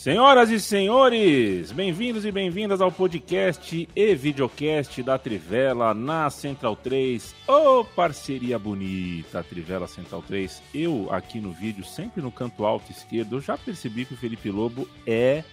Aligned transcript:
Senhoras 0.00 0.48
e 0.48 0.58
senhores, 0.58 1.72
bem-vindos 1.72 2.24
e 2.24 2.32
bem-vindas 2.32 2.80
ao 2.80 2.90
podcast 2.90 3.86
e 3.94 4.14
videocast 4.14 5.02
da 5.02 5.18
Trivela 5.18 5.92
na 5.92 6.30
Central 6.30 6.74
3. 6.74 7.34
Ô, 7.46 7.80
oh, 7.80 7.84
parceria 7.84 8.58
bonita, 8.58 9.44
Trivela 9.44 9.86
Central 9.86 10.22
3. 10.22 10.62
Eu 10.74 11.08
aqui 11.12 11.38
no 11.38 11.52
vídeo, 11.52 11.84
sempre 11.84 12.22
no 12.22 12.32
canto 12.32 12.64
alto 12.64 12.90
esquerdo, 12.90 13.36
eu 13.36 13.42
já 13.42 13.58
percebi 13.58 14.06
que 14.06 14.14
o 14.14 14.16
Felipe 14.16 14.50
Lobo 14.50 14.88
é, 15.06 15.44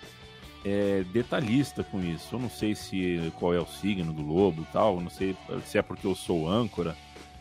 é 0.64 1.04
detalhista 1.12 1.84
com 1.84 2.00
isso. 2.00 2.34
Eu 2.34 2.40
não 2.40 2.50
sei 2.50 2.74
se 2.74 3.30
qual 3.38 3.54
é 3.54 3.60
o 3.60 3.68
signo 3.68 4.14
do 4.14 4.22
Lobo 4.22 4.62
e 4.62 4.72
tal, 4.72 5.02
não 5.02 5.10
sei 5.10 5.36
se 5.66 5.78
é 5.78 5.82
porque 5.82 6.08
eu 6.08 6.16
sou 6.16 6.50
âncora. 6.50 6.96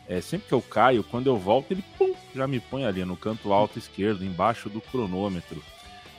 É, 0.09 0.20
sempre 0.20 0.48
que 0.48 0.55
eu 0.55 0.61
caio, 0.61 1.05
quando 1.05 1.28
eu 1.28 1.36
volto, 1.36 1.70
ele 1.70 1.84
pum, 1.97 2.12
já 2.34 2.48
me 2.48 2.59
põe 2.59 2.84
ali 2.84 3.05
no 3.05 3.16
canto 3.16 3.53
alto 3.53 3.78
esquerdo, 3.78 4.25
embaixo 4.25 4.69
do 4.69 4.81
cronômetro 4.81 5.62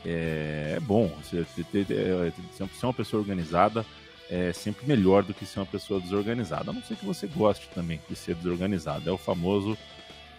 é, 0.08 0.76
é 0.78 0.80
bom. 0.80 1.12
Ser, 1.24 1.46
ser 1.46 2.86
uma 2.86 2.94
pessoa 2.94 3.22
organizada 3.22 3.86
é 4.30 4.54
sempre 4.54 4.88
melhor 4.88 5.24
do 5.24 5.34
que 5.34 5.46
ser 5.46 5.60
uma 5.60 5.66
pessoa 5.66 6.00
desorganizada. 6.00 6.72
A 6.72 6.74
não 6.74 6.82
ser 6.82 6.96
que 6.96 7.06
você 7.06 7.28
goste 7.28 7.68
também 7.76 8.00
de 8.10 8.16
ser 8.16 8.36
desorganizado. 8.36 9.10
É 9.10 9.12
o 9.12 9.18
famoso 9.18 9.78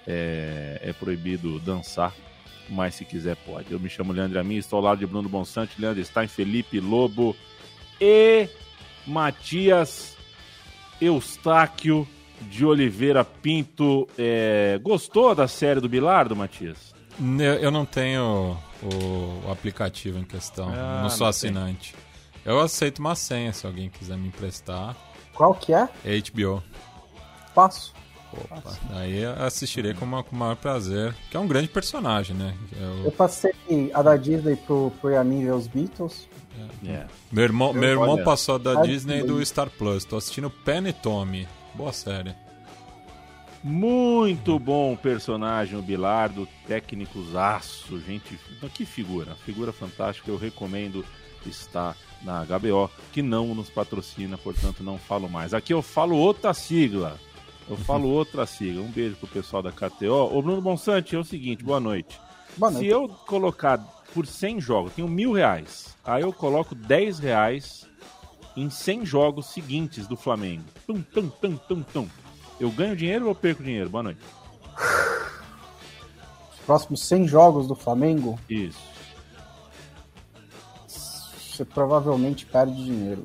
é, 0.06 0.80
é 0.82 0.92
proibido 0.94 1.58
dançar, 1.60 2.14
mas 2.68 2.94
se 2.94 3.04
quiser 3.04 3.36
pode. 3.36 3.70
Eu 3.70 3.78
me 3.78 3.90
chamo 3.90 4.12
Leandro 4.12 4.40
Amin, 4.40 4.56
estou 4.56 4.78
ao 4.78 4.84
lado 4.84 4.98
de 4.98 5.06
Bruno 5.06 5.28
Bonsante, 5.28 5.78
Leandro 5.78 6.02
Stein, 6.02 6.28
Felipe 6.28 6.80
Lobo 6.80 7.36
e 8.00 8.48
Matias 9.06 10.16
Eustáquio 11.00 12.08
de 12.40 12.64
Oliveira 12.64 13.22
Pinto. 13.22 14.08
É, 14.16 14.78
gostou 14.82 15.34
da 15.34 15.46
série 15.46 15.80
do 15.80 15.88
Bilardo, 15.88 16.34
Matias? 16.34 16.94
Eu 17.60 17.70
não 17.70 17.84
tenho 17.84 18.56
o, 18.82 19.46
o 19.46 19.52
aplicativo 19.52 20.18
em 20.18 20.24
questão. 20.24 20.68
Ah, 20.68 21.00
não 21.02 21.10
sou 21.10 21.24
não 21.24 21.28
assinante. 21.28 21.92
Tem. 21.92 22.52
Eu 22.52 22.60
aceito 22.60 22.98
uma 22.98 23.14
senha 23.14 23.52
se 23.52 23.66
alguém 23.66 23.90
quiser 23.90 24.16
me 24.16 24.28
emprestar. 24.28 24.96
Qual 25.34 25.54
que 25.54 25.72
é? 25.72 25.88
HBO. 26.30 26.62
Passo. 27.54 27.92
Opa, 28.32 28.76
aí 28.90 29.24
assistirei 29.24 29.94
com, 29.94 30.04
uma, 30.04 30.22
com 30.22 30.36
o 30.36 30.38
maior 30.38 30.56
prazer. 30.56 31.14
Que 31.30 31.36
é 31.36 31.40
um 31.40 31.46
grande 31.46 31.68
personagem, 31.68 32.36
né? 32.36 32.54
Eu, 32.78 33.04
eu 33.04 33.12
passei 33.12 33.52
a 33.94 34.02
da 34.02 34.16
Disney 34.16 34.56
pro, 34.56 34.92
pro 35.00 35.10
Yamin 35.10 35.44
ver 35.44 35.54
os 35.54 35.66
Beatles. 35.66 36.28
É. 36.84 36.90
É. 36.90 37.06
Meu 37.32 37.44
irmão, 37.44 37.72
meu 37.72 37.88
irmão 37.88 38.22
passou 38.22 38.58
da 38.58 38.82
Disney 38.82 39.22
do 39.22 39.44
Star 39.44 39.70
Plus. 39.70 40.04
Tô 40.04 40.16
assistindo 40.16 40.50
Penny 40.50 40.92
Tommy. 40.92 41.48
Boa 41.74 41.92
série. 41.92 42.34
Muito 43.62 44.58
bom 44.58 44.94
personagem, 44.96 45.78
o 45.78 45.82
Bilardo, 45.82 46.48
técnico 46.66 47.18
aço, 47.36 48.00
gente. 48.00 48.38
Que 48.72 48.84
figura, 48.84 49.34
figura 49.44 49.72
fantástica. 49.72 50.30
Eu 50.30 50.36
recomendo 50.36 51.04
está 51.48 51.94
na 52.22 52.44
HBO, 52.44 52.90
que 53.12 53.22
não 53.22 53.54
nos 53.54 53.70
patrocina, 53.70 54.36
portanto 54.36 54.82
não 54.82 54.98
falo 54.98 55.28
mais. 55.28 55.54
Aqui 55.54 55.72
eu 55.72 55.82
falo 55.82 56.16
outra 56.16 56.52
sigla. 56.52 57.18
Eu 57.68 57.76
falo 57.76 58.08
outra 58.08 58.46
sigla. 58.46 58.82
Um 58.82 58.90
beijo 58.90 59.16
pro 59.16 59.28
pessoal 59.28 59.62
da 59.62 59.72
KTO. 59.72 60.36
Ô 60.36 60.42
Bruno 60.42 60.60
Bonsante, 60.60 61.14
é 61.14 61.18
o 61.18 61.24
seguinte, 61.24 61.62
boa 61.62 61.80
noite. 61.80 62.18
Boa 62.56 62.70
noite. 62.70 62.86
Se 62.86 62.90
eu 62.90 63.08
colocar 63.08 63.78
por 64.14 64.26
100 64.26 64.60
jogos, 64.60 64.92
tenho 64.94 65.08
mil 65.08 65.32
reais. 65.32 65.96
Aí 66.04 66.22
eu 66.22 66.32
coloco 66.32 66.74
10 66.74 67.18
reais 67.18 67.86
em 68.56 68.70
100 68.70 69.06
jogos 69.06 69.46
seguintes 69.46 70.06
do 70.06 70.16
Flamengo. 70.16 70.64
Tum, 70.86 71.00
tum, 71.02 71.28
tum, 71.28 71.56
tum, 71.56 71.82
tum. 71.82 72.08
Eu 72.60 72.70
ganho 72.72 72.96
dinheiro 72.96 73.28
ou 73.28 73.34
perco 73.34 73.62
dinheiro? 73.62 73.88
Boa 73.88 74.02
noite. 74.02 74.20
Os 76.52 76.60
próximos 76.66 77.06
100 77.06 77.28
jogos 77.28 77.68
do 77.68 77.74
Flamengo? 77.76 78.38
Isso. 78.50 78.80
Você 80.88 81.64
provavelmente 81.64 82.44
perde 82.46 82.84
dinheiro. 82.84 83.24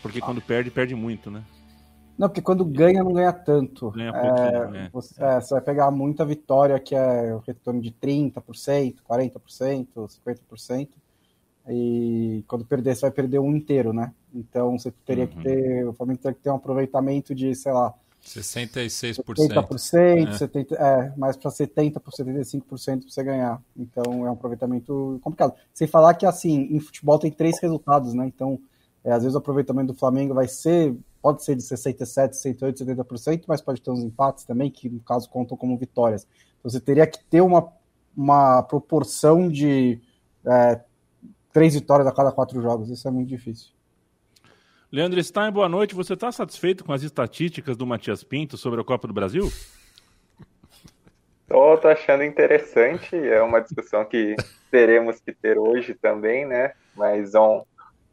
Porque 0.00 0.18
ah. 0.18 0.22
quando 0.22 0.40
perde, 0.40 0.70
perde 0.70 0.94
muito, 0.94 1.30
né? 1.30 1.42
Não, 2.16 2.28
porque 2.28 2.42
quando 2.42 2.64
ganha, 2.64 3.02
não 3.02 3.12
ganha 3.12 3.32
tanto. 3.32 3.90
Ganha 3.90 4.10
é, 4.10 4.88
você, 4.92 5.22
é, 5.22 5.40
você 5.40 5.54
vai 5.54 5.62
pegar 5.62 5.90
muita 5.90 6.24
vitória, 6.24 6.78
que 6.80 6.94
é 6.94 7.34
o 7.34 7.38
retorno 7.38 7.80
de 7.80 7.92
30%, 7.92 8.96
40%, 9.08 9.86
50%. 9.94 10.88
E 11.70 12.44
quando 12.48 12.64
perder, 12.64 12.96
você 12.96 13.02
vai 13.02 13.10
perder 13.10 13.38
um 13.38 13.54
inteiro, 13.54 13.92
né? 13.92 14.12
Então 14.34 14.78
você 14.78 14.90
teria 15.04 15.24
uhum. 15.24 15.30
que 15.30 15.42
ter. 15.42 15.86
O 15.86 15.92
Flamengo 15.92 16.20
teria 16.20 16.34
que 16.34 16.42
ter 16.42 16.50
um 16.50 16.56
aproveitamento 16.56 17.34
de, 17.34 17.54
sei 17.54 17.72
lá, 17.72 17.94
66%. 18.24 19.24
70%, 19.24 20.28
é. 20.28 20.32
70, 20.32 20.74
é, 20.74 21.12
mais 21.16 21.36
para 21.36 21.50
70%, 21.50 22.00
75% 22.00 23.00
para 23.00 23.10
você 23.10 23.22
ganhar. 23.22 23.62
Então 23.76 24.26
é 24.26 24.30
um 24.30 24.32
aproveitamento 24.32 25.18
complicado. 25.22 25.54
Sem 25.72 25.86
falar 25.86 26.14
que, 26.14 26.26
assim, 26.26 26.68
em 26.70 26.80
futebol 26.80 27.18
tem 27.18 27.30
três 27.30 27.58
resultados, 27.60 28.14
né? 28.14 28.26
Então, 28.26 28.60
é, 29.04 29.12
às 29.12 29.22
vezes 29.22 29.34
o 29.34 29.38
aproveitamento 29.38 29.92
do 29.92 29.98
Flamengo 29.98 30.34
vai 30.34 30.48
ser, 30.48 30.94
pode 31.22 31.44
ser 31.44 31.54
de 31.54 31.62
67%, 31.62 32.32
68%, 32.32 32.84
70%, 32.84 33.44
mas 33.46 33.60
pode 33.60 33.80
ter 33.80 33.90
uns 33.90 34.02
empates 34.02 34.44
também, 34.44 34.70
que 34.70 34.88
no 34.88 35.00
caso 35.00 35.28
contam 35.28 35.56
como 35.56 35.78
vitórias. 35.78 36.26
Então, 36.58 36.70
você 36.70 36.80
teria 36.80 37.06
que 37.06 37.24
ter 37.24 37.40
uma, 37.40 37.72
uma 38.16 38.62
proporção 38.62 39.48
de 39.48 40.00
é, 40.44 40.80
três 41.52 41.74
vitórias 41.74 42.06
a 42.06 42.12
cada 42.12 42.32
quatro 42.32 42.60
jogos. 42.60 42.90
Isso 42.90 43.06
é 43.08 43.10
muito 43.10 43.28
difícil. 43.28 43.77
Leandro 44.90 45.22
Stein, 45.22 45.52
boa 45.52 45.68
noite. 45.68 45.94
Você 45.94 46.14
está 46.14 46.32
satisfeito 46.32 46.82
com 46.82 46.94
as 46.94 47.02
estatísticas 47.02 47.76
do 47.76 47.86
Matias 47.86 48.24
Pinto 48.24 48.56
sobre 48.56 48.80
a 48.80 48.84
Copa 48.84 49.06
do 49.06 49.12
Brasil? 49.12 49.50
Tô, 51.46 51.76
tô 51.76 51.88
achando 51.88 52.24
interessante. 52.24 53.14
É 53.14 53.42
uma 53.42 53.60
discussão 53.60 54.02
que 54.06 54.34
teremos 54.70 55.20
que 55.20 55.30
ter 55.30 55.58
hoje 55.58 55.94
também, 55.94 56.46
né? 56.46 56.72
Mas 56.96 57.34
um, 57.34 57.62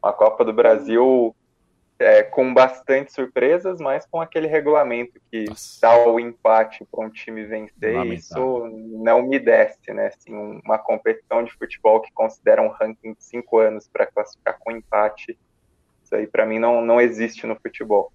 uma 0.03 0.11
Copa 0.11 0.43
do 0.43 0.51
Brasil 0.51 1.33
é, 1.97 2.23
com 2.23 2.53
bastante 2.53 3.13
surpresas, 3.13 3.79
mas 3.79 4.05
com 4.05 4.19
aquele 4.19 4.47
regulamento 4.47 5.13
que 5.31 5.45
Nossa. 5.45 5.79
dá 5.81 6.05
o 6.05 6.19
empate 6.19 6.85
para 6.91 7.05
um 7.05 7.09
time 7.09 7.45
vencer, 7.45 7.95
Lamentável. 7.95 8.13
isso 8.13 8.67
não 9.01 9.21
me 9.21 9.39
desce, 9.39 9.93
né? 9.93 10.07
Assim, 10.07 10.59
uma 10.65 10.77
competição 10.77 11.41
de 11.41 11.53
futebol 11.53 12.01
que 12.01 12.11
considera 12.11 12.61
um 12.61 12.67
ranking 12.67 13.13
de 13.13 13.23
cinco 13.23 13.59
anos 13.59 13.87
para 13.87 14.05
classificar 14.07 14.57
com 14.59 14.73
empate 14.73 15.39
isso 16.15 16.21
aí 16.21 16.27
para 16.27 16.45
mim 16.45 16.59
não, 16.59 16.83
não 16.83 16.99
existe 17.01 17.45
no 17.45 17.55
futebol. 17.55 18.11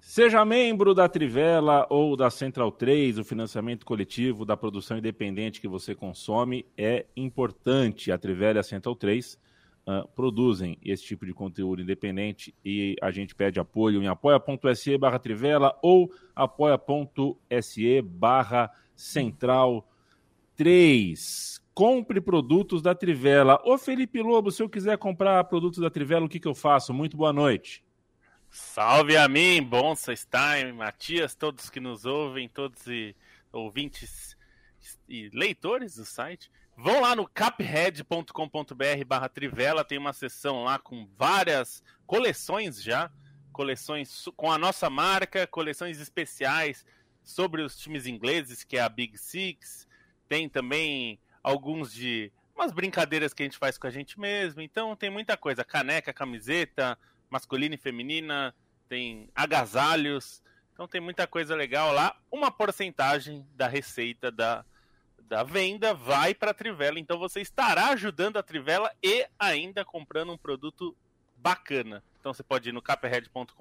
Seja 0.00 0.44
membro 0.44 0.94
da 0.94 1.08
Trivela 1.08 1.86
ou 1.90 2.16
da 2.16 2.30
Central 2.30 2.72
3, 2.72 3.18
o 3.18 3.24
financiamento 3.24 3.84
coletivo 3.84 4.44
da 4.44 4.56
produção 4.56 4.96
independente 4.96 5.60
que 5.60 5.68
você 5.68 5.94
consome 5.94 6.64
é 6.76 7.04
importante. 7.16 8.10
A 8.10 8.16
Trivela 8.16 8.58
e 8.58 8.60
a 8.60 8.62
Central 8.62 8.96
3 8.96 9.34
uh, 9.34 9.38
ah, 9.86 10.06
produzem 10.14 10.78
esse 10.82 11.02
tipo 11.02 11.26
de 11.26 11.34
conteúdo 11.34 11.82
independente 11.82 12.54
e 12.64 12.96
a 13.02 13.10
gente 13.10 13.34
pede 13.34 13.60
apoio 13.60 14.02
em 14.02 14.06
apoia.se 14.06 14.96
barra 14.96 15.18
Trivela 15.18 15.78
ou 15.82 16.10
apoia.se 16.34 18.00
barra 18.00 18.70
Central 18.96 19.86
3 20.56 21.62
compre 21.78 22.20
produtos 22.20 22.82
da 22.82 22.92
Trivela. 22.92 23.62
Ô 23.64 23.78
Felipe 23.78 24.20
Lobo, 24.20 24.50
se 24.50 24.60
eu 24.60 24.68
quiser 24.68 24.98
comprar 24.98 25.44
produtos 25.44 25.78
da 25.78 25.88
Trivela, 25.88 26.26
o 26.26 26.28
que, 26.28 26.40
que 26.40 26.48
eu 26.48 26.54
faço? 26.54 26.92
Muito 26.92 27.16
boa 27.16 27.32
noite. 27.32 27.84
Salve 28.50 29.16
a 29.16 29.28
mim, 29.28 29.62
Bonsa 29.62 30.12
Stein, 30.16 30.72
Matias, 30.72 31.36
todos 31.36 31.70
que 31.70 31.78
nos 31.78 32.04
ouvem, 32.04 32.48
todos 32.48 32.84
e 32.88 33.14
ouvintes 33.52 34.36
e 35.08 35.30
leitores 35.32 35.94
do 35.94 36.04
site. 36.04 36.50
Vão 36.76 37.00
lá 37.00 37.14
no 37.14 37.28
caphead.com.br 37.28 39.04
barra 39.06 39.28
Trivela, 39.28 39.84
tem 39.84 39.98
uma 39.98 40.12
seção 40.12 40.64
lá 40.64 40.80
com 40.80 41.08
várias 41.16 41.80
coleções 42.08 42.82
já, 42.82 43.08
coleções 43.52 44.24
com 44.34 44.50
a 44.50 44.58
nossa 44.58 44.90
marca, 44.90 45.46
coleções 45.46 46.00
especiais 46.00 46.84
sobre 47.22 47.62
os 47.62 47.78
times 47.78 48.04
ingleses, 48.04 48.64
que 48.64 48.76
é 48.76 48.80
a 48.80 48.88
Big 48.88 49.16
Six, 49.16 49.86
tem 50.28 50.48
também 50.48 51.20
alguns 51.42 51.92
de 51.92 52.32
umas 52.54 52.72
brincadeiras 52.72 53.32
que 53.32 53.42
a 53.42 53.46
gente 53.46 53.56
faz 53.56 53.78
com 53.78 53.86
a 53.86 53.90
gente 53.90 54.18
mesmo. 54.18 54.60
Então 54.60 54.96
tem 54.96 55.10
muita 55.10 55.36
coisa: 55.36 55.64
caneca, 55.64 56.12
camiseta, 56.12 56.98
masculina 57.30 57.76
e 57.76 57.78
feminina, 57.78 58.54
tem 58.88 59.30
agasalhos. 59.34 60.42
Então 60.72 60.88
tem 60.88 61.00
muita 61.00 61.26
coisa 61.26 61.54
legal 61.54 61.92
lá. 61.92 62.16
Uma 62.30 62.50
porcentagem 62.50 63.46
da 63.54 63.66
receita 63.66 64.30
da, 64.30 64.64
da 65.20 65.42
venda 65.42 65.92
vai 65.94 66.34
para 66.34 66.50
a 66.52 66.54
Trivela. 66.54 66.98
Então 66.98 67.18
você 67.18 67.40
estará 67.40 67.88
ajudando 67.88 68.36
a 68.36 68.42
Trivela 68.42 68.90
e 69.02 69.26
ainda 69.38 69.84
comprando 69.84 70.32
um 70.32 70.38
produto 70.38 70.96
bacana. 71.36 72.02
Então 72.20 72.32
você 72.32 72.42
pode 72.42 72.68
ir 72.68 72.72
no 72.72 72.82
caperhead.com.br 72.82 73.52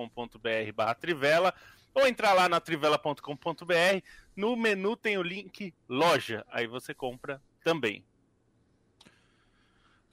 barra 0.75 0.95
Trivela 0.95 1.53
ou 1.93 2.07
entrar 2.07 2.33
lá 2.33 2.47
na 2.47 2.59
trivela.com.br. 2.59 4.03
No 4.35 4.55
menu 4.55 4.95
tem 4.95 5.17
o 5.17 5.23
link 5.23 5.73
loja. 5.89 6.45
Aí 6.49 6.67
você 6.67 6.93
compra 6.93 7.41
também. 7.67 8.01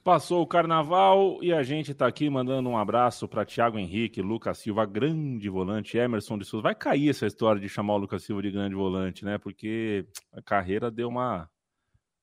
Passou 0.02 0.42
o 0.42 0.46
carnaval 0.46 1.38
e 1.40 1.52
a 1.52 1.62
gente 1.62 1.92
está 1.92 2.04
aqui 2.04 2.28
mandando 2.28 2.68
um 2.68 2.76
abraço 2.76 3.28
para 3.28 3.44
Thiago 3.44 3.78
Henrique, 3.78 4.20
Lucas 4.20 4.58
Silva, 4.58 4.84
grande 4.84 5.48
volante, 5.48 5.96
Emerson 5.96 6.36
de 6.36 6.44
Souza. 6.44 6.64
Vai 6.64 6.74
cair 6.74 7.10
essa 7.10 7.26
história 7.26 7.60
de 7.60 7.68
chamar 7.68 7.94
o 7.94 7.98
Lucas 7.98 8.24
Silva 8.24 8.42
de 8.42 8.50
grande 8.50 8.74
volante, 8.74 9.24
né? 9.24 9.38
Porque 9.38 10.04
a 10.32 10.42
carreira 10.42 10.90
deu 10.90 11.08
uma. 11.08 11.48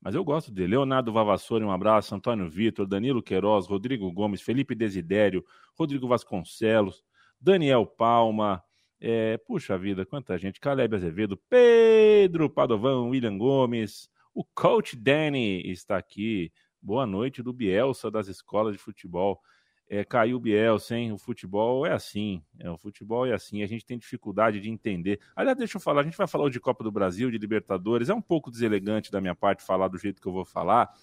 Mas 0.01 0.15
eu 0.15 0.23
gosto 0.23 0.51
dele. 0.51 0.71
Leonardo 0.71 1.13
Vavassori, 1.13 1.63
um 1.63 1.71
abraço. 1.71 2.13
Antônio 2.13 2.49
Vitor, 2.49 2.85
Danilo 2.85 3.23
Queiroz, 3.23 3.67
Rodrigo 3.67 4.11
Gomes, 4.11 4.41
Felipe 4.41 4.75
Desidério, 4.75 5.45
Rodrigo 5.79 6.09
Vasconcelos, 6.09 7.03
Daniel 7.39 7.85
Palma. 7.85 8.61
É... 8.99 9.37
Puxa 9.37 9.77
vida, 9.77 10.05
quanta 10.05 10.37
gente. 10.37 10.59
Caleb 10.59 10.97
Azevedo, 10.97 11.39
Pedro 11.49 12.49
Padovão, 12.49 13.09
William 13.09 13.37
Gomes, 13.37 14.11
o 14.33 14.43
coach 14.43 14.95
Danny 14.95 15.61
está 15.69 15.97
aqui. 15.97 16.51
Boa 16.81 17.05
noite 17.05 17.43
do 17.43 17.53
Bielsa 17.53 18.09
das 18.09 18.27
escolas 18.27 18.73
de 18.73 18.79
futebol. 18.79 19.41
É, 19.87 20.05
caiu 20.05 20.37
o 20.37 20.39
Bielsa, 20.39 20.95
hein? 20.95 21.11
O 21.11 21.17
futebol 21.17 21.85
é 21.85 21.91
assim. 21.91 22.41
É, 22.57 22.69
o 22.69 22.77
futebol 22.77 23.25
é 23.25 23.33
assim. 23.33 23.61
A 23.61 23.67
gente 23.67 23.85
tem 23.85 23.97
dificuldade 23.97 24.59
de 24.61 24.69
entender. 24.69 25.19
Aliás, 25.35 25.57
deixa 25.57 25.77
eu 25.77 25.81
falar. 25.81 26.01
A 26.01 26.03
gente 26.03 26.17
vai 26.17 26.27
falar 26.27 26.49
de 26.49 26.59
Copa 26.59 26.83
do 26.83 26.91
Brasil, 26.91 27.29
de 27.29 27.37
Libertadores. 27.37 28.07
É 28.07 28.13
um 28.13 28.21
pouco 28.21 28.49
deselegante 28.49 29.11
da 29.11 29.19
minha 29.19 29.35
parte 29.35 29.63
falar 29.63 29.89
do 29.89 29.97
jeito 29.97 30.21
que 30.21 30.27
eu 30.27 30.31
vou 30.31 30.45
falar. 30.45 30.93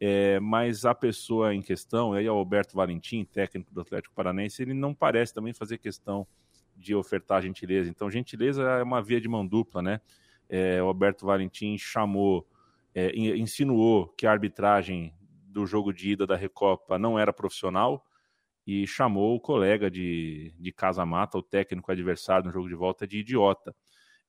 É, 0.00 0.38
mas 0.38 0.84
a 0.84 0.94
pessoa 0.94 1.52
em 1.52 1.60
questão, 1.60 2.12
aí 2.12 2.26
é 2.26 2.30
o 2.30 2.36
Alberto 2.36 2.76
Valentim, 2.76 3.24
técnico 3.24 3.74
do 3.74 3.80
Atlético 3.80 4.14
Paranense, 4.14 4.62
ele 4.62 4.72
não 4.72 4.94
parece 4.94 5.34
também 5.34 5.52
fazer 5.52 5.78
questão 5.78 6.24
de 6.76 6.94
ofertar 6.94 7.42
gentileza. 7.42 7.90
Então, 7.90 8.08
gentileza 8.08 8.62
é 8.62 8.82
uma 8.84 9.02
via 9.02 9.20
de 9.20 9.28
mão 9.28 9.44
dupla, 9.44 9.82
né? 9.82 10.00
É, 10.48 10.80
o 10.80 10.86
Alberto 10.86 11.26
Valentim 11.26 11.76
chamou, 11.76 12.46
é, 12.94 13.14
insinuou 13.16 14.08
que 14.08 14.26
a 14.26 14.32
arbitragem 14.32 15.14
do 15.46 15.66
jogo 15.66 15.92
de 15.92 16.10
ida 16.10 16.26
da 16.26 16.36
Recopa 16.36 16.98
não 16.98 17.18
era 17.18 17.32
profissional 17.32 18.04
e 18.66 18.86
chamou 18.86 19.34
o 19.34 19.40
colega 19.40 19.90
de, 19.90 20.54
de 20.58 20.72
casa 20.72 21.04
mata, 21.06 21.38
o 21.38 21.42
técnico 21.42 21.90
adversário 21.90 22.46
no 22.46 22.52
jogo 22.52 22.68
de 22.68 22.74
volta, 22.74 23.06
de 23.06 23.18
idiota. 23.18 23.74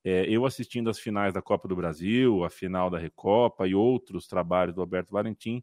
É, 0.04 0.26
eu 0.30 0.46
assistindo 0.46 0.90
as 0.90 0.98
finais 0.98 1.34
da 1.34 1.42
Copa 1.42 1.68
do 1.68 1.76
Brasil, 1.76 2.44
a 2.44 2.50
final 2.50 2.90
da 2.90 2.98
Recopa 2.98 3.68
e 3.68 3.76
outros 3.76 4.28
trabalhos 4.28 4.74
do 4.74 4.82
Alberto 4.82 5.12
Valentim, 5.12 5.62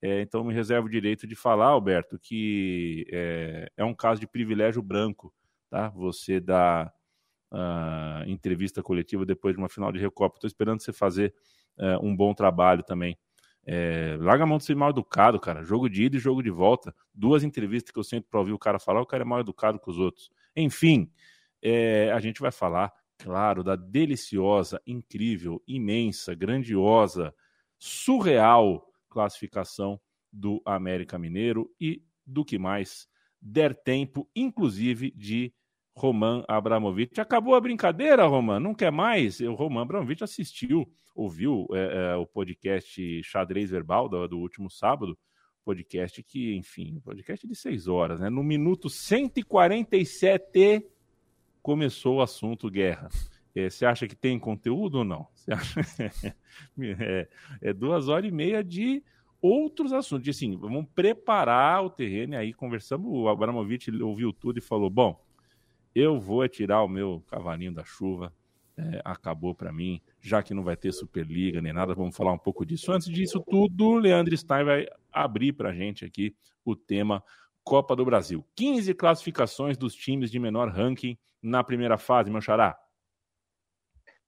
é, 0.00 0.20
então 0.20 0.44
me 0.44 0.54
reservo 0.54 0.86
o 0.86 0.90
direito 0.90 1.26
de 1.26 1.34
falar, 1.34 1.68
Alberto, 1.68 2.18
que 2.18 3.06
é, 3.10 3.70
é 3.76 3.84
um 3.84 3.94
caso 3.94 4.20
de 4.20 4.26
privilégio 4.26 4.80
branco, 4.82 5.34
tá? 5.68 5.88
Você 5.90 6.38
dá 6.38 6.92
uh, 7.52 8.28
entrevista 8.28 8.82
coletiva 8.82 9.26
depois 9.26 9.54
de 9.54 9.58
uma 9.58 9.68
final 9.68 9.90
de 9.90 9.98
Recopa. 9.98 10.36
Estou 10.36 10.48
esperando 10.48 10.80
você 10.80 10.92
fazer 10.92 11.34
uh, 11.78 12.04
um 12.04 12.14
bom 12.14 12.34
trabalho 12.34 12.82
também 12.82 13.18
é, 13.70 14.16
larga 14.18 14.44
a 14.44 14.46
mão 14.46 14.56
de 14.56 14.64
ser 14.64 14.74
mal 14.74 14.88
educado, 14.88 15.38
cara. 15.38 15.62
Jogo 15.62 15.90
de 15.90 16.04
ida 16.04 16.16
e 16.16 16.18
jogo 16.18 16.42
de 16.42 16.48
volta. 16.48 16.94
Duas 17.12 17.44
entrevistas 17.44 17.92
que 17.92 17.98
eu 17.98 18.02
sempre 18.02 18.26
ouvi 18.32 18.50
o 18.50 18.58
cara 18.58 18.78
falar, 18.78 19.02
o 19.02 19.06
cara 19.06 19.24
é 19.24 19.26
mal 19.26 19.40
educado 19.40 19.78
com 19.78 19.90
os 19.90 19.98
outros. 19.98 20.30
Enfim, 20.56 21.12
é, 21.60 22.10
a 22.10 22.18
gente 22.18 22.40
vai 22.40 22.50
falar, 22.50 22.90
claro, 23.18 23.62
da 23.62 23.76
deliciosa, 23.76 24.80
incrível, 24.86 25.62
imensa, 25.68 26.34
grandiosa, 26.34 27.34
surreal 27.78 28.86
classificação 29.10 30.00
do 30.32 30.62
América 30.64 31.18
Mineiro 31.18 31.70
e 31.78 32.02
do 32.26 32.46
que 32.46 32.58
mais 32.58 33.06
der 33.38 33.74
tempo, 33.74 34.26
inclusive 34.34 35.10
de 35.10 35.52
Roman 35.98 36.44
Abramovich. 36.46 37.20
Acabou 37.20 37.56
a 37.56 37.60
brincadeira, 37.60 38.24
Roman? 38.24 38.60
Não 38.60 38.72
quer 38.72 38.92
mais? 38.92 39.40
O 39.40 39.54
Roman 39.54 39.82
Abramovich 39.82 40.22
assistiu, 40.22 40.88
ouviu 41.14 41.66
é, 41.72 42.12
é, 42.12 42.16
o 42.16 42.24
podcast 42.24 43.22
Xadrez 43.24 43.70
Verbal 43.70 44.08
do, 44.08 44.28
do, 44.28 44.38
último 44.38 44.70
sábado, 44.70 45.18
podcast 45.64 46.22
que, 46.22 46.54
enfim, 46.54 47.00
podcast 47.04 47.46
de 47.46 47.54
seis 47.56 47.88
horas, 47.88 48.20
né? 48.20 48.30
No 48.30 48.44
minuto 48.44 48.88
147 48.88 50.86
começou 51.60 52.18
o 52.18 52.22
assunto 52.22 52.70
guerra. 52.70 53.08
É, 53.54 53.68
você 53.68 53.84
acha 53.84 54.06
que 54.06 54.14
tem 54.14 54.38
conteúdo 54.38 54.98
ou 54.98 55.04
não? 55.04 55.26
Acha? 55.50 55.80
é, 56.80 57.28
é 57.60 57.72
duas 57.72 58.08
horas 58.08 58.30
e 58.30 58.32
meia 58.32 58.62
de 58.62 59.02
outros 59.42 59.92
assuntos. 59.92 60.28
E, 60.28 60.30
assim, 60.30 60.56
vamos 60.56 60.86
preparar 60.94 61.84
o 61.84 61.90
terreno. 61.90 62.34
E 62.34 62.36
aí 62.36 62.54
conversamos, 62.54 63.10
o 63.10 63.28
Abramovich 63.28 63.90
ouviu 64.00 64.32
tudo 64.32 64.58
e 64.58 64.62
falou: 64.62 64.88
bom 64.88 65.27
eu 65.98 66.18
vou 66.18 66.46
tirar 66.48 66.82
o 66.82 66.88
meu 66.88 67.22
cavalinho 67.28 67.72
da 67.72 67.84
chuva. 67.84 68.32
É, 68.76 69.02
acabou 69.04 69.56
para 69.56 69.72
mim, 69.72 70.00
já 70.20 70.40
que 70.40 70.54
não 70.54 70.62
vai 70.62 70.76
ter 70.76 70.92
Superliga 70.92 71.60
nem 71.60 71.72
nada, 71.72 71.94
vamos 71.94 72.16
falar 72.16 72.32
um 72.32 72.38
pouco 72.38 72.64
disso. 72.64 72.92
Antes 72.92 73.08
disso 73.08 73.40
tudo, 73.40 73.94
Leandro 73.94 74.36
Stein 74.36 74.64
vai 74.64 74.86
abrir 75.12 75.52
para 75.52 75.72
gente 75.72 76.04
aqui 76.04 76.32
o 76.64 76.76
tema 76.76 77.24
Copa 77.64 77.96
do 77.96 78.04
Brasil. 78.04 78.46
15 78.54 78.94
classificações 78.94 79.76
dos 79.76 79.96
times 79.96 80.30
de 80.30 80.38
menor 80.38 80.68
ranking 80.68 81.18
na 81.42 81.64
primeira 81.64 81.98
fase, 81.98 82.30
meu 82.30 82.40
xará. 82.40 82.78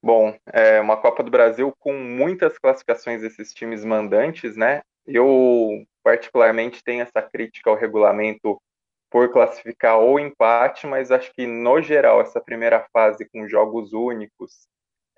Bom, 0.03 0.37
é 0.53 0.81
uma 0.81 0.97
Copa 0.97 1.23
do 1.23 1.31
Brasil 1.31 1.73
com 1.79 1.93
muitas 1.93 2.59
classificações 2.59 3.21
desses 3.21 3.55
times 3.55 3.85
mandantes, 3.85 4.57
né? 4.57 4.81
Eu, 5.07 5.87
particularmente, 6.03 6.83
tenho 6.83 7.03
essa 7.03 7.23
crítica 7.23 7.71
ao 7.71 7.77
regulamento 7.77 8.61
por 9.11 9.33
classificar 9.33 9.99
ou 9.99 10.21
empate, 10.21 10.87
mas 10.87 11.11
acho 11.11 11.33
que 11.33 11.47
no 11.47 11.83
geral 11.83 12.21
essa 12.21 12.41
primeira 12.41 12.87
fase 12.93 13.29
com 13.29 13.49
jogos 13.49 13.93
únicos 13.93 14.69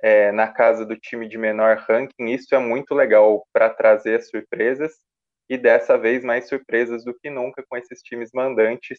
é, 0.02 0.32
na 0.32 0.48
casa 0.48 0.84
do 0.84 0.96
time 0.96 1.28
de 1.28 1.38
menor 1.38 1.84
ranking, 1.88 2.30
isso 2.30 2.54
é 2.54 2.58
muito 2.58 2.94
legal 2.94 3.46
para 3.52 3.70
trazer 3.70 4.22
surpresas 4.22 4.92
e 5.48 5.58
dessa 5.58 5.98
vez 5.98 6.24
mais 6.24 6.48
surpresas 6.48 7.04
do 7.04 7.14
que 7.14 7.28
nunca 7.28 7.62
com 7.68 7.76
esses 7.76 8.00
times 8.02 8.30
mandantes 8.32 8.98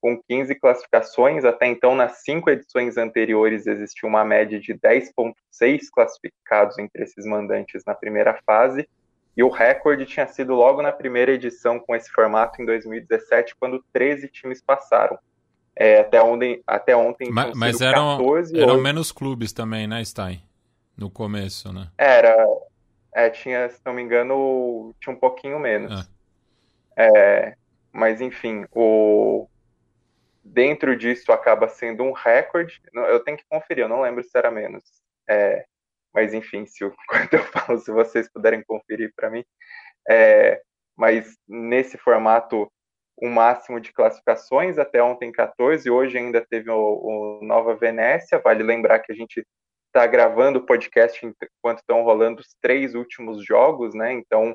com 0.00 0.20
15 0.28 0.54
classificações. 0.54 1.44
Até 1.44 1.66
então, 1.66 1.94
nas 1.94 2.22
cinco 2.22 2.50
edições 2.50 2.96
anteriores, 2.96 3.66
existiu 3.66 4.08
uma 4.08 4.24
média 4.24 4.58
de 4.58 4.72
10,6 4.74 5.82
classificados 5.92 6.78
entre 6.78 7.02
esses 7.04 7.26
mandantes 7.26 7.82
na 7.86 7.94
primeira 7.94 8.40
fase. 8.46 8.88
E 9.40 9.42
o 9.42 9.48
recorde 9.48 10.04
tinha 10.04 10.26
sido 10.26 10.52
logo 10.52 10.82
na 10.82 10.92
primeira 10.92 11.32
edição 11.32 11.80
com 11.80 11.96
esse 11.96 12.10
formato 12.10 12.60
em 12.60 12.66
2017, 12.66 13.56
quando 13.58 13.82
13 13.90 14.28
times 14.28 14.60
passaram. 14.60 15.18
É, 15.74 16.00
até 16.00 16.22
ontem, 16.22 16.62
até 16.66 16.94
ontem 16.94 17.30
mas, 17.30 17.56
mas 17.56 17.80
eram, 17.80 18.18
14, 18.18 18.60
eram 18.60 18.74
hoje... 18.74 18.82
menos 18.82 19.10
clubes 19.10 19.50
também, 19.54 19.86
né, 19.86 20.04
Stein? 20.04 20.42
No 20.94 21.10
começo, 21.10 21.72
né? 21.72 21.88
Era. 21.96 22.36
É, 23.14 23.30
tinha, 23.30 23.66
se 23.70 23.80
não 23.82 23.94
me 23.94 24.02
engano, 24.02 24.94
tinha 25.00 25.16
um 25.16 25.18
pouquinho 25.18 25.58
menos. 25.58 26.06
É. 26.94 27.06
É, 27.06 27.54
mas 27.90 28.20
enfim, 28.20 28.66
o 28.72 29.48
dentro 30.44 30.94
disso 30.94 31.32
acaba 31.32 31.66
sendo 31.66 32.02
um 32.02 32.12
recorde. 32.12 32.78
Eu 32.92 33.20
tenho 33.20 33.38
que 33.38 33.44
conferir, 33.48 33.84
eu 33.84 33.88
não 33.88 34.02
lembro 34.02 34.22
se 34.22 34.36
era 34.36 34.50
menos. 34.50 34.84
É, 35.26 35.64
mas 36.14 36.34
enfim, 36.34 36.66
se 36.66 36.84
eu, 36.84 36.94
quando 37.08 37.34
eu 37.34 37.44
falo, 37.44 37.78
se 37.78 37.90
vocês 37.90 38.30
puderem 38.32 38.62
conferir 38.64 39.12
para 39.16 39.30
mim. 39.30 39.44
É, 40.08 40.60
mas 40.96 41.36
nesse 41.48 41.96
formato, 41.98 42.70
o 43.16 43.26
um 43.26 43.30
máximo 43.30 43.80
de 43.80 43.92
classificações, 43.92 44.78
até 44.78 45.02
ontem 45.02 45.30
14, 45.30 45.90
hoje 45.90 46.18
ainda 46.18 46.44
teve 46.48 46.70
o, 46.70 47.38
o 47.40 47.44
Nova 47.44 47.74
Venécia, 47.76 48.40
vale 48.42 48.62
lembrar 48.62 49.00
que 49.00 49.12
a 49.12 49.14
gente 49.14 49.44
está 49.88 50.06
gravando 50.06 50.60
o 50.60 50.66
podcast 50.66 51.24
enquanto 51.26 51.78
estão 51.80 52.02
rolando 52.02 52.40
os 52.40 52.54
três 52.62 52.94
últimos 52.94 53.44
jogos, 53.44 53.94
né? 53.94 54.12
Então, 54.12 54.54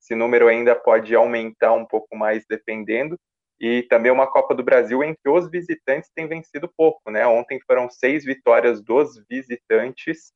esse 0.00 0.14
número 0.14 0.48
ainda 0.48 0.74
pode 0.74 1.14
aumentar 1.14 1.72
um 1.72 1.84
pouco 1.84 2.16
mais 2.16 2.44
dependendo. 2.48 3.18
E 3.58 3.82
também 3.84 4.12
uma 4.12 4.30
Copa 4.30 4.54
do 4.54 4.62
Brasil 4.62 5.02
em 5.02 5.14
que 5.14 5.28
os 5.28 5.50
visitantes 5.50 6.10
têm 6.14 6.28
vencido 6.28 6.70
pouco, 6.76 7.10
né? 7.10 7.26
Ontem 7.26 7.58
foram 7.66 7.88
seis 7.90 8.24
vitórias 8.24 8.82
dos 8.82 9.18
visitantes 9.28 10.32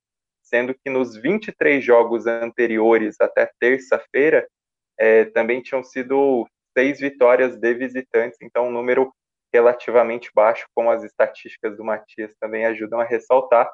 sendo 0.51 0.75
que 0.75 0.91
nos 0.91 1.17
23 1.17 1.83
jogos 1.83 2.27
anteriores 2.27 3.17
até 3.21 3.49
terça-feira 3.59 4.47
é, 4.99 5.25
também 5.27 5.63
tinham 5.63 5.83
sido 5.83 6.47
seis 6.77 6.99
vitórias 7.01 7.57
de 7.57 7.75
visitantes, 7.75 8.39
então 8.43 8.69
um 8.69 8.73
número 8.73 9.13
relativamente 9.53 10.31
baixo, 10.35 10.67
como 10.75 10.91
as 10.91 11.05
estatísticas 11.05 11.77
do 11.77 11.85
Matias 11.85 12.35
também 12.41 12.67
ajudam 12.67 13.01
a 13.01 13.05
ressaltar. 13.05 13.71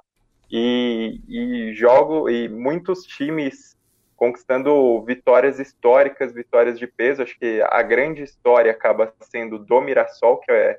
E, 0.50 1.20
e 1.28 1.74
jogo 1.74 2.30
e 2.30 2.48
muitos 2.48 3.02
times 3.02 3.76
conquistando 4.16 5.02
vitórias 5.02 5.58
históricas, 5.58 6.32
vitórias 6.32 6.78
de 6.78 6.86
peso. 6.86 7.22
Acho 7.22 7.38
que 7.38 7.60
a 7.62 7.82
grande 7.82 8.22
história 8.22 8.70
acaba 8.70 9.12
sendo 9.20 9.58
do 9.58 9.80
Mirassol, 9.80 10.38
que 10.38 10.50
é, 10.50 10.78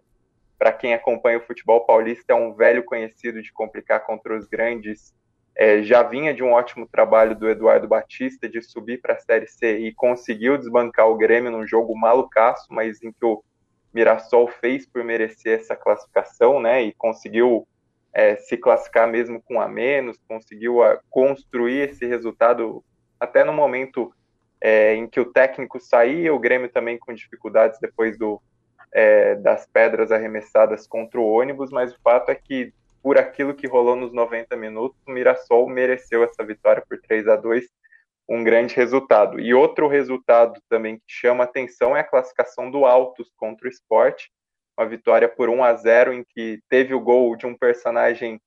para 0.58 0.74
quem 0.74 0.94
acompanha 0.94 1.38
o 1.38 1.46
futebol 1.46 1.86
paulista, 1.86 2.34
é 2.34 2.36
um 2.36 2.54
velho 2.54 2.84
conhecido 2.84 3.42
de 3.42 3.54
complicar 3.54 4.06
contra 4.06 4.36
os 4.36 4.48
grandes. 4.48 5.14
É, 5.58 5.82
já 5.82 6.04
vinha 6.04 6.36
de 6.36 6.44
um 6.44 6.52
ótimo 6.52 6.88
trabalho 6.88 7.36
do 7.36 7.50
Eduardo 7.50 7.88
Batista 7.88 8.48
de 8.48 8.62
subir 8.62 9.02
para 9.02 9.16
a 9.16 9.20
Série 9.20 9.48
C 9.48 9.80
e 9.80 9.94
conseguiu 9.94 10.56
desbancar 10.56 11.08
o 11.08 11.18
Grêmio 11.18 11.52
num 11.52 11.66
jogo 11.66 11.98
malucaço, 11.98 12.68
mas 12.70 13.02
em 13.02 13.12
que 13.12 13.26
o 13.26 13.44
Mirassol 13.92 14.48
fez 14.48 14.86
por 14.86 15.04
merecer 15.04 15.60
essa 15.60 15.76
classificação, 15.76 16.60
né? 16.60 16.84
E 16.84 16.94
conseguiu 16.94 17.68
é, 18.14 18.36
se 18.36 18.56
classificar 18.56 19.08
mesmo 19.08 19.42
com 19.42 19.60
a 19.60 19.68
menos, 19.68 20.20
conseguiu 20.28 20.84
a, 20.84 21.00
construir 21.10 21.90
esse 21.90 22.06
resultado 22.06 22.84
até 23.20 23.44
no 23.44 23.52
momento 23.52 24.14
é, 24.62 24.94
em 24.94 25.08
que 25.08 25.20
o 25.20 25.32
técnico 25.32 25.80
saía, 25.80 26.32
o 26.34 26.40
Grêmio 26.40 26.70
também 26.70 27.00
com 27.00 27.12
dificuldades 27.14 27.80
depois 27.80 28.16
do, 28.16 28.40
é, 28.92 29.36
das 29.36 29.66
pedras 29.66 30.12
arremessadas 30.12 30.88
contra 30.88 31.20
o 31.20 31.28
ônibus, 31.28 31.72
mas 31.72 31.94
o 31.94 32.02
fato 32.04 32.30
é 32.30 32.36
que 32.36 32.72
por 33.02 33.18
aquilo 33.18 33.54
que 33.54 33.68
rolou 33.68 33.96
nos 33.96 34.14
90 34.14 34.56
minutos, 34.56 35.00
o 35.08 35.12
Mirassol 35.12 35.68
mereceu 35.70 36.24
essa 36.24 36.44
vitória 36.44 36.84
por 36.88 37.00
3 37.00 37.28
a 37.28 37.36
2 37.36 37.66
um 38.30 38.44
grande 38.44 38.76
resultado. 38.76 39.40
E 39.40 39.54
outro 39.54 39.88
resultado 39.88 40.60
também 40.70 40.98
que 40.98 41.06
chama 41.08 41.46
atenção 41.46 41.96
é 41.96 42.02
a 42.02 42.04
classificação 42.04 42.70
do 42.70 42.86
Altos 42.86 43.32
contra 43.38 43.68
o 43.68 43.70
Esporte, 43.70 44.30
uma 44.78 44.88
vitória 44.88 45.28
por 45.30 45.50
1 45.50 45.64
a 45.64 45.74
0 45.74 46.14
em 46.14 46.24
que 46.36 46.60
teve 46.70 46.94
o 46.94 47.00
gol 47.00 47.36
de 47.36 47.46
um 47.46 47.58
personagem 47.58 48.40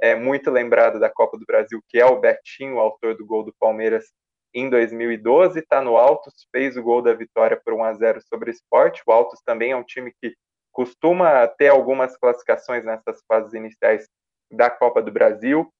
é, 0.00 0.14
muito 0.14 0.50
lembrado 0.50 0.98
da 0.98 1.10
Copa 1.10 1.38
do 1.38 1.46
Brasil, 1.46 1.80
que 1.88 1.98
é 1.98 2.06
o 2.06 2.18
Betinho, 2.18 2.78
autor 2.78 3.16
do 3.16 3.26
gol 3.26 3.44
do 3.44 3.54
Palmeiras 3.58 4.06
em 4.52 4.70
2012, 4.70 5.60
está 5.60 5.82
no 5.82 5.96
Altos, 5.96 6.46
fez 6.50 6.76
o 6.76 6.82
gol 6.82 7.02
da 7.02 7.12
vitória 7.12 7.60
por 7.62 7.74
1 7.74 7.84
a 7.84 7.92
0 7.92 8.20
sobre 8.22 8.50
o 8.50 8.52
Esporte. 8.52 9.02
O 9.06 9.12
Altos 9.12 9.40
também 9.44 9.72
é 9.72 9.76
um 9.76 9.84
time 9.84 10.12
que 10.20 10.34
costuma 10.76 11.48
ter 11.48 11.68
algumas 11.68 12.18
classificações 12.18 12.84
nessas 12.84 13.24
fases 13.26 13.54
iniciais 13.54 14.06
da 14.52 14.68
Copa 14.68 15.00
do 15.00 15.10
Brasil, 15.10 15.72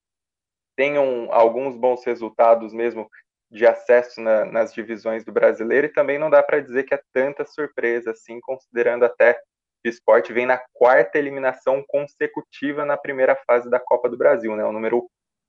tem 0.75 0.99
um, 0.99 1.31
alguns 1.31 1.77
bons 1.77 2.03
resultados 2.03 2.73
mesmo 2.73 3.07
de 3.51 3.67
acesso 3.67 4.23
na, 4.23 4.47
nas 4.47 4.73
divisões 4.73 5.23
do 5.23 5.31
brasileiro 5.31 5.87
e 5.87 5.93
também 5.93 6.19
não 6.19 6.31
dá 6.31 6.43
para 6.43 6.61
dizer 6.61 6.85
que 6.85 6.95
é 6.95 7.01
tanta 7.13 7.45
surpresa 7.45 8.13
assim, 8.13 8.41
considerando 8.41 9.05
até 9.05 9.35
que 9.35 9.89
o 9.89 9.91
esporte 9.91 10.33
vem 10.33 10.47
na 10.47 10.59
quarta 10.73 11.19
eliminação 11.19 11.85
consecutiva 11.87 12.87
na 12.87 12.97
primeira 12.97 13.37
fase 13.47 13.69
da 13.69 13.79
Copa 13.79 14.09
do 14.09 14.17
Brasil, 14.17 14.57
né? 14.57 14.65
Um 14.65 14.73
número 14.73 15.07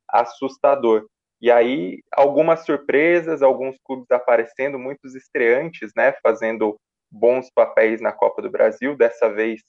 assustador. 0.10 1.08
E 1.40 1.50
aí, 1.50 2.02
algumas 2.12 2.66
surpresas, 2.66 3.42
alguns 3.42 3.78
clubes 3.86 4.12
aparecendo, 4.12 4.78
muitos 4.78 5.16
estreantes, 5.16 5.94
né? 5.96 6.14
Fazendo 6.22 6.78
bons 7.12 7.50
papéis 7.54 8.02
na 8.02 8.12
Copa 8.12 8.42
do 8.42 8.50
Brasil. 8.50 8.96
Dessa 8.96 9.30
vez, 9.30 9.62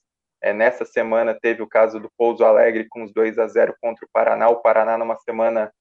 é, 0.43 0.53
nessa 0.53 0.85
semana, 0.85 1.39
teve 1.41 1.63
o 1.63 1.69
caso 1.69 1.99
do 1.99 2.11
Pouso 2.17 2.45
Alegre 2.45 2.87
com 2.89 3.03
os 3.03 3.13
2 3.13 3.39
a 3.39 3.47
0 3.47 3.75
contra 3.81 4.05
o 4.05 4.09
Paraná. 4.13 4.49
O 4.49 4.63
Paraná 4.63 4.97
numa 4.97 5.17
semana 5.17 5.73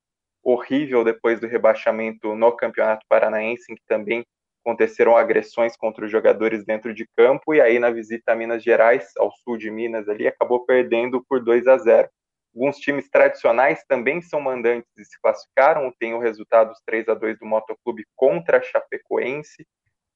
horrível 0.44 1.04
depois 1.04 1.40
do 1.40 1.48
rebaixamento 1.48 2.34
no 2.36 2.52
Campeonato 2.52 3.06
Paranaense, 3.10 3.72
em 3.72 3.76
que 3.76 3.84
também 3.88 4.24
aconteceram 4.66 5.16
agressões 5.16 5.78
contra 5.78 6.06
os 6.06 6.12
jogadores 6.12 6.66
dentro 6.66 6.94
de 6.94 7.08
campo, 7.16 7.54
e 7.54 7.62
aí 7.62 7.80
na 7.80 7.90
visita 7.90 8.34
a 8.34 8.36
Minas 8.36 8.64
Gerais, 8.64 9.12
ao 9.18 9.32
sul 9.32 9.58
de 9.58 9.72
Minas 9.72 10.10
ali, 10.10 10.28
acabou 10.28 10.66
perdendo 10.66 11.24
por 11.28 11.44
2 11.44 11.68
a 11.68 11.78
0. 11.78 12.10
Alguns 12.54 12.78
times 12.78 13.10
tradicionais 13.10 13.84
também 13.88 14.22
são 14.22 14.42
mandantes 14.42 14.90
e 14.98 15.06
se 15.06 15.20
classificaram, 15.22 15.94
tem 16.00 16.14
o 16.14 16.20
resultado 16.20 16.70
dos 16.70 16.82
3 16.86 17.08
a 17.08 17.14
2 17.14 17.40
do 17.40 17.46
Motoclube 17.46 18.04
contra 18.16 18.58
a 18.58 18.62
Chapecoense, 18.62 19.66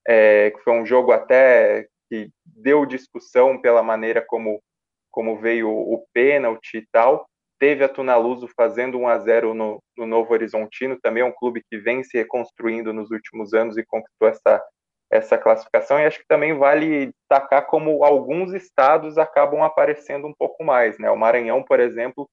é, 0.08 0.51
que 0.51 0.60
foi 0.63 0.74
um 0.74 0.86
jogo 0.86 1.12
até 1.12 1.88
que 2.10 2.29
deu 2.46 2.86
discussão 2.86 3.60
pela 3.62 3.81
maneira 3.81 4.24
como, 4.25 4.62
como 5.10 5.38
veio 5.38 5.70
o 5.70 6.05
pênalti 6.13 6.77
e 6.77 6.88
tal, 6.91 7.25
teve 7.60 7.84
a 7.84 7.89
Tunaluso 7.89 8.48
fazendo 8.58 8.98
1 8.98 9.08
a 9.08 9.20
0 9.20 9.53
no, 9.53 9.79
no 9.96 10.08
Novo 10.08 10.34
Horizontino, 10.34 11.00
também 11.00 11.22
é 11.22 11.25
um 11.25 11.31
clube 11.31 11.63
que 11.70 11.77
vem 11.77 12.03
se 12.03 12.17
reconstruindo 12.17 12.91
nos 12.91 13.12
últimos 13.12 13.53
anos 13.53 13.77
e 13.77 13.86
conquistou 13.86 14.27
essa, 14.27 14.63
essa 15.12 15.38
classificação, 15.38 16.00
e 16.00 16.05
acho 16.05 16.20
que 16.20 16.27
também 16.27 16.58
vale 16.58 17.12
destacar 17.13 17.67
como 17.67 18.03
alguns 18.03 18.53
estados 18.53 19.17
acabam 19.17 19.62
aparecendo 19.62 20.25
um 20.25 20.34
pouco 20.34 20.63
mais, 20.63 20.98
né? 20.98 21.12
O 21.12 21.15
Maranhão, 21.17 21.62
por 21.62 21.79
exemplo, 21.79 22.27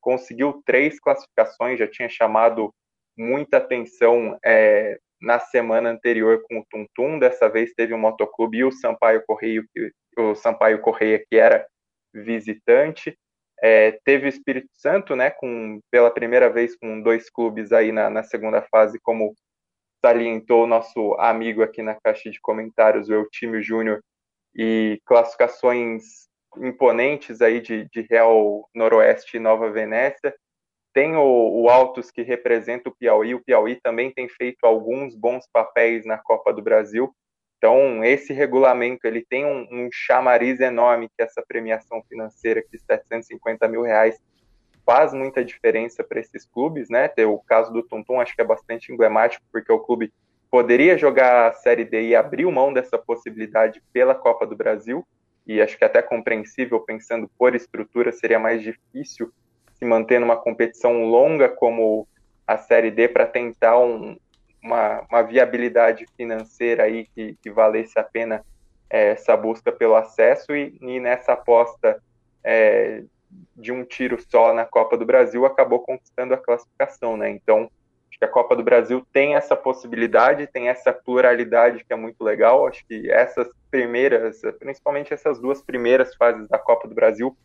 conseguiu 0.00 0.60
três 0.66 0.98
classificações, 0.98 1.78
já 1.78 1.86
tinha 1.86 2.08
chamado 2.08 2.74
muita 3.16 3.58
atenção 3.58 4.36
é, 4.44 4.98
na 5.22 5.38
semana 5.38 5.88
anterior 5.90 6.42
com 6.48 6.58
o 6.58 6.66
Tuntum, 6.68 7.18
dessa 7.18 7.48
vez 7.48 7.72
teve 7.74 7.94
o 7.94 7.98
Motoclube 7.98 8.58
e 8.58 8.64
o 8.64 8.72
Sampaio 8.72 9.22
Correia, 9.24 9.62
o 10.18 10.34
Sampaio 10.34 10.80
Correia 10.80 11.24
que 11.30 11.36
era 11.36 11.64
visitante, 12.12 13.16
é, 13.62 13.92
teve 14.04 14.26
o 14.26 14.28
Espírito 14.28 14.68
Santo, 14.72 15.14
né, 15.14 15.30
com, 15.30 15.80
pela 15.90 16.10
primeira 16.10 16.50
vez 16.50 16.76
com 16.76 17.00
dois 17.00 17.30
clubes 17.30 17.72
aí 17.72 17.92
na, 17.92 18.10
na 18.10 18.24
segunda 18.24 18.60
fase, 18.62 18.98
como 19.00 19.32
salientou 20.04 20.64
o 20.64 20.66
nosso 20.66 21.14
amigo 21.20 21.62
aqui 21.62 21.80
na 21.80 21.94
caixa 21.94 22.28
de 22.28 22.40
comentários, 22.40 23.08
o 23.08 23.14
Eutímio 23.14 23.62
Júnior, 23.62 24.02
e 24.54 25.00
classificações 25.06 26.02
imponentes 26.58 27.40
aí 27.40 27.60
de, 27.60 27.88
de 27.88 28.02
Real 28.10 28.68
Noroeste 28.74 29.36
e 29.36 29.40
Nova 29.40 29.70
Venécia. 29.70 30.34
Tem 30.92 31.16
o, 31.16 31.62
o 31.62 31.68
Altos 31.68 32.10
que 32.10 32.22
representa 32.22 32.88
o 32.88 32.94
Piauí, 32.94 33.34
o 33.34 33.42
Piauí 33.42 33.80
também 33.80 34.10
tem 34.10 34.28
feito 34.28 34.64
alguns 34.64 35.14
bons 35.14 35.46
papéis 35.52 36.04
na 36.04 36.18
Copa 36.18 36.52
do 36.52 36.62
Brasil, 36.62 37.14
então, 37.62 38.04
esse 38.04 38.32
regulamento 38.32 39.06
ele 39.06 39.24
tem 39.24 39.46
um, 39.46 39.68
um 39.70 39.88
chamariz 39.92 40.58
enorme 40.58 41.08
que 41.08 41.22
essa 41.22 41.40
premiação 41.46 42.02
financeira 42.08 42.60
de 42.60 42.76
750 42.76 43.68
mil 43.68 43.82
reais 43.82 44.20
faz 44.84 45.14
muita 45.14 45.44
diferença 45.44 46.02
para 46.02 46.18
esses 46.18 46.44
clubes, 46.44 46.90
né? 46.90 47.06
Tem 47.06 47.24
o 47.24 47.38
caso 47.38 47.72
do 47.72 47.84
Tuntum 47.84 48.20
acho 48.20 48.34
que 48.34 48.42
é 48.42 48.44
bastante 48.44 48.92
emblemático 48.92 49.44
porque 49.52 49.70
o 49.70 49.78
clube 49.78 50.12
poderia 50.50 50.98
jogar 50.98 51.46
a 51.46 51.52
Série 51.52 51.84
D 51.84 52.08
e 52.08 52.16
abriu 52.16 52.50
mão 52.50 52.72
dessa 52.72 52.98
possibilidade 52.98 53.80
pela 53.92 54.12
Copa 54.12 54.44
do 54.44 54.56
Brasil. 54.56 55.06
E 55.46 55.62
acho 55.62 55.78
que 55.78 55.84
é 55.84 55.86
até 55.86 56.02
compreensível 56.02 56.80
pensando 56.80 57.30
por 57.38 57.54
estrutura 57.54 58.10
seria 58.10 58.40
mais 58.40 58.60
difícil 58.60 59.32
se 59.82 59.84
manter 59.84 60.20
numa 60.20 60.36
competição 60.36 61.06
longa 61.06 61.48
como 61.48 62.06
a 62.46 62.56
Série 62.56 62.92
D 62.92 63.08
para 63.08 63.26
tentar 63.26 63.76
um, 63.80 64.16
uma, 64.62 65.04
uma 65.10 65.22
viabilidade 65.22 66.06
financeira 66.16 66.84
aí 66.84 67.08
que, 67.12 67.36
que 67.42 67.50
valesse 67.50 67.98
a 67.98 68.04
pena 68.04 68.44
é, 68.88 69.08
essa 69.08 69.36
busca 69.36 69.72
pelo 69.72 69.96
acesso 69.96 70.54
e, 70.54 70.78
e 70.80 71.00
nessa 71.00 71.32
aposta 71.32 72.00
é, 72.44 73.02
de 73.56 73.72
um 73.72 73.84
tiro 73.84 74.16
só 74.30 74.54
na 74.54 74.64
Copa 74.64 74.96
do 74.96 75.04
Brasil 75.04 75.44
acabou 75.44 75.80
conquistando 75.80 76.32
a 76.32 76.38
classificação, 76.38 77.16
né? 77.16 77.30
Então 77.30 77.68
acho 78.08 78.20
que 78.20 78.24
a 78.24 78.28
Copa 78.28 78.54
do 78.54 78.62
Brasil 78.62 79.04
tem 79.12 79.34
essa 79.34 79.56
possibilidade, 79.56 80.46
tem 80.46 80.68
essa 80.68 80.92
pluralidade 80.92 81.84
que 81.84 81.92
é 81.92 81.96
muito 81.96 82.22
legal. 82.22 82.68
Acho 82.68 82.86
que 82.86 83.10
essas 83.10 83.48
primeiras, 83.68 84.42
principalmente 84.60 85.12
essas 85.12 85.40
duas 85.40 85.60
primeiras 85.60 86.14
fases 86.14 86.46
da 86.46 86.58
Copa 86.58 86.86
do 86.86 86.94
Brasil 86.94 87.36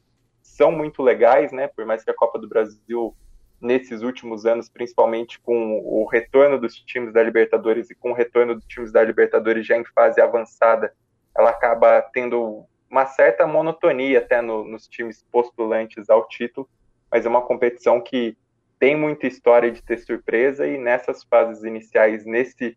são 0.58 0.72
muito 0.72 1.04
legais, 1.04 1.52
né? 1.52 1.68
Por 1.68 1.86
mais 1.86 2.04
que 2.04 2.10
a 2.10 2.16
Copa 2.16 2.40
do 2.40 2.50
Brasil 2.50 3.16
nesses 3.62 4.02
últimos 4.02 4.46
anos, 4.46 4.68
principalmente 4.68 5.40
com 5.40 5.80
o 5.80 6.06
retorno 6.06 6.60
dos 6.60 6.76
times 6.76 7.14
da 7.14 7.22
Libertadores 7.22 7.92
e 7.92 7.96
com 7.96 8.12
o 8.12 8.14
retorno 8.14 8.56
dos 8.56 8.66
times 8.66 8.92
da 8.92 9.04
Libertadores 9.04 9.66
já 9.66 9.78
em 9.78 9.86
fase 9.86 10.20
avançada, 10.20 10.92
ela 11.38 11.52
acaba 11.52 12.02
tendo 12.12 12.66
uma 12.90 13.06
certa 13.06 13.46
monotonia 13.46 14.18
até 14.18 14.42
no, 14.42 14.64
nos 14.64 14.88
times 14.88 15.24
postulantes 15.32 16.10
ao 16.10 16.28
título, 16.28 16.68
mas 17.12 17.26
é 17.26 17.30
uma 17.30 17.42
competição 17.42 18.02
que 18.02 18.36
tem 18.80 18.96
muita 18.96 19.28
história 19.28 19.72
de 19.72 19.84
ter 19.84 20.00
surpresa 20.00 20.68
e 20.68 20.78
nessas 20.78 21.24
fases 21.24 21.64
iniciais, 21.64 22.26
nesse 22.26 22.76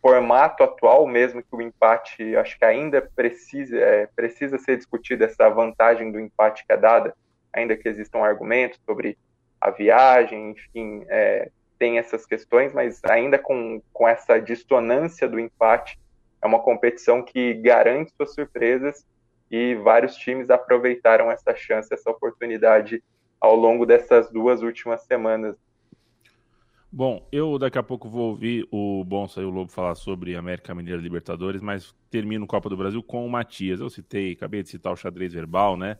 formato 0.00 0.62
atual, 0.62 1.06
mesmo 1.06 1.42
que 1.42 1.54
o 1.54 1.60
empate, 1.60 2.36
acho 2.36 2.58
que 2.58 2.64
ainda 2.64 3.02
precisa, 3.14 3.76
é, 3.76 4.06
precisa 4.16 4.58
ser 4.58 4.76
discutido 4.76 5.24
essa 5.24 5.48
vantagem 5.48 6.10
do 6.10 6.18
empate 6.18 6.64
que 6.66 6.72
é 6.72 6.76
dada, 6.76 7.14
ainda 7.52 7.76
que 7.76 7.88
existam 7.88 8.18
argumentos 8.20 8.80
sobre 8.86 9.18
a 9.60 9.70
viagem, 9.70 10.52
enfim, 10.52 11.04
é, 11.08 11.50
tem 11.78 11.98
essas 11.98 12.24
questões, 12.24 12.72
mas 12.72 13.00
ainda 13.04 13.38
com, 13.38 13.82
com 13.92 14.08
essa 14.08 14.38
dissonância 14.38 15.28
do 15.28 15.38
empate, 15.38 15.98
é 16.42 16.46
uma 16.46 16.60
competição 16.60 17.22
que 17.22 17.54
garante 17.54 18.12
suas 18.16 18.34
surpresas 18.34 19.04
e 19.50 19.74
vários 19.74 20.14
times 20.16 20.48
aproveitaram 20.48 21.30
essa 21.30 21.54
chance, 21.54 21.92
essa 21.92 22.10
oportunidade 22.10 23.02
ao 23.40 23.54
longo 23.54 23.84
dessas 23.84 24.30
duas 24.30 24.62
últimas 24.62 25.02
semanas. 25.02 25.56
Bom, 26.92 27.26
eu 27.30 27.58
daqui 27.58 27.78
a 27.78 27.82
pouco 27.82 28.08
vou 28.08 28.30
ouvir 28.30 28.66
o 28.70 29.04
Bonsa 29.04 29.40
e 29.40 29.44
o 29.44 29.50
Lobo 29.50 29.70
falar 29.70 29.94
sobre 29.94 30.34
América 30.34 30.74
Mineira 30.74 31.00
Libertadores, 31.00 31.62
mas 31.62 31.94
termino 32.10 32.46
Copa 32.46 32.68
do 32.68 32.76
Brasil 32.76 33.02
com 33.02 33.24
o 33.24 33.30
Matias. 33.30 33.80
Eu 33.80 33.88
citei, 33.88 34.32
acabei 34.32 34.62
de 34.62 34.70
citar 34.70 34.92
o 34.92 34.96
xadrez 34.96 35.32
verbal, 35.32 35.76
né? 35.76 35.98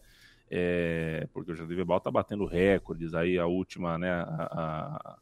é, 0.50 1.28
porque 1.32 1.52
o 1.52 1.54
Jardim 1.54 1.76
Verbal 1.76 1.98
está 1.98 2.10
batendo 2.10 2.44
recordes 2.44 3.14
aí, 3.14 3.38
a 3.38 3.46
última, 3.46 3.96
né, 3.96 4.10
a, 4.10 5.16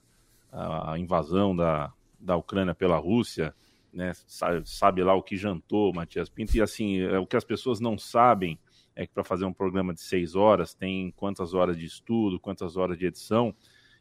a, 0.50 0.92
a 0.92 0.98
invasão 0.98 1.54
da, 1.54 1.92
da 2.18 2.34
Ucrânia 2.34 2.74
pela 2.74 2.96
Rússia, 2.96 3.54
né? 3.92 4.12
Sabe, 4.26 4.62
sabe, 4.68 5.02
lá 5.02 5.14
o 5.14 5.22
que 5.22 5.36
jantou, 5.36 5.92
Matias 5.92 6.30
Pinto, 6.30 6.56
e 6.56 6.62
assim, 6.62 7.00
é, 7.00 7.18
o 7.18 7.26
que 7.26 7.36
as 7.36 7.44
pessoas 7.44 7.78
não 7.78 7.98
sabem 7.98 8.58
é 8.96 9.06
que 9.06 9.12
para 9.12 9.22
fazer 9.22 9.44
um 9.44 9.52
programa 9.52 9.92
de 9.92 10.00
seis 10.00 10.34
horas 10.34 10.74
tem 10.74 11.10
quantas 11.12 11.52
horas 11.52 11.76
de 11.76 11.84
estudo, 11.84 12.40
quantas 12.40 12.76
horas 12.76 12.98
de 12.98 13.06
edição, 13.06 13.54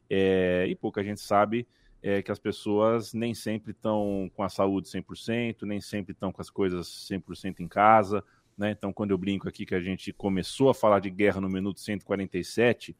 é, 0.09 0.65
e 0.67 0.75
pouca 0.75 1.03
gente 1.03 1.21
sabe 1.21 1.67
é, 2.01 2.21
que 2.21 2.31
as 2.31 2.39
pessoas 2.39 3.13
nem 3.13 3.33
sempre 3.33 3.71
estão 3.71 4.31
com 4.35 4.43
a 4.43 4.49
saúde 4.49 4.87
100%, 4.87 5.63
nem 5.63 5.81
sempre 5.81 6.13
estão 6.13 6.31
com 6.31 6.41
as 6.41 6.49
coisas 6.49 6.87
100% 7.09 7.59
em 7.59 7.67
casa, 7.67 8.23
né? 8.57 8.71
Então, 8.71 8.91
quando 8.91 9.11
eu 9.11 9.17
brinco 9.17 9.47
aqui 9.47 9.65
que 9.65 9.75
a 9.75 9.81
gente 9.81 10.11
começou 10.11 10.69
a 10.69 10.73
falar 10.73 10.99
de 10.99 11.09
guerra 11.09 11.39
no 11.39 11.49
minuto 11.49 11.79
147, 11.79 12.95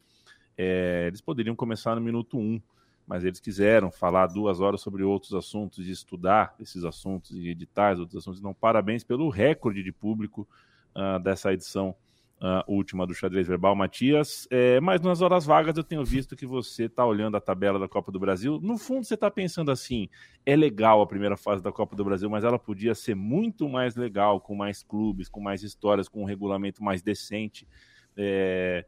é, 0.58 1.06
eles 1.08 1.22
poderiam 1.22 1.56
começar 1.56 1.96
no 1.96 2.02
minuto 2.02 2.38
1, 2.38 2.62
mas 3.08 3.24
eles 3.24 3.40
quiseram 3.40 3.90
falar 3.90 4.28
duas 4.28 4.60
horas 4.60 4.82
sobre 4.82 5.04
outros 5.04 5.34
assuntos 5.34 5.88
e 5.88 5.92
estudar 5.92 6.56
esses 6.60 6.84
assuntos 6.84 7.32
e 7.32 7.50
editar 7.50 7.98
outros 7.98 8.18
assuntos. 8.18 8.40
Então, 8.40 8.54
parabéns 8.54 9.04
pelo 9.04 9.30
recorde 9.30 9.82
de 9.82 9.92
público 9.92 10.48
uh, 10.96 11.20
dessa 11.20 11.54
edição 11.54 11.96
uh, 12.42 12.64
última 12.72 13.06
do 13.06 13.14
Xadrez 13.14 13.48
Verbal, 13.48 13.76
Matias. 13.76 14.48
É, 14.50 14.80
mas 14.80 15.02
nas 15.02 15.22
horas 15.22 15.46
vagas 15.46 15.78
eu 15.78 15.84
tenho 15.84 16.04
visto 16.04 16.36
que 16.36 16.46
você 16.46 16.86
está 16.86 17.06
olhando 17.06 17.38
a 17.38 17.42
tabela 17.42 17.80
da 17.80 17.88
Copa 17.88 18.12
do 18.12 18.20
Brasil. 18.20 18.60
No 18.62 18.78
fundo, 18.78 19.06
você 19.06 19.16
está 19.16 19.30
pensando 19.30 19.72
assim: 19.72 20.10
é 20.46 20.56
legal 20.56 21.02
a 21.02 21.08
primeira 21.08 21.38
fase 21.38 21.62
da 21.62 21.72
Copa 21.72 21.96
do 21.96 22.04
Brasil, 22.04 22.30
mas 22.30 22.44
ela 22.44 22.60
podia 22.60 22.96
ser 22.96 23.16
muito 23.16 23.68
mais 23.68 23.96
legal, 23.96 24.40
com 24.40 24.56
mais 24.56 24.84
clubes, 24.84 25.30
com 25.30 25.40
mais 25.40 25.64
histórias, 25.64 26.08
com 26.08 26.22
um 26.22 26.26
regulamento 26.26 26.84
mais 26.84 27.02
decente. 27.02 27.68
É, 28.16 28.86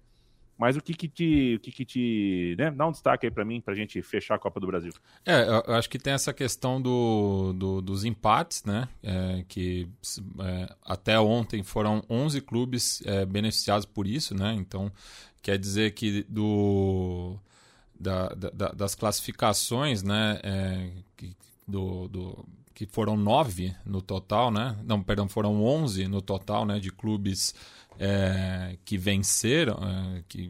mas 0.60 0.76
o 0.76 0.82
que 0.82 0.94
que 0.94 1.08
te, 1.08 1.56
o 1.56 1.60
que 1.62 1.72
que 1.72 1.86
te, 1.86 2.56
né? 2.58 2.70
Dá 2.70 2.86
um 2.86 2.92
destaque 2.92 3.26
aí 3.26 3.32
para 3.32 3.46
mim, 3.46 3.62
para 3.62 3.74
a 3.74 3.78
gente 3.78 4.02
fechar 4.02 4.36
a 4.36 4.40
Copa 4.40 4.60
do 4.60 4.68
Brasil. 4.68 4.92
É, 5.26 5.48
eu 5.66 5.74
acho 5.74 5.90
que 5.90 5.98
tem 5.98 6.12
essa 6.12 6.34
questão 6.34 6.82
do, 6.82 7.54
do 7.54 7.82
dos 7.82 8.04
empates, 8.04 8.66
né? 8.66 8.90
É, 9.02 9.46
que 9.48 9.88
é, 10.42 10.76
até 10.84 11.18
ontem 11.18 11.64
foram 11.64 12.04
11 12.10 12.42
clubes 12.42 13.02
é, 13.06 13.26
beneficiados 13.26 13.86
por 13.86 14.06
isso, 14.06 14.36
né? 14.36 14.54
Então, 14.54 14.92
quer 15.42 15.58
dizer 15.58 15.94
que 15.94 16.24
do 16.28 17.38
da, 17.98 18.28
da, 18.28 18.68
das 18.74 18.96
classificações, 18.96 20.04
né? 20.04 20.42
É, 20.44 20.90
do, 21.66 22.10
do, 22.10 22.46
que 22.80 22.86
foram 22.86 23.18
nove 23.18 23.76
no 23.86 24.02
total, 24.02 24.50
né? 24.50 24.74
Não, 24.86 25.04
perdão, 25.04 25.28
foram 25.28 25.62
11 25.62 26.08
no 26.08 26.22
total, 26.22 26.66
né? 26.66 26.80
De 26.80 26.90
clubes 26.90 27.54
é, 28.00 28.78
que 28.86 28.98
venceram, 28.98 29.78
é, 29.84 30.24
que 30.30 30.50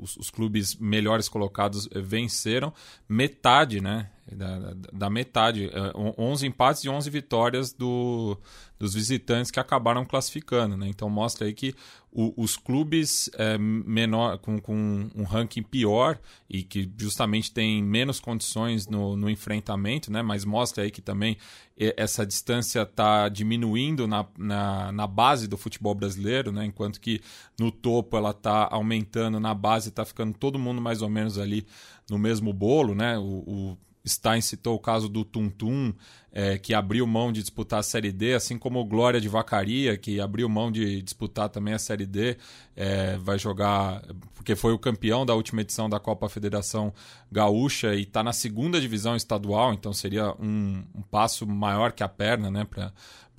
os, 0.00 0.16
os, 0.16 0.28
clubes 0.28 0.74
melhores 0.74 1.28
colocados 1.28 1.88
venceram, 1.94 2.74
metade, 3.08 3.80
né? 3.80 4.10
Da, 4.30 4.74
da 4.92 5.08
metade, 5.08 5.70
11 6.18 6.44
é, 6.44 6.48
empates 6.48 6.82
e 6.82 6.88
11 6.88 7.08
vitórias 7.08 7.72
do, 7.72 8.36
dos 8.78 8.92
visitantes 8.92 9.50
que 9.50 9.58
acabaram 9.58 10.04
classificando. 10.04 10.76
Né? 10.76 10.86
Então 10.88 11.08
mostra 11.08 11.46
aí 11.46 11.54
que 11.54 11.74
o, 12.12 12.34
os 12.36 12.56
clubes 12.56 13.30
é, 13.34 13.56
menor, 13.56 14.36
com, 14.38 14.60
com 14.60 15.08
um 15.14 15.22
ranking 15.24 15.62
pior 15.62 16.18
e 16.48 16.62
que 16.62 16.90
justamente 16.98 17.50
tem 17.50 17.82
menos 17.82 18.20
condições 18.20 18.86
no, 18.86 19.16
no 19.16 19.30
enfrentamento, 19.30 20.12
né? 20.12 20.20
mas 20.20 20.44
mostra 20.44 20.84
aí 20.84 20.90
que 20.90 21.00
também 21.00 21.38
essa 21.78 22.26
distância 22.26 22.82
está 22.82 23.28
diminuindo 23.28 24.08
na, 24.08 24.26
na, 24.36 24.90
na, 24.90 25.06
base 25.06 25.46
do 25.46 25.56
futebol 25.56 25.94
brasileiro, 25.94 26.50
né? 26.50 26.64
enquanto 26.64 27.00
que 27.00 27.20
no 27.58 27.70
topo 27.70 28.16
ela 28.16 28.30
está 28.30 28.68
aumentando, 28.70 29.38
na 29.38 29.54
base 29.54 29.90
está 29.90 30.04
ficando 30.04 30.36
todo 30.36 30.58
mundo 30.58 30.80
mais 30.80 31.02
ou 31.02 31.08
menos 31.08 31.38
ali 31.38 31.64
no 32.10 32.18
mesmo 32.18 32.52
bolo. 32.52 32.96
Né? 32.96 33.16
O, 33.16 33.22
o 33.22 33.78
Stein 34.06 34.40
citou 34.40 34.74
o 34.74 34.78
caso 34.78 35.08
do 35.08 35.24
Tum 35.24 35.48
Tum, 35.48 35.92
é, 36.32 36.58
que 36.58 36.74
abriu 36.74 37.06
mão 37.06 37.32
de 37.32 37.40
disputar 37.40 37.80
a 37.80 37.82
Série 37.82 38.12
D, 38.12 38.34
assim 38.34 38.58
como 38.58 38.80
o 38.80 38.84
Glória 38.84 39.20
de 39.20 39.28
Vacaria, 39.28 39.96
que 39.96 40.20
abriu 40.20 40.48
mão 40.48 40.70
de 40.70 41.02
disputar 41.02 41.48
também 41.48 41.74
a 41.74 41.78
Série 41.78 42.06
D, 42.06 42.36
é, 42.76 43.16
vai 43.18 43.38
jogar, 43.38 44.02
porque 44.34 44.54
foi 44.54 44.72
o 44.72 44.78
campeão 44.78 45.26
da 45.26 45.34
última 45.34 45.62
edição 45.62 45.88
da 45.88 45.98
Copa 45.98 46.28
Federação 46.28 46.92
Gaúcha 47.30 47.94
e 47.94 48.02
está 48.02 48.22
na 48.22 48.32
segunda 48.32 48.80
divisão 48.80 49.16
estadual, 49.16 49.72
então 49.72 49.92
seria 49.92 50.32
um, 50.38 50.84
um 50.94 51.02
passo 51.02 51.46
maior 51.46 51.92
que 51.92 52.02
a 52.02 52.08
perna 52.08 52.50
né, 52.50 52.64
para 52.64 52.92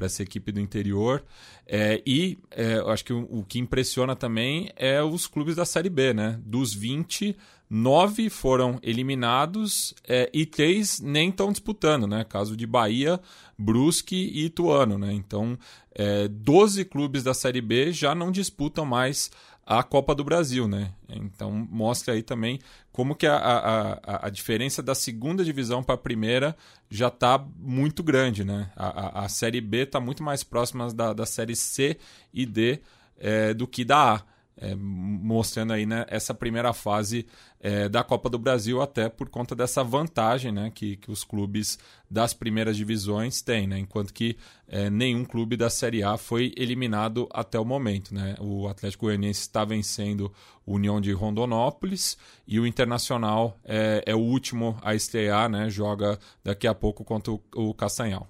essa 0.06 0.24
equipe 0.24 0.52
do 0.52 0.60
interior. 0.60 1.24
É, 1.68 2.02
e 2.06 2.38
é, 2.52 2.78
eu 2.78 2.90
acho 2.90 3.06
que 3.06 3.14
o, 3.14 3.28
o, 3.30 3.44
que 3.44 3.60
impressiona 3.60 4.16
também 4.16 4.72
é 4.76 5.02
os 5.02 5.28
clubes 5.28 5.56
da 5.56 5.66
Série 5.66 5.90
B, 5.90 6.14
né? 6.14 6.40
Dos 6.44 6.74
20, 6.74 7.36
nove 7.70 8.30
foram 8.30 8.80
eliminados 8.82 9.94
é, 10.08 10.30
e 10.34 10.46
três 10.46 11.00
nem 11.00 11.30
estão 11.30 11.52
disputando, 11.52 12.08
né? 12.08 12.24
Caso 12.24 12.58
de 12.58 12.66
Bahia, 12.66 13.20
Brusque 13.58 14.16
e 14.16 14.46
Ituano, 14.46 14.98
né? 14.98 15.14
Então, 15.14 15.58
é, 15.94 16.28
12 16.28 16.86
clubes 16.86 17.24
da 17.24 17.34
Série 17.34 17.62
B 17.62 17.92
já 17.92 18.16
não 18.16 18.32
disputam 18.32 18.86
mais 18.86 19.30
a 19.70 19.84
Copa 19.84 20.16
do 20.16 20.24
Brasil, 20.24 20.68
né? 20.68 20.92
Então 21.08 21.52
mostra 21.52 22.16
aí 22.16 22.24
também 22.24 22.60
como 22.92 23.14
que 23.14 23.28
a, 23.28 23.38
a, 23.38 24.26
a 24.26 24.30
diferença 24.32 24.82
da 24.82 24.96
segunda 24.96 25.46
divisão 25.46 25.84
para 25.84 25.94
a 25.94 25.98
primeira 25.98 26.58
já 26.90 27.08
está 27.08 27.38
muito 27.56 28.02
grande, 28.02 28.44
né? 28.44 28.72
A, 28.76 29.22
a, 29.22 29.26
a 29.26 29.30
Série 29.30 29.62
B 29.62 29.84
está 29.84 30.00
muito 30.00 30.24
mais 30.24 30.44
próxima 30.44 30.92
da, 30.92 31.14
da 31.14 31.24
Série 31.24 31.56
C 31.56 32.00
e 32.34 32.48
D 32.48 32.80
é, 33.20 33.54
do 33.54 33.68
que 33.68 33.86
da 33.86 34.16
A 34.16 34.22
é, 34.62 34.76
mostrando 34.76 35.74
aí 35.74 35.86
né, 35.86 36.06
essa 36.10 36.34
primeira 36.34 36.74
fase 36.74 37.26
é, 37.62 37.88
da 37.88 38.04
Copa 38.04 38.30
do 38.30 38.38
Brasil, 38.38 38.82
até 38.82 39.10
por 39.10 39.30
conta 39.30 39.56
dessa 39.56 39.84
vantagem 39.84 40.52
né, 40.52 40.72
que, 40.74 40.98
que 40.98 41.10
os 41.10 41.24
clubes 41.24 41.80
das 42.10 42.34
primeiras 42.34 42.76
divisões 42.76 43.42
têm, 43.42 43.68
né, 43.68 43.80
enquanto 43.80 44.14
que 44.14 44.38
é, 44.68 44.90
nenhum 44.90 45.24
clube 45.24 45.56
da 45.56 45.70
Série 45.70 46.04
A 46.04 46.18
foi 46.18 46.54
eliminado 46.58 47.28
até 47.32 47.60
o 47.60 47.66
momento. 47.66 48.14
Né? 48.14 48.36
O 48.40 48.68
Atlético 48.68 49.06
Goianiense 49.06 49.42
está 49.42 49.64
vencendo 49.64 50.32
o 50.66 50.76
União 50.76 51.00
de 51.00 51.12
Rondonópolis 51.12 52.18
e 52.48 52.60
o 52.60 52.68
Internacional 52.68 53.58
é, 53.66 54.04
é 54.06 54.16
o 54.16 54.20
último 54.20 54.78
a 54.84 54.94
estrear, 54.94 55.50
né, 55.50 55.70
joga 55.70 56.20
daqui 56.44 56.68
a 56.68 56.76
pouco 56.76 57.04
contra 57.04 57.32
o, 57.32 57.42
o 57.56 57.74
Castanhal. 57.74 58.28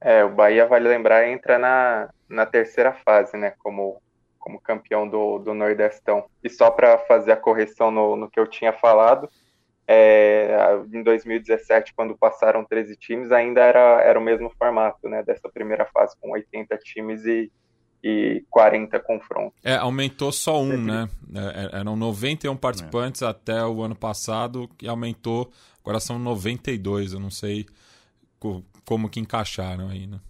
É, 0.00 0.24
o 0.24 0.30
Bahia, 0.30 0.66
vale 0.66 0.88
lembrar, 0.88 1.28
entra 1.28 1.58
na, 1.58 2.08
na 2.28 2.46
terceira 2.46 2.92
fase, 2.92 3.36
né? 3.36 3.52
Como 3.58 4.00
como 4.40 4.60
campeão 4.60 5.06
do, 5.06 5.38
do 5.38 5.54
Nordestão. 5.54 6.24
E 6.42 6.50
só 6.50 6.70
para 6.70 6.98
fazer 6.98 7.30
a 7.30 7.36
correção 7.36 7.90
no, 7.90 8.16
no 8.16 8.28
que 8.28 8.40
eu 8.40 8.46
tinha 8.46 8.72
falado, 8.72 9.28
é, 9.86 10.80
em 10.92 11.02
2017, 11.02 11.92
quando 11.94 12.16
passaram 12.16 12.64
13 12.64 12.96
times, 12.96 13.30
ainda 13.30 13.60
era, 13.60 14.00
era 14.02 14.18
o 14.18 14.22
mesmo 14.22 14.50
formato, 14.58 15.08
né, 15.08 15.22
dessa 15.22 15.48
primeira 15.48 15.84
fase, 15.86 16.16
com 16.20 16.30
80 16.30 16.78
times 16.78 17.24
e, 17.24 17.50
e 18.02 18.44
40 18.48 18.98
confrontos. 19.00 19.58
É, 19.64 19.74
aumentou 19.74 20.32
só 20.32 20.62
um, 20.62 20.76
né? 20.80 21.08
É, 21.34 21.76
é 21.76 21.80
eram 21.80 21.96
91 21.96 22.56
participantes 22.56 23.22
é. 23.22 23.26
até 23.26 23.64
o 23.64 23.82
ano 23.82 23.96
passado, 23.96 24.70
e 24.80 24.88
aumentou, 24.88 25.50
agora 25.82 26.00
são 26.00 26.18
92, 26.18 27.12
eu 27.12 27.20
não 27.20 27.30
sei 27.30 27.66
como 28.84 29.10
que 29.10 29.20
encaixaram 29.20 29.88
aí, 29.88 30.06
né? 30.06 30.20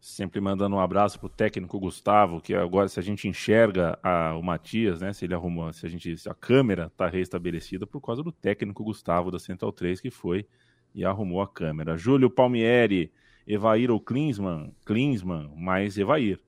Sempre 0.00 0.40
mandando 0.40 0.76
um 0.76 0.80
abraço 0.80 1.20
pro 1.20 1.28
técnico 1.28 1.78
Gustavo, 1.78 2.40
que 2.40 2.54
agora 2.54 2.88
se 2.88 2.98
a 2.98 3.02
gente 3.02 3.28
enxerga 3.28 3.98
a, 4.02 4.34
o 4.34 4.42
Matias, 4.42 5.02
né, 5.02 5.12
se 5.12 5.26
ele 5.26 5.34
arrumou, 5.34 5.70
se 5.74 5.84
a 5.84 5.90
gente 5.90 6.16
se 6.16 6.26
a 6.26 6.34
câmera 6.34 6.86
está 6.86 7.06
restabelecida 7.06 7.86
por 7.86 8.00
causa 8.00 8.22
do 8.22 8.32
técnico 8.32 8.82
Gustavo 8.82 9.30
da 9.30 9.38
Central 9.38 9.72
3 9.72 10.00
que 10.00 10.10
foi 10.10 10.46
e 10.94 11.04
arrumou 11.04 11.42
a 11.42 11.46
câmera. 11.46 11.98
Júlio 11.98 12.30
Palmieri, 12.30 13.12
Evair 13.46 13.90
ou 13.90 14.00
Klinsmann? 14.00 14.74
Klinsmann, 14.86 15.52
mais 15.54 15.98
Evair. 15.98 16.40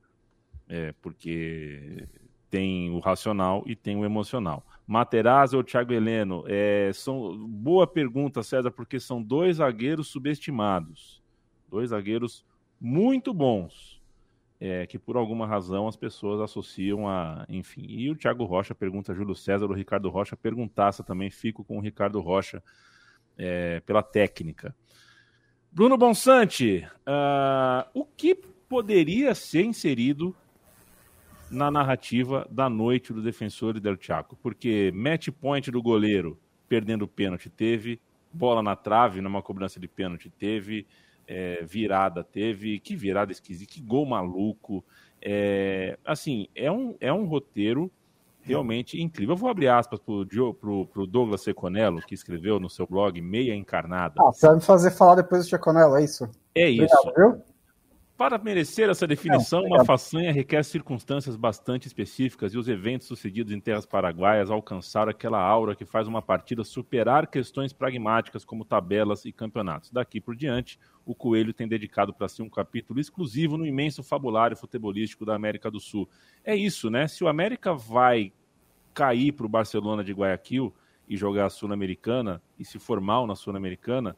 É, 0.67 0.95
porque 1.03 2.09
tem 2.49 2.91
o 2.91 3.01
racional 3.01 3.63
e 3.67 3.77
tem 3.77 3.97
o 3.97 4.05
emocional. 4.05 4.65
Materazzi 4.87 5.57
ou 5.57 5.63
Thiago 5.63 5.93
Heleno? 5.93 6.45
É, 6.47 6.91
são, 6.95 7.37
boa 7.49 7.87
pergunta, 7.87 8.43
César, 8.43 8.71
porque 8.71 8.99
são 8.99 9.23
dois 9.23 9.57
zagueiros 9.57 10.09
subestimados. 10.09 11.23
Dois 11.69 11.91
zagueiros 11.91 12.45
muito 12.85 13.33
bons, 13.33 14.03
é, 14.61 14.85
que 14.89 14.99
por 14.99 15.17
alguma 15.17 15.47
razão 15.47 15.87
as 15.87 15.95
pessoas 15.95 16.41
associam 16.41 17.09
a. 17.09 17.47
Enfim. 17.49 17.87
E 17.89 18.11
o 18.11 18.17
Thiago 18.17 18.45
Rocha 18.45 18.75
pergunta, 18.75 19.15
Júlio 19.15 19.37
César, 19.37 19.67
o 19.67 19.73
Ricardo 19.73 20.11
Rocha 20.11 20.37
perguntasse 20.37 21.05
também, 21.05 21.31
fico 21.31 21.63
com 21.63 21.79
o 21.79 21.81
Ricardo 21.81 22.21
Rocha 22.21 22.61
é, 23.39 23.79
pela 23.81 24.03
técnica. 24.03 24.75
Bruno 25.71 25.97
Bonsante, 25.97 26.85
uh, 27.07 27.89
o 27.95 28.05
que 28.05 28.35
poderia 28.69 29.33
ser 29.33 29.65
inserido 29.65 30.35
na 31.51 31.71
narrativa 31.71 32.47
da 32.51 32.69
noite 32.69 33.13
do 33.13 33.23
defensor 33.23 33.79
Del 33.79 33.97
Chaco? 33.99 34.37
Porque 34.43 34.93
match 34.93 35.29
point 35.29 35.71
do 35.71 35.81
goleiro 35.81 36.37
perdendo 36.69 37.03
o 37.03 37.09
pênalti 37.09 37.49
teve, 37.49 38.01
bola 38.33 38.63
na 38.63 38.75
trave 38.75 39.21
numa 39.21 39.41
cobrança 39.41 39.79
de 39.79 39.87
pênalti 39.87 40.29
teve, 40.31 40.87
é, 41.27 41.63
virada 41.65 42.25
teve, 42.25 42.79
que 42.79 42.97
virada 42.97 43.33
esquisita, 43.33 43.73
que 43.73 43.81
gol 43.81 44.07
maluco. 44.07 44.85
É, 45.21 45.99
assim, 46.05 46.49
é 46.55 46.71
um, 46.71 46.97
é 47.01 47.13
um 47.13 47.25
roteiro 47.25 47.91
realmente 48.43 49.01
incrível. 49.01 49.35
Eu 49.35 49.39
vou 49.39 49.49
abrir 49.49 49.69
aspas 49.69 50.01
para 50.01 50.13
o 50.13 51.07
Douglas 51.07 51.43
Seconello, 51.43 52.03
que 52.03 52.15
escreveu 52.15 52.59
no 52.59 52.69
seu 52.69 52.87
blog 52.87 53.21
Meia 53.21 53.55
Encarnada. 53.55 54.15
Ah, 54.19 54.33
você 54.33 54.47
vai 54.47 54.57
me 54.57 54.63
fazer 54.63 54.91
falar 54.91 55.15
depois 55.15 55.45
do 55.45 55.49
Seconello, 55.49 55.97
é 55.97 56.05
isso? 56.05 56.29
É 56.55 56.69
isso. 56.69 56.95
Obrigado, 57.05 57.35
viu? 57.37 57.52
Para 58.23 58.39
merecer 58.39 58.89
essa 58.89 59.05
definição, 59.05 59.65
uma 59.65 59.85
façanha 59.85 60.33
requer 60.33 60.63
circunstâncias 60.63 61.35
bastante 61.35 61.89
específicas 61.89 62.55
e 62.55 62.57
os 62.57 62.69
eventos 62.69 63.09
sucedidos 63.09 63.53
em 63.53 63.59
terras 63.59 63.85
paraguaias 63.85 64.49
alcançaram 64.49 65.11
aquela 65.11 65.41
aura 65.41 65.75
que 65.75 65.85
faz 65.85 66.07
uma 66.07 66.23
partida 66.23 66.63
superar 66.63 67.27
questões 67.27 67.73
pragmáticas 67.73 68.45
como 68.45 68.65
tabelas 68.65 69.25
e 69.25 69.33
campeonatos. 69.33 69.91
Daqui 69.91 70.21
por 70.21 70.37
diante, 70.37 70.79
o 71.05 71.17
Coelho 71.17 71.53
tem 71.53 71.67
dedicado 71.67 72.15
para 72.15 72.29
si 72.29 72.43
um 72.43 72.49
capítulo 72.49 73.01
exclusivo 73.01 73.59
no 73.59 73.67
imenso 73.67 74.05
fabulário 74.05 74.57
futebolístico 74.57 75.27
da 75.27 75.35
América 75.35 75.69
do 75.69 75.81
Sul. 75.81 76.09
É 76.45 76.55
isso, 76.55 76.89
né? 76.91 77.09
Se 77.09 77.25
o 77.25 77.29
América 77.29 77.75
vai 77.75 78.33
cair 78.95 79.33
para 79.33 79.47
o 79.47 79.49
Barcelona 79.49 80.05
de 80.05 80.13
Guayaquil 80.13 80.73
e 81.09 81.17
jogar 81.17 81.47
a 81.47 81.51
Sul-Americana 81.51 82.41
e 82.57 82.65
se 82.65 82.79
for 82.79 83.01
mal 83.01 83.27
na 83.27 83.35
Sul-Americana, 83.35 84.17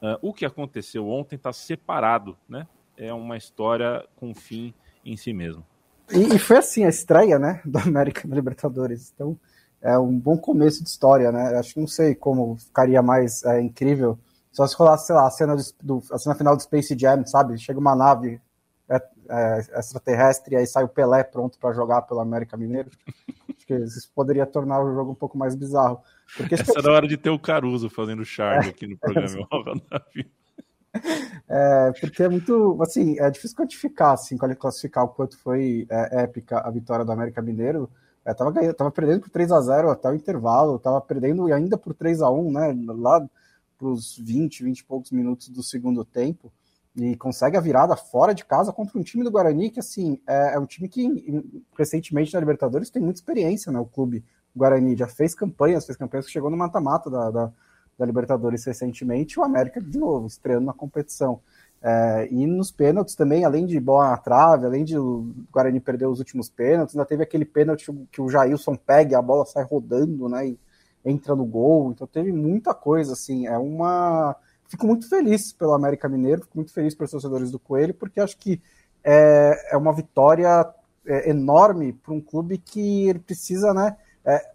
uh, 0.00 0.16
o 0.22 0.32
que 0.32 0.46
aconteceu 0.46 1.08
ontem 1.08 1.34
está 1.34 1.52
separado, 1.52 2.38
né? 2.48 2.68
É 3.00 3.12
uma 3.12 3.36
história 3.36 4.04
com 4.16 4.34
fim 4.34 4.74
em 5.04 5.16
si 5.16 5.32
mesmo. 5.32 5.64
E, 6.10 6.34
e, 6.34 6.38
foi 6.38 6.58
assim 6.58 6.84
a 6.84 6.88
estreia, 6.88 7.38
né, 7.38 7.60
do 7.64 7.78
América 7.78 8.26
na 8.26 8.34
Libertadores. 8.34 9.12
Então, 9.14 9.38
é 9.80 9.96
um 9.98 10.18
bom 10.18 10.36
começo 10.36 10.82
de 10.82 10.90
história, 10.90 11.32
né? 11.32 11.56
Acho 11.58 11.74
que 11.74 11.80
não 11.80 11.86
sei 11.86 12.14
como 12.14 12.56
ficaria 12.58 13.00
mais 13.00 13.42
é, 13.44 13.60
incrível 13.60 14.18
só 14.52 14.66
se 14.66 14.76
rolasse, 14.76 15.06
sei 15.06 15.14
lá, 15.14 15.26
a 15.26 15.30
cena, 15.30 15.56
do, 15.82 16.02
a 16.10 16.18
cena 16.18 16.34
final 16.34 16.56
do 16.56 16.62
Space 16.62 16.96
Jam, 16.98 17.24
sabe? 17.24 17.56
Chega 17.58 17.78
uma 17.78 17.94
nave 17.94 18.40
é, 18.88 18.96
é, 19.28 19.78
extraterrestre 19.78 20.54
e 20.54 20.58
aí 20.58 20.66
sai 20.66 20.84
o 20.84 20.88
Pelé 20.88 21.22
pronto 21.22 21.58
para 21.58 21.72
jogar 21.72 22.02
pelo 22.02 22.20
América 22.20 22.56
Mineiro. 22.56 22.90
Acho 23.56 23.66
que 23.66 23.74
isso 23.74 24.10
poderia 24.14 24.46
tornar 24.46 24.82
o 24.82 24.92
jogo 24.92 25.12
um 25.12 25.14
pouco 25.14 25.38
mais 25.38 25.54
bizarro. 25.54 26.00
Porque 26.36 26.54
Essa 26.54 26.78
é 26.78 26.82
da 26.82 26.92
hora 26.92 27.06
de 27.06 27.16
ter 27.16 27.30
o 27.30 27.38
Caruso 27.38 27.88
fazendo 27.88 28.24
charge 28.24 28.68
é, 28.68 28.70
aqui 28.70 28.86
no 28.86 28.98
programa. 28.98 29.46
É, 31.52 31.92
porque 32.00 32.22
é 32.22 32.28
muito, 32.28 32.80
assim, 32.80 33.18
é 33.18 33.28
difícil 33.28 33.56
quantificar, 33.56 34.12
assim, 34.12 34.36
classificar 34.36 35.04
o 35.04 35.08
quanto 35.08 35.36
foi 35.36 35.84
é, 35.90 36.22
épica 36.22 36.60
a 36.60 36.70
vitória 36.70 37.04
do 37.04 37.10
América 37.10 37.42
Mineiro. 37.42 37.90
É, 38.24 38.32
tava, 38.32 38.52
ganhando, 38.52 38.74
tava 38.74 38.90
perdendo 38.92 39.20
por 39.20 39.30
3 39.30 39.50
a 39.50 39.60
0 39.60 39.90
até 39.90 40.08
o 40.08 40.14
intervalo, 40.14 40.78
tava 40.78 41.00
perdendo 41.00 41.52
ainda 41.52 41.76
por 41.76 41.92
3 41.92 42.22
a 42.22 42.30
1 42.30 42.52
né, 42.52 42.76
lá 42.88 43.28
pros 43.76 44.16
20, 44.18 44.62
20 44.62 44.78
e 44.78 44.84
poucos 44.84 45.10
minutos 45.10 45.48
do 45.48 45.62
segundo 45.62 46.04
tempo, 46.04 46.52
e 46.94 47.16
consegue 47.16 47.56
a 47.56 47.60
virada 47.60 47.96
fora 47.96 48.32
de 48.32 48.44
casa 48.44 48.72
contra 48.72 48.98
um 48.98 49.02
time 49.02 49.24
do 49.24 49.30
Guarani 49.30 49.70
que, 49.70 49.80
assim, 49.80 50.20
é, 50.28 50.54
é 50.54 50.58
um 50.58 50.66
time 50.66 50.88
que 50.88 51.08
recentemente 51.76 52.32
na 52.34 52.40
Libertadores 52.40 52.90
tem 52.90 53.02
muita 53.02 53.18
experiência, 53.18 53.72
né, 53.72 53.80
o 53.80 53.86
clube 53.86 54.24
Guarani 54.54 54.96
já 54.96 55.08
fez 55.08 55.34
campanhas, 55.34 55.86
fez 55.86 55.96
campanhas 55.96 56.26
que 56.26 56.32
chegou 56.32 56.50
no 56.50 56.56
mata-mata 56.56 57.10
da, 57.10 57.30
da 57.30 57.52
da 58.00 58.06
Libertadores 58.06 58.64
recentemente, 58.64 59.38
o 59.38 59.44
América 59.44 59.78
de 59.78 59.98
novo, 59.98 60.26
estreando 60.26 60.64
na 60.64 60.72
competição. 60.72 61.38
É, 61.82 62.28
e 62.30 62.46
nos 62.46 62.70
pênaltis 62.70 63.14
também, 63.14 63.44
além 63.44 63.66
de 63.66 63.78
bola 63.78 64.10
na 64.10 64.16
trave, 64.16 64.64
além 64.64 64.84
de 64.84 64.98
o 64.98 65.30
Guarani 65.52 65.80
perder 65.80 66.06
os 66.06 66.18
últimos 66.18 66.48
pênaltis, 66.48 66.94
ainda 66.94 67.04
teve 67.04 67.22
aquele 67.22 67.44
pênalti 67.44 67.92
que 68.10 68.22
o 68.22 68.28
Jailson 68.28 68.74
pega 68.74 69.12
e 69.12 69.14
a 69.14 69.20
bola 69.20 69.44
sai 69.44 69.64
rodando, 69.64 70.30
né? 70.30 70.48
E 70.48 70.58
entra 71.04 71.34
no 71.34 71.44
gol. 71.44 71.90
Então 71.90 72.06
teve 72.06 72.32
muita 72.32 72.72
coisa, 72.72 73.12
assim. 73.12 73.46
É 73.46 73.58
uma. 73.58 74.34
Fico 74.66 74.86
muito 74.86 75.06
feliz 75.06 75.52
pelo 75.52 75.74
América 75.74 76.08
Mineiro, 76.08 76.42
fico 76.42 76.56
muito 76.56 76.72
feliz 76.72 76.94
pelos 76.94 77.10
torcedores 77.10 77.50
do 77.50 77.58
Coelho, 77.58 77.92
porque 77.92 78.20
acho 78.20 78.38
que 78.38 78.62
é, 79.04 79.72
é 79.72 79.76
uma 79.76 79.92
vitória 79.92 80.66
é, 81.06 81.28
enorme 81.30 81.92
para 81.92 82.14
um 82.14 82.20
clube 82.20 82.56
que 82.56 83.08
ele 83.10 83.18
precisa, 83.18 83.74
né? 83.74 83.96
É, 84.24 84.52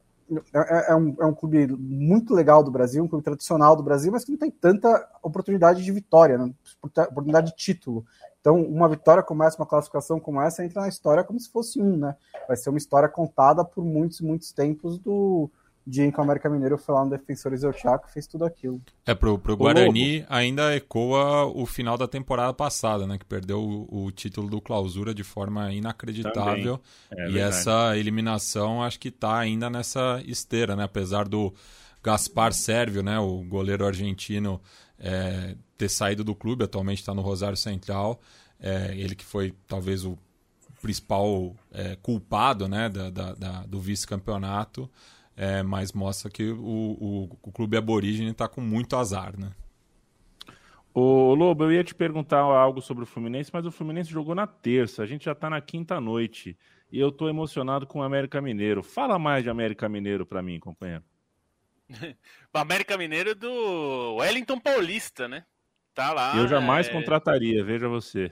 é, 0.54 0.92
é, 0.92 0.96
um, 0.96 1.16
é 1.20 1.26
um 1.26 1.34
clube 1.34 1.68
muito 1.68 2.34
legal 2.34 2.64
do 2.64 2.72
Brasil, 2.72 3.04
um 3.04 3.08
clube 3.08 3.24
tradicional 3.24 3.76
do 3.76 3.84
Brasil, 3.84 4.12
mas 4.12 4.26
que 4.26 4.32
não 4.32 4.38
tem 4.38 4.50
tanta 4.50 5.08
oportunidade 5.22 5.84
de 5.84 5.92
vitória, 5.92 6.38
né? 6.38 6.52
oportunidade 6.82 7.52
de 7.52 7.56
título. 7.56 8.06
Então, 8.42 8.62
uma 8.62 8.88
vitória 8.88 9.24
como 9.24 9.44
essa, 9.44 9.58
uma 9.58 9.66
classificação 9.66 10.20
como 10.20 10.42
essa, 10.42 10.64
entra 10.64 10.82
na 10.82 10.88
história 10.88 11.24
como 11.24 11.40
se 11.40 11.50
fosse 11.50 11.82
um, 11.82 11.98
né? 11.98 12.16
Vai 12.48 12.58
ser 12.58 12.70
uma 12.70 12.78
história 12.78 13.10
contada 13.10 13.66
por 13.66 13.84
muitos 13.84 14.22
muitos 14.22 14.52
tempos 14.52 15.00
do, 15.00 15.50
dia 15.88 16.04
em 16.06 16.12
que 16.12 16.20
o 16.20 16.24
América 16.24 16.50
Mineiro 16.50 16.78
foi 16.78 16.96
lá 16.96 17.04
no 17.04 17.12
Defensores 17.12 17.62
del 17.62 17.72
Chaco 17.72 18.08
e 18.10 18.12
fez 18.12 18.26
tudo 18.26 18.44
aquilo. 18.44 18.82
É, 19.06 19.14
pro, 19.14 19.38
pro 19.38 19.56
Guarani 19.56 20.26
ainda 20.28 20.76
ecoa 20.76 21.46
o 21.46 21.66
final 21.66 21.98
da 21.98 22.08
temporada 22.08 22.54
passada, 22.54 23.06
né? 23.06 23.18
Que 23.18 23.26
perdeu 23.26 23.62
o, 23.62 24.06
o 24.06 24.12
título 24.12 24.50
do 24.50 24.60
clausura 24.60 25.14
de 25.14 25.24
forma 25.24 25.72
inacreditável. 25.72 26.80
É, 27.12 27.30
e 27.30 27.34
verdade. 27.34 27.40
essa 27.40 27.98
eliminação 27.98 28.82
acho 28.82 29.00
que 29.00 29.12
tá 29.12 29.38
ainda 29.38 29.70
nessa 29.70 30.22
esteira, 30.26 30.76
né? 30.76 30.84
Apesar 30.84 31.28
do 31.28 31.54
Gaspar 32.02 32.52
Sérvio, 32.52 33.04
né? 33.04 33.20
O 33.20 33.44
goleiro 33.44 33.86
argentino 33.86 34.60
é, 34.98 35.56
ter 35.78 35.90
saído 35.90 36.24
do 36.24 36.34
clube, 36.34 36.64
atualmente 36.64 37.00
está 37.00 37.14
no 37.14 37.22
Rosário 37.22 37.58
Central. 37.58 38.20
É, 38.60 38.96
ele 38.98 39.14
que 39.14 39.26
foi 39.26 39.54
talvez 39.68 40.04
o 40.04 40.18
principal 40.82 41.56
é, 41.72 41.96
culpado 41.96 42.68
né, 42.68 42.90
da, 42.90 43.10
da, 43.10 43.34
da 43.34 43.66
do 43.66 43.80
vice-campeonato 43.80 44.90
é, 45.36 45.62
mas 45.62 45.92
mostra 45.92 46.30
que 46.30 46.44
o, 46.50 46.58
o, 46.58 47.38
o 47.42 47.52
clube 47.52 47.78
aborígene 47.78 48.32
está 48.32 48.48
com 48.48 48.62
muito 48.62 48.96
azar, 48.96 49.38
né? 49.38 49.52
Ô 50.94 51.34
Lobo, 51.34 51.66
eu 51.66 51.74
ia 51.74 51.84
te 51.84 51.94
perguntar 51.94 52.40
algo 52.40 52.82
sobre 52.82 53.04
o 53.04 53.06
Fluminense, 53.06 53.52
mas 53.52 53.66
o 53.66 53.72
Fluminense 53.72 54.10
jogou 54.10 54.34
na 54.34 54.48
terça, 54.48 55.04
a 55.04 55.06
gente 55.06 55.26
já 55.26 55.34
está 55.34 55.50
na 55.50 55.60
quinta 55.60 56.00
noite 56.00 56.58
e 56.90 56.98
eu 56.98 57.10
estou 57.10 57.28
emocionado 57.28 57.86
com 57.86 58.00
o 58.00 58.04
América 58.04 58.42
Mineiro. 58.42 58.82
Fala 58.82 59.20
mais 59.20 59.44
de 59.44 59.50
América 59.50 59.90
Mineiro 59.90 60.26
para 60.26 60.42
mim, 60.42 60.58
companheiro. 60.58 61.04
o 62.54 62.58
América 62.58 62.98
Mineiro 62.98 63.36
do 63.36 64.16
Wellington 64.16 64.58
Paulista, 64.58 65.28
né? 65.28 65.46
Tá 65.94 66.14
lá. 66.14 66.38
Eu 66.38 66.48
jamais 66.48 66.88
é... 66.88 66.92
contrataria, 66.92 67.62
veja 67.62 67.90
você. 67.90 68.32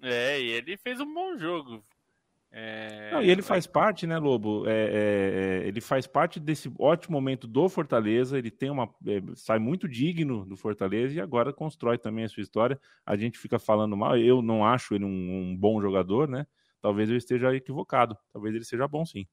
É, 0.00 0.40
e 0.40 0.50
ele 0.50 0.76
fez 0.76 1.00
um 1.00 1.12
bom 1.12 1.36
jogo. 1.36 1.82
É... 2.58 3.10
Não, 3.12 3.22
e 3.22 3.30
ele 3.30 3.42
faz 3.42 3.66
parte, 3.66 4.06
né, 4.06 4.16
Lobo? 4.16 4.66
É, 4.66 4.72
é, 4.72 5.64
é, 5.64 5.68
ele 5.68 5.78
faz 5.78 6.06
parte 6.06 6.40
desse 6.40 6.72
ótimo 6.78 7.12
momento 7.12 7.46
do 7.46 7.68
Fortaleza. 7.68 8.38
Ele 8.38 8.50
tem 8.50 8.70
uma 8.70 8.84
é, 9.06 9.20
sai 9.34 9.58
muito 9.58 9.86
digno 9.86 10.46
do 10.46 10.56
Fortaleza 10.56 11.14
e 11.14 11.20
agora 11.20 11.52
constrói 11.52 11.98
também 11.98 12.24
a 12.24 12.28
sua 12.30 12.42
história. 12.42 12.80
A 13.04 13.14
gente 13.14 13.38
fica 13.38 13.58
falando 13.58 13.94
mal. 13.94 14.16
Eu 14.16 14.40
não 14.40 14.64
acho 14.64 14.94
ele 14.94 15.04
um, 15.04 15.50
um 15.50 15.54
bom 15.54 15.82
jogador, 15.82 16.26
né? 16.26 16.46
Talvez 16.80 17.10
eu 17.10 17.16
esteja 17.18 17.54
equivocado. 17.54 18.16
Talvez 18.32 18.54
ele 18.54 18.64
seja 18.64 18.88
bom, 18.88 19.04
sim. 19.04 19.26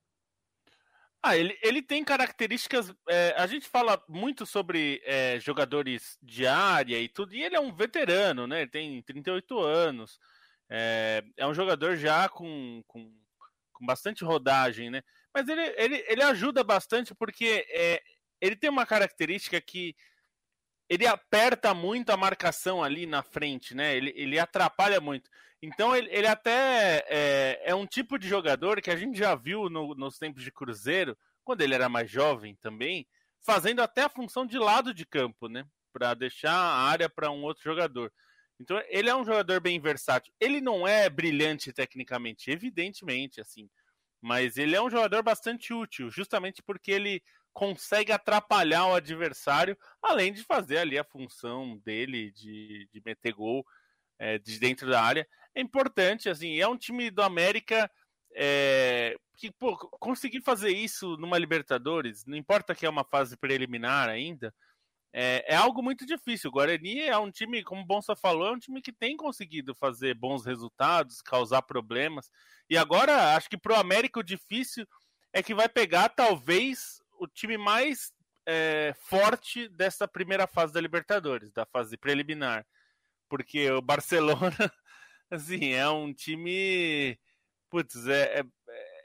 Ah, 1.21 1.37
ele, 1.37 1.57
ele 1.63 1.81
tem 1.81 2.03
características. 2.03 2.93
É, 3.07 3.33
a 3.37 3.47
gente 3.47 3.69
fala 3.69 4.03
muito 4.09 4.45
sobre 4.45 5.01
é, 5.05 5.39
jogadores 5.39 6.17
de 6.21 6.45
área 6.45 6.99
e 6.99 7.07
tudo, 7.07 7.33
e 7.33 7.41
ele 7.41 7.55
é 7.55 7.59
um 7.61 7.73
veterano, 7.73 8.45
né? 8.45 8.63
Ele 8.63 8.69
tem 8.69 9.01
38 9.01 9.57
anos. 9.61 10.19
É, 10.69 11.23
é 11.37 11.45
um 11.45 11.53
jogador 11.53 11.95
já 11.95 12.27
com, 12.29 12.83
com, 12.87 13.11
com, 13.71 13.85
bastante 13.85 14.23
rodagem, 14.23 14.89
né? 14.89 15.01
Mas 15.33 15.47
ele, 15.47 15.61
ele, 15.77 16.05
ele 16.07 16.23
ajuda 16.23 16.63
bastante 16.63 17.13
porque 17.15 17.65
é, 17.69 18.01
ele 18.39 18.55
tem 18.55 18.69
uma 18.69 18.85
característica 18.85 19.59
que 19.59 19.95
ele 20.89 21.07
aperta 21.07 21.73
muito 21.73 22.11
a 22.11 22.17
marcação 22.17 22.83
ali 22.83 23.05
na 23.05 23.23
frente, 23.23 23.73
né? 23.73 23.95
Ele, 23.95 24.13
ele 24.15 24.39
atrapalha 24.39 24.99
muito. 24.99 25.29
Então 25.61 25.95
ele, 25.95 26.09
ele 26.11 26.27
até 26.27 27.05
é, 27.07 27.61
é, 27.63 27.75
um 27.75 27.87
tipo 27.87 28.19
de 28.19 28.27
jogador 28.27 28.81
que 28.81 28.91
a 28.91 28.95
gente 28.95 29.17
já 29.17 29.33
viu 29.33 29.69
no, 29.69 29.95
nos 29.95 30.17
tempos 30.17 30.43
de 30.43 30.51
Cruzeiro, 30.51 31.17
quando 31.43 31.61
ele 31.61 31.73
era 31.73 31.87
mais 31.87 32.11
jovem 32.11 32.55
também, 32.55 33.07
fazendo 33.45 33.81
até 33.81 34.03
a 34.03 34.09
função 34.09 34.45
de 34.45 34.57
lado 34.57 34.93
de 34.93 35.05
campo, 35.05 35.47
né? 35.47 35.65
Para 35.91 36.13
deixar 36.13 36.53
a 36.53 36.83
área 36.89 37.09
para 37.09 37.31
um 37.31 37.43
outro 37.43 37.63
jogador. 37.63 38.11
Então, 38.59 38.81
ele 38.87 39.09
é 39.09 39.15
um 39.15 39.25
jogador 39.25 39.59
bem 39.59 39.79
versátil. 39.79 40.33
Ele 40.39 40.61
não 40.61 40.87
é 40.87 41.09
brilhante 41.09 41.73
tecnicamente, 41.73 42.49
evidentemente, 42.51 43.41
assim. 43.41 43.69
Mas 44.21 44.57
ele 44.57 44.75
é 44.75 44.81
um 44.81 44.89
jogador 44.89 45.21
bastante 45.21 45.73
útil, 45.73 46.09
justamente 46.09 46.61
porque 46.63 46.91
ele 46.91 47.21
consegue 47.51 48.11
atrapalhar 48.11 48.87
o 48.87 48.95
adversário, 48.95 49.77
além 50.01 50.33
de 50.33 50.43
fazer 50.43 50.77
ali 50.77 50.97
a 50.97 51.03
função 51.03 51.77
dele 51.85 52.31
de, 52.31 52.87
de 52.91 53.01
meter 53.05 53.33
gol 53.33 53.65
é, 54.17 54.39
de 54.39 54.59
dentro 54.59 54.89
da 54.89 55.01
área. 55.01 55.27
É 55.53 55.61
importante, 55.61 56.29
assim, 56.29 56.59
é 56.59 56.67
um 56.67 56.77
time 56.77 57.11
do 57.11 57.21
América 57.21 57.89
é, 58.35 59.15
que, 59.37 59.51
pô, 59.51 59.77
conseguir 59.99 60.41
fazer 60.41 60.69
isso 60.69 61.15
numa 61.17 61.37
Libertadores, 61.37 62.25
não 62.25 62.35
importa 62.35 62.73
que 62.73 62.85
é 62.85 62.89
uma 62.89 63.03
fase 63.03 63.37
preliminar 63.37 64.09
ainda, 64.09 64.53
é, 65.13 65.53
é, 65.53 65.55
algo 65.55 65.83
muito 65.83 66.07
difícil. 66.07 66.49
O 66.49 66.53
Guarani 66.53 67.01
é 67.01 67.17
um 67.17 67.29
time, 67.29 67.63
como 67.63 67.83
o 67.83 67.85
Bonsa 67.85 68.15
falou, 68.15 68.47
é 68.47 68.51
um 68.51 68.59
time 68.59 68.81
que 68.81 68.91
tem 68.91 69.15
conseguido 69.15 69.75
fazer 69.75 70.15
bons 70.15 70.43
resultados, 70.43 71.21
causar 71.21 71.61
problemas. 71.61 72.31
E 72.67 72.75
agora, 72.75 73.35
acho 73.35 73.47
que 73.47 73.57
para 73.57 73.73
o 73.73 73.79
América 73.79 74.19
o 74.19 74.23
difícil 74.23 74.87
é 75.31 75.43
que 75.43 75.53
vai 75.53 75.69
pegar 75.69 76.09
talvez 76.09 76.99
o 77.19 77.27
time 77.27 77.57
mais 77.57 78.11
é, 78.47 78.93
forte 78.97 79.67
dessa 79.69 80.07
primeira 80.07 80.47
fase 80.47 80.73
da 80.73 80.81
Libertadores, 80.81 81.51
da 81.51 81.65
fase 81.65 81.95
preliminar. 81.95 82.65
Porque 83.29 83.69
o 83.69 83.81
Barcelona, 83.81 84.51
assim, 85.29 85.73
é 85.73 85.87
um 85.89 86.11
time. 86.11 87.19
Putz, 87.69 88.07
é, 88.07 88.39
é, 88.39 88.43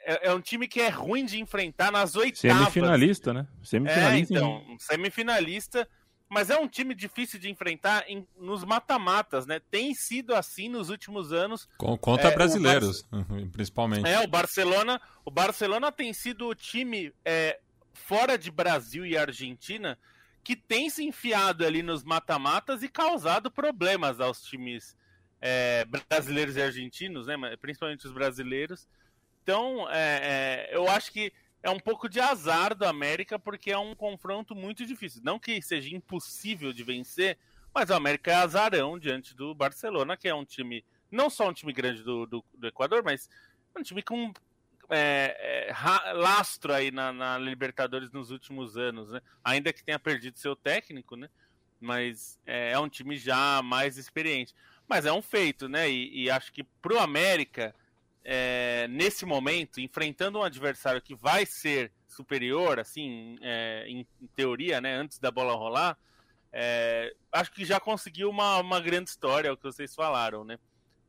é, 0.08 0.28
é, 0.28 0.34
um 0.34 0.40
time 0.40 0.66
que 0.66 0.80
é 0.80 0.88
ruim 0.88 1.26
de 1.26 1.38
enfrentar 1.38 1.92
nas 1.92 2.16
oitavas. 2.16 2.58
Semifinalista, 2.58 3.34
né? 3.34 3.46
Semifinalista. 3.62 4.34
É, 4.34 4.36
então, 4.36 4.76
semifinalista, 4.78 5.88
mas 6.28 6.50
é 6.50 6.58
um 6.58 6.68
time 6.68 6.94
difícil 6.94 7.38
de 7.38 7.50
enfrentar 7.50 8.04
em, 8.08 8.26
nos 8.36 8.64
mata-matas, 8.64 9.46
né? 9.46 9.60
Tem 9.70 9.94
sido 9.94 10.34
assim 10.34 10.68
nos 10.68 10.90
últimos 10.90 11.32
anos. 11.32 11.68
Com, 11.78 11.96
contra 11.96 12.28
é, 12.28 12.34
brasileiros, 12.34 13.02
Bar... 13.02 13.24
principalmente. 13.52 14.06
É, 14.06 14.20
o 14.20 14.26
Barcelona, 14.26 15.00
o 15.24 15.30
Barcelona 15.30 15.90
tem 15.90 16.12
sido 16.12 16.46
o 16.48 16.54
time 16.54 17.12
é, 17.24 17.58
fora 17.92 18.36
de 18.36 18.50
Brasil 18.50 19.06
e 19.06 19.16
Argentina 19.16 19.98
que 20.48 20.56
tem 20.56 20.88
se 20.88 21.04
enfiado 21.04 21.64
ali 21.66 21.82
nos 21.82 22.02
mata-matas 22.02 22.82
e 22.82 22.88
causado 22.88 23.50
problemas 23.50 24.18
aos 24.18 24.40
times 24.40 24.96
é, 25.42 25.84
brasileiros 26.08 26.56
e 26.56 26.62
argentinos, 26.62 27.26
né? 27.26 27.36
Principalmente 27.60 28.06
os 28.06 28.12
brasileiros. 28.12 28.88
Então, 29.42 29.86
é, 29.90 30.68
é, 30.72 30.76
eu 30.76 30.88
acho 30.88 31.12
que 31.12 31.32
é 31.62 31.70
um 31.70 31.80
pouco 31.80 32.08
de 32.08 32.20
azar 32.20 32.74
do 32.74 32.84
América, 32.84 33.38
porque 33.38 33.70
é 33.70 33.78
um 33.78 33.94
confronto 33.94 34.54
muito 34.54 34.86
difícil. 34.86 35.20
Não 35.24 35.38
que 35.38 35.60
seja 35.60 35.94
impossível 35.94 36.72
de 36.72 36.82
vencer, 36.84 37.38
mas 37.74 37.90
o 37.90 37.94
América 37.94 38.30
é 38.30 38.34
azarão 38.34 38.98
diante 38.98 39.34
do 39.34 39.54
Barcelona, 39.54 40.16
que 40.16 40.28
é 40.28 40.34
um 40.34 40.44
time, 40.44 40.84
não 41.10 41.28
só 41.28 41.48
um 41.48 41.52
time 41.52 41.72
grande 41.72 42.02
do, 42.02 42.26
do, 42.26 42.44
do 42.54 42.66
Equador, 42.66 43.02
mas 43.04 43.28
um 43.76 43.82
time 43.82 44.02
com 44.02 44.32
é, 44.90 45.68
é, 45.68 46.12
lastro 46.12 46.72
aí 46.72 46.90
na, 46.90 47.12
na, 47.12 47.38
Libertadores 47.38 48.10
nos 48.10 48.30
últimos 48.30 48.76
anos, 48.76 49.10
né? 49.10 49.20
Ainda 49.44 49.72
que 49.72 49.84
tenha 49.84 49.98
perdido 49.98 50.38
seu 50.38 50.56
técnico, 50.56 51.14
né? 51.16 51.28
Mas 51.80 52.38
é, 52.46 52.72
é 52.72 52.78
um 52.78 52.88
time 52.88 53.16
já 53.16 53.60
mais 53.62 53.96
experiente. 53.96 54.54
Mas 54.88 55.04
é 55.04 55.12
um 55.12 55.20
feito, 55.20 55.68
né? 55.68 55.90
E, 55.90 56.24
e 56.24 56.30
acho 56.30 56.52
que 56.52 56.64
pro 56.64 56.98
América, 56.98 57.74
é, 58.30 58.86
nesse 58.88 59.24
momento, 59.24 59.80
enfrentando 59.80 60.38
um 60.38 60.42
adversário 60.42 61.00
que 61.00 61.14
vai 61.14 61.46
ser 61.46 61.90
superior, 62.06 62.78
assim, 62.78 63.38
é, 63.40 63.86
em, 63.88 64.06
em, 64.20 64.26
teoria, 64.36 64.82
né? 64.82 64.96
Antes 64.96 65.18
da 65.18 65.30
bola 65.30 65.54
rolar, 65.54 65.96
é, 66.52 67.14
acho 67.32 67.50
que 67.50 67.64
já 67.64 67.80
conseguiu 67.80 68.28
uma, 68.28 68.58
uma 68.58 68.80
grande 68.80 69.08
história, 69.08 69.48
é 69.48 69.50
o 69.50 69.56
que 69.56 69.62
vocês 69.62 69.94
falaram, 69.94 70.44
né? 70.44 70.58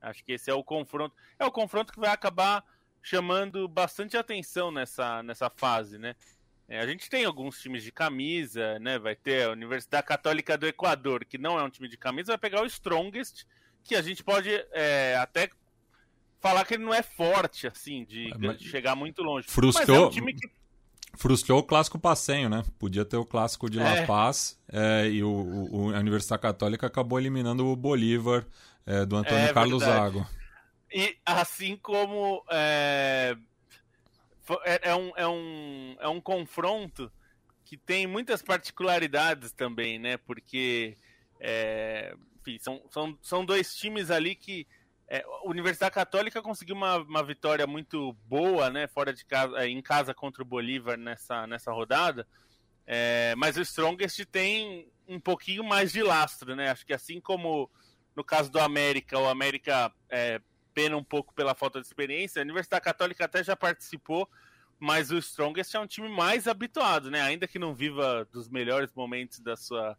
Acho 0.02 0.24
que 0.24 0.32
esse 0.32 0.50
é 0.50 0.54
o 0.54 0.64
confronto. 0.64 1.14
É 1.38 1.44
o 1.44 1.52
confronto 1.52 1.92
que 1.92 2.00
vai 2.00 2.10
acabar 2.10 2.64
chamando 3.04 3.68
bastante 3.68 4.16
atenção 4.16 4.72
nessa, 4.72 5.22
nessa 5.22 5.50
fase, 5.50 5.98
né? 5.98 6.16
É, 6.70 6.80
a 6.80 6.88
gente 6.88 7.10
tem 7.10 7.26
alguns 7.26 7.60
times 7.60 7.84
de 7.84 7.92
camisa, 7.92 8.80
né? 8.80 8.98
Vai 8.98 9.18
ter 9.18 9.44
a 9.44 9.52
Universidade 9.52 10.08
Católica 10.08 10.58
do 10.58 10.66
Equador, 10.66 11.26
que 11.26 11.38
não 11.38 11.60
é 11.60 11.64
um 11.64 11.70
time 11.70 11.90
de 11.90 11.98
camisa, 11.98 12.32
vai 12.32 12.38
pegar 12.38 12.62
o 12.62 12.66
Strongest, 12.66 13.46
que 13.84 13.94
a 13.94 14.02
gente 14.02 14.24
pode 14.24 14.50
é, 14.72 15.18
até 15.18 15.50
falar 16.40 16.66
que 16.66 16.74
ele 16.74 16.84
não 16.84 16.94
é 16.94 17.04
forte, 17.04 17.68
assim, 17.68 18.06
de, 18.06 18.32
é, 18.32 18.54
de 18.54 18.68
chegar 18.68 18.96
muito 18.96 19.22
longe. 19.22 19.48
Frustrou, 19.48 20.06
é 20.06 20.08
um 20.08 20.10
time 20.10 20.34
que... 20.34 20.50
frustrou 21.16 21.60
o 21.60 21.64
clássico 21.64 22.00
passenho, 22.00 22.50
né? 22.50 22.64
Podia 22.80 23.06
ter 23.06 23.18
o 23.18 23.26
clássico 23.26 23.70
de 23.70 23.78
La 23.78 23.98
é. 23.98 24.06
Paz 24.06 24.60
é, 24.72 25.08
e 25.08 25.24
o, 25.24 25.30
o, 25.30 25.96
a 25.96 26.00
Universidade 26.00 26.42
Católica 26.42 26.88
acabou 26.88 27.20
eliminando 27.20 27.68
o 27.68 27.76
Bolívar 27.76 28.46
é, 28.86 29.06
do 29.06 29.16
Antônio 29.18 29.54
Carlos 29.54 29.84
verdade. 29.84 30.18
Zago. 30.18 30.30
E 30.92 31.18
assim 31.26 31.78
como 31.78 32.44
é, 32.50 33.36
um, 34.96 35.12
é, 35.16 35.28
um, 35.28 35.96
é 36.00 36.08
um 36.08 36.20
confronto 36.20 37.12
que 37.64 37.78
tem 37.78 38.08
muitas 38.08 38.42
particularidades 38.42 39.52
também, 39.52 40.00
né? 40.00 40.18
Porque 40.18 40.98
enfim, 42.40 42.58
são, 42.60 42.82
são, 42.90 43.18
são 43.22 43.46
dois 43.46 43.76
times 43.76 44.10
ali 44.10 44.34
que 44.34 44.66
é, 45.10 45.26
a 45.26 45.50
Universidade 45.50 45.94
Católica 45.94 46.40
conseguiu 46.40 46.76
uma, 46.76 46.98
uma 46.98 47.24
vitória 47.24 47.66
muito 47.66 48.14
boa, 48.28 48.70
né? 48.70 48.88
Fora 48.88 49.12
de 49.12 49.26
casa, 49.26 49.58
é, 49.58 49.68
em 49.68 49.82
casa 49.82 50.14
contra 50.14 50.44
o 50.44 50.46
Bolívar 50.46 50.98
nessa, 50.98 51.48
nessa 51.48 51.72
rodada. 51.72 52.28
É, 52.86 53.34
mas 53.36 53.58
o 53.58 53.62
Strongest 53.62 54.24
tem 54.26 54.88
um 55.08 55.20
pouquinho 55.20 55.64
mais 55.64 55.92
de 55.92 56.04
lastro, 56.04 56.56
né? 56.56 56.70
Acho 56.70 56.86
que 56.86 56.94
assim 56.94 57.20
como 57.20 57.70
no 58.16 58.24
caso 58.24 58.52
do 58.52 58.60
América, 58.60 59.18
o 59.18 59.28
América 59.28 59.92
é, 60.10 60.40
pena 60.76 60.96
um 60.96 61.04
pouco 61.04 61.34
pela 61.34 61.56
falta 61.56 61.82
de 61.82 61.88
experiência. 61.88 62.42
A 62.42 62.44
Universidade 62.44 62.84
Católica 62.84 63.26
até 63.26 63.44
já 63.44 63.56
participou, 63.56 64.30
mas 64.78 65.10
o 65.10 65.18
Strongest 65.18 65.74
é 65.74 65.80
um 65.80 65.88
time 65.88 66.08
mais 66.08 66.48
habituado, 66.48 67.10
né? 67.10 67.22
Ainda 67.22 67.48
que 67.48 67.58
não 67.58 67.74
viva 67.74 68.28
dos 68.32 68.48
melhores 68.48 68.94
momentos 68.94 69.40
da 69.40 69.56
sua, 69.56 69.98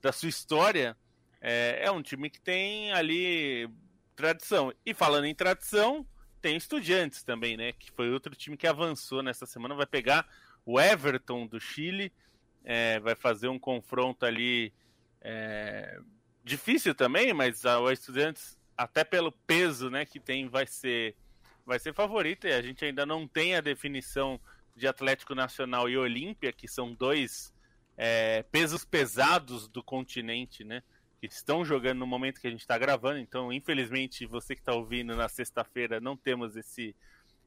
da 0.00 0.12
sua 0.12 0.28
história, 0.28 0.96
é, 1.40 1.80
é 1.86 1.90
um 1.90 2.02
time 2.02 2.30
que 2.30 2.40
tem 2.40 2.92
ali 2.92 3.68
tradição. 4.14 4.72
E 4.84 4.94
falando 4.94 5.24
em 5.24 5.34
tradição, 5.34 6.06
tem 6.40 6.56
Estudiantes 6.56 7.22
também, 7.22 7.56
né? 7.56 7.72
Que 7.72 7.90
foi 7.92 8.10
outro 8.10 8.34
time 8.34 8.56
que 8.56 8.66
avançou 8.66 9.22
nessa 9.22 9.46
semana. 9.46 9.74
Vai 9.74 9.86
pegar 9.86 10.26
o 10.64 10.80
Everton 10.80 11.46
do 11.46 11.60
Chile, 11.60 12.12
é, 12.64 13.00
vai 13.00 13.14
fazer 13.14 13.48
um 13.48 13.58
confronto 13.58 14.24
ali 14.24 14.72
é, 15.20 15.98
difícil 16.44 16.94
também, 16.94 17.32
mas 17.32 17.64
o 17.64 17.90
Estudiantes 17.90 18.58
até 18.76 19.04
pelo 19.04 19.32
peso 19.32 19.90
né, 19.90 20.04
que 20.04 20.18
tem, 20.18 20.48
vai 20.48 20.66
ser, 20.66 21.14
vai 21.64 21.78
ser 21.78 21.94
favorito. 21.94 22.46
E 22.46 22.52
a 22.52 22.62
gente 22.62 22.84
ainda 22.84 23.06
não 23.06 23.26
tem 23.26 23.54
a 23.54 23.60
definição 23.60 24.40
de 24.74 24.86
Atlético 24.86 25.34
Nacional 25.34 25.88
e 25.88 25.96
Olímpia, 25.96 26.52
que 26.52 26.66
são 26.66 26.94
dois 26.94 27.52
é, 27.96 28.42
pesos 28.44 28.84
pesados 28.84 29.68
do 29.68 29.82
continente, 29.82 30.64
né? 30.64 30.82
Que 31.28 31.32
estão 31.32 31.64
jogando 31.64 32.00
no 32.00 32.06
momento 32.06 32.40
que 32.40 32.48
a 32.48 32.50
gente 32.50 32.62
está 32.62 32.76
gravando. 32.76 33.18
Então, 33.18 33.52
infelizmente, 33.52 34.26
você 34.26 34.56
que 34.56 34.60
está 34.60 34.72
ouvindo 34.72 35.14
na 35.14 35.28
sexta-feira, 35.28 36.00
não 36.00 36.16
temos 36.16 36.56
esse, 36.56 36.96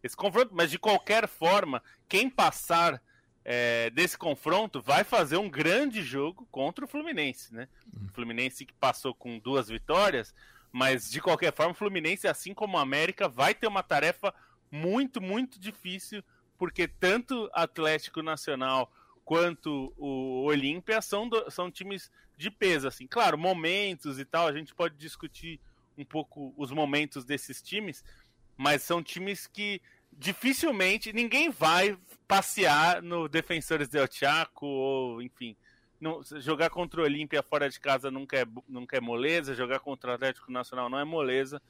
esse 0.01 0.15
confronto. 0.15 0.55
Mas, 0.55 0.71
de 0.71 0.79
qualquer 0.79 1.27
forma, 1.27 1.83
quem 2.07 2.29
passar 2.29 3.01
é, 3.43 3.89
desse 3.89 4.17
confronto 4.17 4.81
vai 4.81 5.03
fazer 5.03 5.37
um 5.37 5.49
grande 5.49 6.01
jogo 6.01 6.47
contra 6.49 6.85
o 6.85 6.87
Fluminense, 6.87 7.53
né? 7.53 7.67
O 8.09 8.13
Fluminense 8.13 8.65
que 8.65 8.73
passou 8.73 9.13
com 9.13 9.37
duas 9.37 9.67
vitórias, 9.67 10.33
mas 10.71 11.11
de 11.11 11.21
qualquer 11.21 11.53
forma, 11.53 11.73
o 11.73 11.75
Fluminense, 11.75 12.27
assim 12.27 12.53
como 12.53 12.77
o 12.77 12.79
América, 12.79 13.27
vai 13.27 13.53
ter 13.53 13.67
uma 13.67 13.83
tarefa 13.83 14.33
muito, 14.71 15.21
muito 15.21 15.59
difícil, 15.59 16.23
porque 16.57 16.87
tanto 16.87 17.49
Atlético 17.53 18.23
Nacional 18.23 18.91
quanto 19.25 19.91
o 19.97 20.43
Olímpia 20.43 21.01
são, 21.01 21.27
são 21.49 21.71
times 21.71 22.11
de 22.37 22.51
peso, 22.51 22.87
assim. 22.87 23.07
Claro, 23.07 23.37
momentos 23.37 24.19
e 24.19 24.23
tal, 24.23 24.47
a 24.47 24.53
gente 24.53 24.73
pode 24.73 24.95
discutir 24.95 25.59
um 25.97 26.05
pouco 26.05 26.53
os 26.55 26.71
momentos 26.71 27.25
desses 27.25 27.61
times, 27.61 28.03
mas 28.55 28.83
são 28.83 29.01
times 29.01 29.47
que 29.47 29.81
dificilmente 30.13 31.11
ninguém 31.11 31.49
vai 31.49 31.97
passear 32.27 33.01
no 33.01 33.27
Defensores 33.27 33.89
del 33.89 34.07
Chaco 34.09 34.65
ou, 34.65 35.21
enfim, 35.21 35.55
não, 35.99 36.21
jogar 36.23 36.69
contra 36.69 37.01
o 37.01 37.03
Olímpia 37.03 37.41
fora 37.41 37.69
de 37.69 37.79
casa 37.79 38.11
nunca 38.11 38.37
é, 38.37 38.45
nunca 38.67 38.97
é 38.97 39.01
moleza, 39.01 39.55
jogar 39.55 39.79
contra 39.79 40.11
o 40.11 40.13
Atlético 40.13 40.51
Nacional 40.51 40.89
não 40.89 40.99
é 40.99 41.03
moleza. 41.03 41.61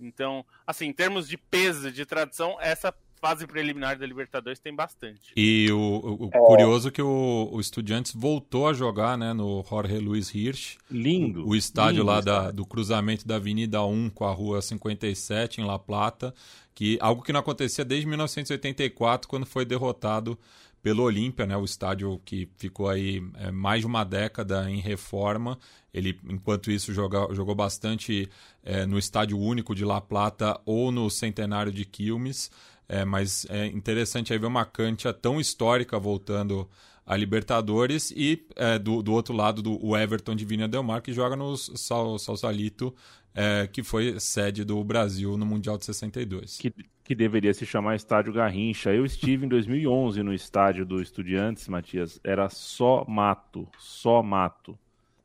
Então, 0.00 0.44
assim, 0.66 0.86
em 0.86 0.92
termos 0.92 1.28
de 1.28 1.36
peso, 1.36 1.90
de 1.90 2.04
tradição, 2.06 2.56
essa 2.60 2.94
fase 3.18 3.46
preliminar 3.46 3.98
da 3.98 4.06
Libertadores 4.06 4.58
tem 4.58 4.74
bastante. 4.74 5.32
E 5.36 5.70
o, 5.70 6.26
o 6.26 6.30
é. 6.32 6.38
curioso 6.38 6.88
é 6.88 6.90
que 6.90 7.02
o, 7.02 7.48
o 7.52 7.60
Estudiantes 7.60 8.12
voltou 8.14 8.68
a 8.68 8.72
jogar 8.72 9.18
né, 9.18 9.32
no 9.32 9.64
Jorge 9.68 9.98
Luiz 9.98 10.34
Hirsch. 10.34 10.78
Lindo. 10.90 11.46
O 11.46 11.54
estádio 11.54 12.00
lindo 12.00 12.06
lá 12.06 12.20
da, 12.20 12.50
do 12.50 12.64
cruzamento 12.64 13.26
da 13.26 13.36
Avenida 13.36 13.82
1 13.82 14.10
com 14.10 14.24
a 14.24 14.32
Rua 14.32 14.62
57, 14.62 15.60
em 15.60 15.64
La 15.64 15.78
Plata. 15.78 16.34
Que, 16.74 16.96
algo 17.00 17.22
que 17.22 17.32
não 17.32 17.40
acontecia 17.40 17.84
desde 17.84 18.06
1984, 18.06 19.28
quando 19.28 19.44
foi 19.44 19.64
derrotado 19.64 20.38
pelo 20.82 21.02
Olímpia, 21.02 21.46
né, 21.46 21.56
o 21.56 21.64
estádio 21.64 22.20
que 22.24 22.48
ficou 22.56 22.88
aí 22.88 23.22
é, 23.34 23.50
mais 23.50 23.80
de 23.80 23.86
uma 23.86 24.04
década 24.04 24.70
em 24.70 24.80
reforma. 24.80 25.58
Ele, 25.92 26.18
enquanto 26.28 26.70
isso, 26.70 26.92
joga, 26.92 27.32
jogou 27.34 27.54
bastante 27.54 28.28
é, 28.62 28.86
no 28.86 28.98
Estádio 28.98 29.38
Único 29.38 29.74
de 29.74 29.84
La 29.84 30.00
Plata 30.00 30.60
ou 30.64 30.92
no 30.92 31.10
Centenário 31.10 31.72
de 31.72 31.84
Quilmes. 31.84 32.50
É, 32.88 33.04
mas 33.04 33.46
é 33.50 33.66
interessante 33.66 34.32
aí 34.32 34.38
ver 34.38 34.46
uma 34.46 34.64
cancha 34.64 35.12
tão 35.12 35.38
histórica 35.38 35.98
voltando 35.98 36.68
a 37.04 37.16
Libertadores 37.16 38.10
e 38.10 38.46
é, 38.56 38.78
do, 38.78 39.02
do 39.02 39.12
outro 39.12 39.34
lado 39.34 39.62
do 39.62 39.84
o 39.84 39.96
Everton 39.96 40.34
de 40.34 40.44
Vinha 40.44 40.68
Del 40.68 40.82
Mar 40.82 41.02
que 41.02 41.12
joga 41.12 41.36
no 41.36 41.56
Sal, 41.56 42.18
Salsalito 42.18 42.94
é, 43.34 43.66
que 43.66 43.82
foi 43.82 44.18
sede 44.18 44.64
do 44.64 44.82
Brasil 44.82 45.36
no 45.36 45.46
Mundial 45.46 45.78
de 45.78 45.84
62. 45.84 46.58
Que, 46.58 46.72
que 47.04 47.14
deveria 47.14 47.54
se 47.54 47.64
chamar 47.64 47.94
Estádio 47.94 48.32
Garrincha. 48.32 48.92
Eu 48.92 49.04
estive 49.04 49.46
em 49.46 49.48
2011 49.48 50.22
no 50.22 50.34
estádio 50.34 50.84
do 50.84 51.00
Estudiantes, 51.00 51.68
Matias. 51.68 52.20
Era 52.24 52.48
só 52.48 53.04
mato, 53.06 53.68
só 53.78 54.22
mato. 54.22 54.78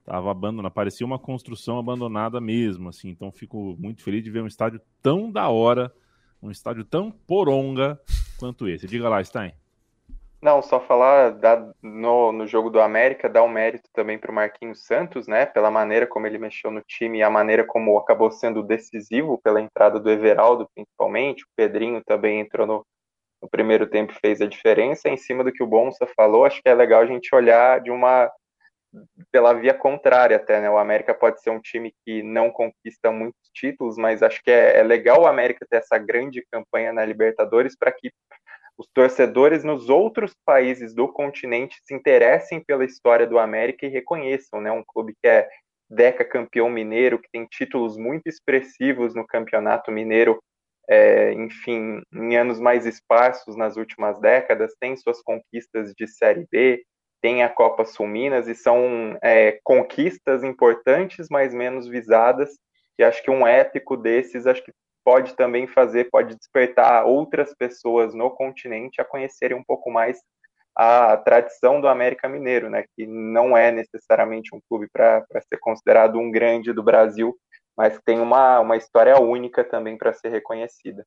Tava 0.05 0.29
abandonado, 0.29 0.71
parecia 0.71 1.07
uma 1.07 1.17
construção 1.17 1.79
abandonada 1.79 2.39
mesmo, 2.39 2.89
assim. 2.89 3.09
Então 3.09 3.31
fico 3.31 3.75
muito 3.79 4.03
feliz 4.03 4.23
de 4.23 4.29
ver 4.29 4.43
um 4.43 4.47
estádio 4.47 4.79
tão 5.01 5.31
da 5.31 5.47
hora, 5.47 5.91
um 6.43 6.51
estádio 6.51 6.83
tão 6.83 7.09
poronga 7.09 7.99
quanto 8.37 8.67
esse. 8.67 8.85
Diga 8.85 9.07
lá, 9.07 9.23
Stein. 9.23 9.53
Não, 10.41 10.61
só 10.61 10.81
falar 10.81 11.29
da, 11.29 11.71
no, 11.81 12.33
no 12.33 12.45
jogo 12.45 12.69
do 12.69 12.81
América, 12.81 13.29
dar 13.29 13.43
um 13.43 13.47
mérito 13.47 13.89
também 13.93 14.19
para 14.19 14.29
o 14.29 14.35
Marquinhos 14.35 14.85
Santos, 14.85 15.25
né? 15.25 15.45
Pela 15.45 15.71
maneira 15.71 16.05
como 16.05 16.27
ele 16.27 16.37
mexeu 16.37 16.69
no 16.69 16.81
time 16.81 17.19
e 17.19 17.23
a 17.23 17.29
maneira 17.29 17.65
como 17.65 17.97
acabou 17.97 18.29
sendo 18.29 18.61
decisivo 18.61 19.39
pela 19.41 19.61
entrada 19.61 20.01
do 20.01 20.11
Everaldo, 20.11 20.67
principalmente. 20.75 21.45
O 21.45 21.47
Pedrinho 21.55 22.03
também 22.05 22.41
entrou 22.41 22.67
no, 22.67 22.85
no 23.41 23.49
primeiro 23.49 23.87
tempo 23.87 24.13
fez 24.19 24.41
a 24.41 24.45
diferença. 24.45 25.07
Em 25.07 25.15
cima 25.15 25.45
do 25.45 25.51
que 25.51 25.63
o 25.63 25.67
Bonsa 25.67 26.05
falou, 26.13 26.43
acho 26.43 26.61
que 26.61 26.67
é 26.67 26.73
legal 26.73 27.01
a 27.01 27.05
gente 27.05 27.33
olhar 27.33 27.79
de 27.79 27.89
uma 27.89 28.29
pela 29.31 29.53
via 29.53 29.73
contrária 29.73 30.37
até, 30.37 30.61
né? 30.61 30.69
O 30.69 30.77
América 30.77 31.13
pode 31.13 31.41
ser 31.41 31.49
um 31.49 31.59
time 31.59 31.93
que 32.05 32.21
não 32.23 32.51
conquista 32.51 33.11
muitos 33.11 33.49
títulos, 33.53 33.97
mas 33.97 34.21
acho 34.21 34.41
que 34.43 34.51
é, 34.51 34.79
é 34.79 34.83
legal 34.83 35.21
o 35.21 35.27
América 35.27 35.65
ter 35.69 35.77
essa 35.77 35.97
grande 35.97 36.45
campanha 36.51 36.93
na 36.93 37.05
Libertadores 37.05 37.75
para 37.77 37.91
que 37.91 38.11
os 38.77 38.87
torcedores 38.93 39.63
nos 39.63 39.89
outros 39.89 40.33
países 40.45 40.93
do 40.93 41.07
continente 41.07 41.77
se 41.83 41.93
interessem 41.93 42.63
pela 42.63 42.85
história 42.85 43.27
do 43.27 43.37
América 43.37 43.85
e 43.85 43.89
reconheçam, 43.89 44.61
né? 44.61 44.71
Um 44.71 44.83
clube 44.83 45.13
que 45.21 45.27
é 45.27 45.47
deca 45.89 46.25
campeão 46.25 46.69
mineiro, 46.69 47.19
que 47.19 47.29
tem 47.31 47.45
títulos 47.45 47.97
muito 47.97 48.27
expressivos 48.27 49.13
no 49.13 49.25
campeonato 49.25 49.91
mineiro, 49.91 50.41
é, 50.89 51.33
enfim, 51.33 52.01
em 52.11 52.35
anos 52.35 52.59
mais 52.59 52.85
esparsos 52.85 53.55
nas 53.55 53.77
últimas 53.77 54.19
décadas, 54.19 54.75
tem 54.79 54.97
suas 54.97 55.21
conquistas 55.21 55.93
de 55.93 56.07
Série 56.07 56.45
B, 56.51 56.83
tem 57.23 57.41
a 57.41 57.47
Copa 57.47 57.85
Sul 57.85 58.05
Minas 58.05 58.49
e 58.49 58.53
são 58.53 59.17
é, 59.23 59.57
conquistas 59.63 60.43
importantes, 60.43 61.27
mas 61.31 61.53
menos 61.53 61.87
visadas. 61.87 62.59
E 62.99 63.03
acho 63.03 63.23
que 63.23 63.31
um 63.31 63.47
épico 63.47 63.95
desses, 63.95 64.45
acho 64.45 64.61
que 64.61 64.73
pode 65.05 65.33
também 65.37 65.65
fazer, 65.65 66.09
pode 66.11 66.35
despertar 66.35 67.05
outras 67.05 67.55
pessoas 67.55 68.13
no 68.13 68.29
continente 68.29 68.99
a 68.99 69.05
conhecerem 69.05 69.57
um 69.57 69.63
pouco 69.63 69.89
mais 69.89 70.19
a 70.75 71.15
tradição 71.15 71.79
do 71.79 71.87
América 71.87 72.27
Mineiro, 72.27 72.69
né? 72.69 72.83
Que 72.93 73.07
não 73.07 73.55
é 73.55 73.71
necessariamente 73.71 74.53
um 74.53 74.59
clube 74.67 74.89
para 74.91 75.25
ser 75.47 75.59
considerado 75.61 76.19
um 76.19 76.29
grande 76.29 76.73
do 76.73 76.83
Brasil, 76.83 77.33
mas 77.77 77.97
tem 78.03 78.19
uma, 78.19 78.59
uma 78.59 78.75
história 78.75 79.17
única 79.17 79.63
também 79.63 79.97
para 79.97 80.11
ser 80.11 80.27
reconhecida 80.27 81.05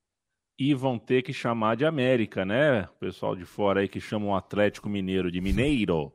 e 0.58 0.74
vão 0.74 0.98
ter 0.98 1.22
que 1.22 1.32
chamar 1.32 1.76
de 1.76 1.84
América, 1.84 2.44
né? 2.44 2.82
O 2.84 2.98
pessoal 2.98 3.36
de 3.36 3.44
fora 3.44 3.80
aí 3.80 3.88
que 3.88 4.00
chama 4.00 4.26
o 4.26 4.34
Atlético 4.34 4.88
Mineiro 4.88 5.30
de 5.30 5.40
Mineiro. 5.40 6.12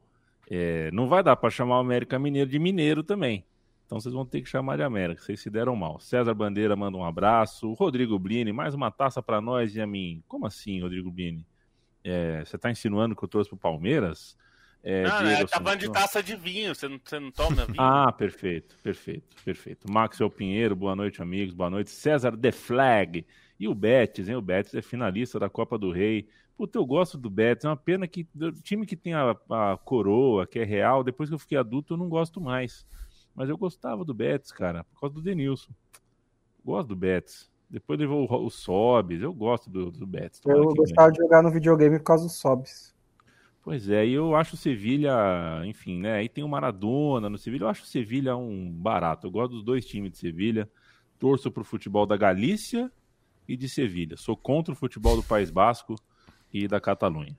É, 0.49 0.89
não 0.91 1.07
vai 1.07 1.23
dar 1.23 1.35
para 1.35 1.49
chamar 1.49 1.77
o 1.77 1.81
América 1.81 2.17
Mineiro 2.17 2.49
de 2.49 2.59
Mineiro 2.59 3.03
também. 3.03 3.45
Então 3.85 3.99
vocês 3.99 4.13
vão 4.13 4.25
ter 4.25 4.41
que 4.41 4.49
chamar 4.49 4.77
de 4.77 4.83
América, 4.83 5.21
vocês 5.21 5.39
se 5.39 5.49
deram 5.49 5.75
mal. 5.75 5.99
César 5.99 6.33
Bandeira 6.33 6.75
manda 6.75 6.97
um 6.97 7.03
abraço. 7.03 7.73
Rodrigo 7.73 8.17
Blini, 8.17 8.51
mais 8.53 8.73
uma 8.73 8.89
taça 8.89 9.21
para 9.21 9.41
nós 9.41 9.75
e 9.75 9.81
a 9.81 9.85
mim. 9.85 10.23
Como 10.27 10.47
assim, 10.47 10.81
Rodrigo 10.81 11.11
Blini? 11.11 11.45
É, 12.03 12.43
você 12.43 12.55
está 12.55 12.71
insinuando 12.71 13.15
que 13.15 13.23
eu 13.23 13.27
trouxe 13.27 13.49
pro 13.49 13.59
Palmeiras? 13.59 14.37
É, 14.83 15.03
não, 15.03 15.27
é, 15.27 15.45
tá 15.45 15.59
falando 15.59 15.79
de 15.79 15.91
taça 15.91 16.23
de 16.23 16.35
vinho, 16.35 16.73
você 16.73 16.87
não, 16.87 16.99
você 17.03 17.19
não 17.19 17.31
toma 17.31 17.65
vinho? 17.65 17.75
ah, 17.79 18.11
perfeito, 18.11 18.75
perfeito, 18.81 19.35
perfeito. 19.45 19.91
Maxwell 19.91 20.29
Pinheiro, 20.29 20.75
boa 20.75 20.95
noite, 20.95 21.21
amigos, 21.21 21.53
boa 21.53 21.69
noite. 21.69 21.91
César 21.91 22.35
The 22.35 22.51
Flag, 22.51 23.25
e 23.61 23.67
o 23.67 23.75
Betis, 23.75 24.27
hein? 24.27 24.35
O 24.35 24.41
Betis 24.41 24.73
é 24.73 24.81
finalista 24.81 25.37
da 25.37 25.47
Copa 25.47 25.77
do 25.77 25.91
Rei. 25.91 26.27
Puta, 26.57 26.79
eu 26.79 26.85
gosto 26.85 27.15
do 27.15 27.29
Betis. 27.29 27.63
É 27.63 27.69
uma 27.69 27.77
pena 27.77 28.07
que 28.07 28.27
o 28.35 28.51
time 28.53 28.87
que 28.87 28.95
tem 28.95 29.13
a, 29.13 29.37
a, 29.51 29.77
coroa, 29.77 30.47
que 30.47 30.57
é 30.57 30.63
real, 30.63 31.03
depois 31.03 31.29
que 31.29 31.35
eu 31.35 31.39
fiquei 31.39 31.59
adulto, 31.59 31.93
eu 31.93 31.97
não 31.97 32.09
gosto 32.09 32.41
mais. 32.41 32.83
Mas 33.35 33.49
eu 33.49 33.57
gostava 33.59 34.03
do 34.03 34.15
Betis, 34.15 34.51
cara, 34.51 34.83
por 34.85 35.01
causa 35.01 35.13
do 35.13 35.21
Denilson. 35.21 35.71
Gosto 36.65 36.87
do 36.87 36.95
Betis. 36.95 37.51
Depois 37.69 37.99
levou 37.99 38.27
o, 38.27 38.45
o 38.47 38.49
Sobs. 38.49 39.21
Eu 39.21 39.31
gosto 39.31 39.69
do, 39.69 39.91
do 39.91 40.07
Betis. 40.07 40.41
eu 40.43 40.73
gostava 40.73 41.11
de 41.11 41.19
jogar 41.19 41.43
no 41.43 41.51
videogame 41.51 41.99
por 41.99 42.05
causa 42.05 42.23
do 42.23 42.31
Sobs. 42.31 42.95
Pois 43.61 43.87
é, 43.89 44.07
e 44.07 44.13
eu 44.13 44.35
acho 44.35 44.55
o 44.55 44.57
Sevilha, 44.57 45.13
enfim, 45.65 45.99
né? 45.99 46.13
Aí 46.13 46.27
tem 46.27 46.43
o 46.43 46.49
Maradona 46.49 47.29
no 47.29 47.37
Sevilha. 47.37 47.65
Eu 47.65 47.69
acho 47.69 47.83
o 47.83 47.87
Sevilha 47.87 48.35
um 48.35 48.71
barato. 48.71 49.27
Eu 49.27 49.31
gosto 49.31 49.51
dos 49.51 49.63
dois 49.63 49.85
times 49.85 50.13
de 50.13 50.17
Sevilha. 50.17 50.67
Torço 51.19 51.51
pro 51.51 51.63
futebol 51.63 52.07
da 52.07 52.17
Galícia 52.17 52.91
e 53.51 53.57
de 53.57 53.67
Sevilha. 53.67 54.15
Sou 54.15 54.37
contra 54.37 54.73
o 54.73 54.77
futebol 54.77 55.15
do 55.15 55.23
País 55.23 55.49
Basco 55.49 55.95
e 56.53 56.67
da 56.67 56.79
Catalunha. 56.79 57.37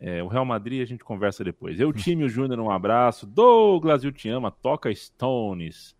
É, 0.00 0.20
o 0.20 0.26
Real 0.26 0.44
Madrid 0.44 0.82
a 0.82 0.84
gente 0.84 1.04
conversa 1.04 1.44
depois. 1.44 1.78
Eu, 1.78 1.92
time, 1.94 2.24
o 2.24 2.28
Júnior, 2.28 2.58
um 2.58 2.70
abraço. 2.70 3.26
Douglas, 3.26 4.02
eu 4.02 4.10
te 4.10 4.28
ama. 4.28 4.50
Toca 4.50 4.92
Stones. 4.92 5.96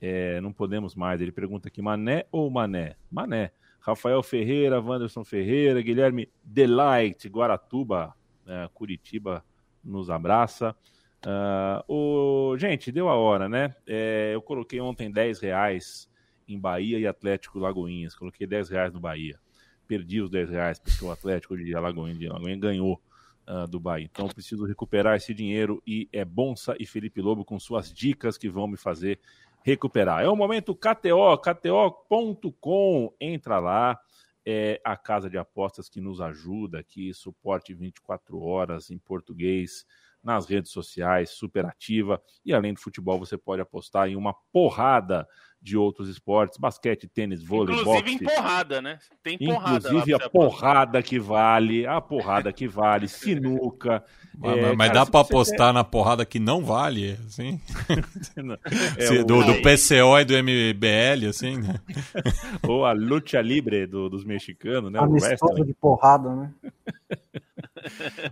É, 0.00 0.40
não 0.40 0.52
podemos 0.52 0.94
mais. 0.94 1.20
Ele 1.20 1.32
pergunta 1.32 1.66
aqui: 1.66 1.82
Mané 1.82 2.26
ou 2.30 2.48
Mané? 2.48 2.94
Mané. 3.10 3.50
Rafael 3.80 4.22
Ferreira, 4.22 4.80
Wanderson 4.80 5.24
Ferreira, 5.24 5.82
Guilherme 5.82 6.30
Delight, 6.44 7.28
Guaratuba, 7.28 8.14
é, 8.46 8.68
Curitiba 8.72 9.44
nos 9.82 10.08
abraça. 10.08 10.76
Uh, 11.24 12.52
o... 12.52 12.58
Gente, 12.58 12.92
deu 12.92 13.08
a 13.08 13.14
hora, 13.14 13.48
né? 13.48 13.74
É, 13.86 14.30
eu 14.34 14.42
coloquei 14.42 14.80
ontem 14.80 15.10
10 15.10 15.40
reais 15.40 16.08
em 16.48 16.58
Bahia 16.58 16.98
e 16.98 17.06
Atlético 17.06 17.58
Lagoinhas. 17.58 18.14
Coloquei 18.14 18.46
10 18.46 18.68
reais 18.68 18.92
no 18.92 19.00
Bahia. 19.00 19.38
Perdi 19.86 20.20
os 20.20 20.30
10 20.30 20.50
reais, 20.50 20.78
porque 20.78 21.04
o 21.04 21.10
Atlético 21.10 21.56
de 21.56 21.74
Alagoinha, 21.74 22.14
de 22.14 22.56
ganhou 22.56 23.00
uh, 23.46 23.66
do 23.66 23.78
Bahia. 23.80 24.08
Então 24.10 24.28
preciso 24.28 24.64
recuperar 24.64 25.16
esse 25.16 25.34
dinheiro 25.34 25.82
e 25.86 26.08
é 26.12 26.24
Bonsa 26.24 26.74
e 26.78 26.86
Felipe 26.86 27.20
Lobo 27.20 27.44
com 27.44 27.58
suas 27.58 27.92
dicas 27.92 28.38
que 28.38 28.48
vão 28.48 28.66
me 28.66 28.76
fazer 28.76 29.18
recuperar. 29.62 30.22
É 30.22 30.28
o 30.28 30.36
momento 30.36 30.74
KTO, 30.74 31.36
KTO.com. 31.38 33.14
Entra 33.20 33.58
lá. 33.58 33.98
É 34.44 34.80
a 34.84 34.96
casa 34.96 35.30
de 35.30 35.38
apostas 35.38 35.88
que 35.88 36.00
nos 36.00 36.20
ajuda 36.20 36.80
aqui, 36.80 37.14
suporte 37.14 37.72
24 37.72 38.40
horas 38.40 38.90
em 38.90 38.98
português 38.98 39.86
nas 40.20 40.46
redes 40.46 40.72
sociais, 40.72 41.30
super 41.30 41.64
ativa. 41.64 42.20
E 42.44 42.52
além 42.52 42.74
do 42.74 42.80
futebol, 42.80 43.20
você 43.20 43.38
pode 43.38 43.62
apostar 43.62 44.08
em 44.08 44.16
uma 44.16 44.34
porrada 44.52 45.28
de 45.62 45.76
outros 45.76 46.08
esportes, 46.08 46.58
basquete, 46.58 47.06
tênis, 47.06 47.42
vôlei, 47.42 47.76
Inclusive 47.76 48.02
boxe. 48.02 48.24
em 48.24 48.36
porrada, 48.36 48.82
né? 48.82 48.98
Tem 49.22 49.38
porrada. 49.38 49.88
Inclusive 49.88 50.14
a 50.14 50.28
porrada 50.28 51.02
que 51.02 51.18
vale, 51.20 51.86
a 51.86 52.00
porrada 52.00 52.52
que 52.52 52.66
vale, 52.66 53.06
sinuca. 53.06 54.04
Mas, 54.36 54.58
é, 54.58 54.74
mas 54.74 54.88
cara, 54.88 55.04
dá 55.04 55.06
para 55.10 55.20
apostar 55.20 55.68
quer... 55.68 55.72
na 55.72 55.84
porrada 55.84 56.26
que 56.26 56.40
não 56.40 56.64
vale, 56.64 57.16
assim? 57.26 57.60
é, 58.98 59.22
do, 59.22 59.44
do, 59.44 59.62
PCO 59.62 60.18
e 60.18 60.24
do 60.24 60.34
MBL, 60.34 61.28
assim, 61.28 61.58
né? 61.58 61.80
Ou 62.68 62.84
a 62.84 62.92
luta 62.92 63.40
livre 63.40 63.86
do, 63.86 64.08
dos 64.08 64.24
mexicanos, 64.24 64.90
né? 64.90 64.98
Amistoso 64.98 65.64
de 65.64 65.74
porrada, 65.74 66.34
né? 66.34 66.52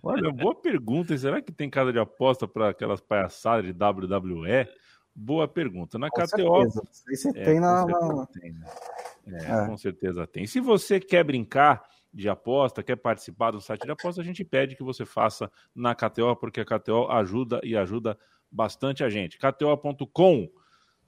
Olha, 0.02 0.32
boa 0.32 0.54
pergunta. 0.54 1.16
Será 1.16 1.40
que 1.40 1.52
tem 1.52 1.70
casa 1.70 1.92
de 1.92 1.98
aposta 1.98 2.48
para 2.48 2.70
aquelas 2.70 3.00
palhaçadas 3.00 3.64
de 3.64 3.70
WWE? 3.72 4.66
Boa 5.14 5.48
pergunta. 5.48 5.98
Na 5.98 6.08
com 6.08 6.22
KTO. 6.22 6.70
Certeza. 6.70 6.82
Você 6.92 7.28
é, 7.30 7.44
tem 7.44 7.60
na. 7.60 7.84
Na... 7.84 8.26
Tem, 8.26 8.52
né? 8.52 8.66
é, 9.26 9.64
é. 9.64 9.66
Com 9.66 9.76
certeza 9.76 10.26
tem. 10.26 10.46
Se 10.46 10.60
você 10.60 11.00
quer 11.00 11.24
brincar 11.24 11.84
de 12.12 12.28
aposta, 12.28 12.82
quer 12.82 12.96
participar 12.96 13.52
do 13.52 13.60
site 13.60 13.84
de 13.84 13.90
aposta, 13.90 14.20
a 14.20 14.24
gente 14.24 14.44
pede 14.44 14.76
que 14.76 14.82
você 14.82 15.06
faça 15.06 15.50
na 15.74 15.94
KTO, 15.94 16.34
porque 16.36 16.60
a 16.60 16.64
KTO 16.64 17.08
ajuda 17.08 17.60
e 17.62 17.76
ajuda 17.76 18.18
bastante 18.50 19.04
a 19.04 19.08
gente. 19.08 19.38
KTO.com. 19.38 20.48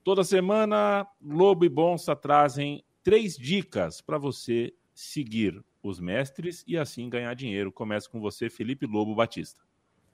Toda 0.04 0.24
semana, 0.24 1.06
Lobo 1.20 1.64
e 1.64 1.68
Bonsa 1.68 2.14
trazem 2.14 2.84
três 3.02 3.36
dicas 3.36 4.00
para 4.00 4.18
você 4.18 4.72
seguir 4.94 5.64
os 5.82 5.98
mestres 5.98 6.64
e 6.66 6.76
assim 6.76 7.08
ganhar 7.08 7.34
dinheiro. 7.34 7.72
Começa 7.72 8.08
com 8.08 8.20
você, 8.20 8.48
Felipe 8.48 8.86
Lobo 8.86 9.14
Batista. 9.14 9.60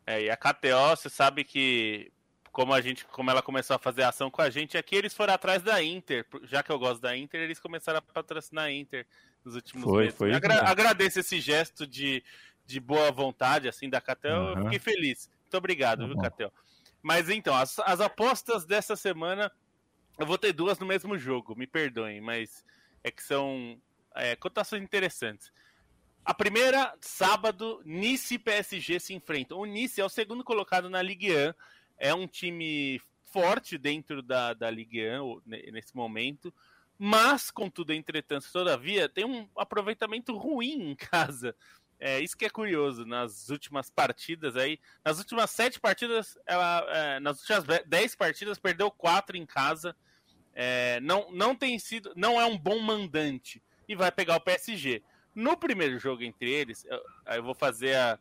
É, 0.06 0.22
e 0.22 0.30
a 0.30 0.36
KTO, 0.36 0.96
você 0.96 1.10
sabe 1.10 1.44
que 1.44 2.10
como 2.52 2.72
a 2.72 2.80
gente, 2.80 3.04
como 3.06 3.30
ela 3.30 3.42
começou 3.42 3.76
a 3.76 3.78
fazer 3.78 4.02
ação 4.02 4.30
com 4.30 4.42
a 4.42 4.50
gente, 4.50 4.76
aqui 4.76 4.96
eles 4.96 5.14
foram 5.14 5.34
atrás 5.34 5.62
da 5.62 5.82
Inter, 5.82 6.26
já 6.44 6.62
que 6.62 6.70
eu 6.70 6.78
gosto 6.78 7.00
da 7.00 7.16
Inter, 7.16 7.40
eles 7.40 7.58
começaram 7.58 7.98
a 7.98 8.02
patrocinar 8.02 8.64
a 8.64 8.72
Inter 8.72 9.06
nos 9.44 9.54
últimos 9.54 9.84
foi, 9.84 10.04
meses. 10.04 10.18
Foi 10.18 10.32
Agra 10.32 10.68
agradeço 10.68 11.20
esse 11.20 11.40
gesto 11.40 11.86
de, 11.86 12.22
de 12.66 12.80
boa 12.80 13.10
vontade, 13.10 13.68
assim, 13.68 13.88
da 13.88 14.00
Catel, 14.00 14.36
uhum. 14.36 14.50
eu 14.50 14.62
fiquei 14.64 14.78
feliz. 14.78 15.30
Muito 15.42 15.56
obrigado, 15.56 16.00
uhum. 16.00 16.08
viu, 16.08 16.18
Catel? 16.18 16.52
Mas 17.02 17.28
então, 17.28 17.54
as, 17.54 17.78
as 17.80 18.00
apostas 18.00 18.64
dessa 18.64 18.96
semana, 18.96 19.50
eu 20.18 20.26
vou 20.26 20.36
ter 20.36 20.52
duas 20.52 20.78
no 20.78 20.86
mesmo 20.86 21.16
jogo, 21.18 21.56
me 21.56 21.66
perdoem, 21.66 22.20
mas 22.20 22.64
é 23.04 23.10
que 23.10 23.22
são 23.22 23.80
é, 24.14 24.36
cotações 24.36 24.82
interessantes. 24.82 25.52
A 26.24 26.34
primeira, 26.34 26.94
sábado, 27.00 27.80
Nice 27.84 28.34
e 28.34 28.38
PSG 28.38 29.00
se 29.00 29.14
enfrentam. 29.14 29.58
O 29.58 29.64
Nice 29.64 30.00
é 30.00 30.04
o 30.04 30.10
segundo 30.10 30.44
colocado 30.44 30.90
na 30.90 31.00
Ligue 31.00 31.32
1 31.32 31.54
é 31.98 32.14
um 32.14 32.26
time 32.26 33.00
forte 33.24 33.76
dentro 33.76 34.22
da, 34.22 34.54
da 34.54 34.70
Ligue 34.70 35.02
1 35.06 35.42
nesse 35.72 35.94
momento, 35.94 36.52
mas, 36.98 37.50
contudo, 37.50 37.92
entretanto, 37.92 38.50
todavia, 38.52 39.08
tem 39.08 39.24
um 39.24 39.48
aproveitamento 39.56 40.36
ruim 40.36 40.90
em 40.90 40.96
casa. 40.96 41.54
É 42.00 42.20
isso 42.20 42.36
que 42.36 42.44
é 42.44 42.50
curioso. 42.50 43.04
Nas 43.04 43.48
últimas 43.50 43.90
partidas 43.90 44.56
aí, 44.56 44.80
nas 45.04 45.18
últimas 45.18 45.50
sete 45.50 45.78
partidas, 45.78 46.36
ela, 46.46 46.84
é, 46.88 47.20
nas 47.20 47.40
últimas 47.40 47.64
dez 47.86 48.14
partidas, 48.14 48.58
perdeu 48.58 48.90
quatro 48.90 49.36
em 49.36 49.46
casa. 49.46 49.94
É, 50.54 50.98
não, 51.00 51.30
não 51.30 51.54
tem 51.54 51.78
sido, 51.78 52.12
não 52.16 52.40
é 52.40 52.44
um 52.44 52.58
bom 52.58 52.80
mandante 52.80 53.62
e 53.88 53.94
vai 53.94 54.10
pegar 54.10 54.36
o 54.36 54.40
PSG. 54.40 55.02
No 55.34 55.56
primeiro 55.56 56.00
jogo 56.00 56.24
entre 56.24 56.50
eles, 56.50 56.84
eu, 56.84 57.00
eu 57.26 57.42
vou 57.44 57.54
fazer 57.54 57.94
a, 57.96 58.18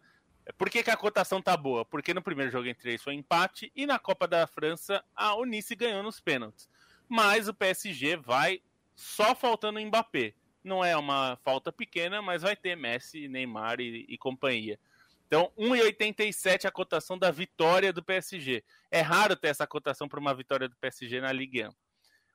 por 0.58 0.70
que, 0.70 0.84
que, 0.84 0.90
a 0.90 0.98
cotação 0.98 1.42
tá 1.42 1.56
boa? 1.56 1.86
Porque 1.86 2.14
no 2.14 2.22
primeiro 2.22 2.52
jogo 2.52 2.68
entre 2.68 2.90
eles 2.90 3.04
foi 3.04 3.14
empate 3.14 3.72
e 3.76 3.86
na 3.86 4.00
Copa 4.00 4.28
da 4.28 4.48
França 4.48 5.04
a 5.16 5.36
Unice 5.36 5.76
ganhou 5.76 6.02
nos 6.02 6.20
pênaltis. 6.20 6.70
Mas 7.08 7.48
o 7.48 7.54
PSG 7.54 8.18
vai 8.18 8.62
só 8.96 9.36
faltando 9.36 9.80
o 9.80 9.86
Mbappé. 9.86 10.34
Não 10.64 10.84
é 10.84 10.98
uma 10.98 11.38
falta 11.44 11.72
pequena, 11.72 12.22
mas 12.22 12.42
vai 12.42 12.56
ter 12.56 12.76
Messi, 12.76 13.28
Neymar 13.28 13.80
e, 13.80 14.06
e 14.10 14.18
companhia. 14.18 14.80
Então, 15.28 15.52
1,87 15.58 16.66
a 16.66 16.72
cotação 16.72 17.18
da 17.18 17.30
vitória 17.30 17.94
do 17.94 18.02
PSG. 18.02 18.64
É 18.90 19.02
raro 19.02 19.36
ter 19.36 19.50
essa 19.50 19.68
cotação 19.68 20.08
para 20.08 20.20
uma 20.20 20.34
vitória 20.34 20.68
do 20.68 20.76
PSG 20.78 21.22
na 21.22 21.32
Ligue 21.32 21.66
1. 21.66 21.70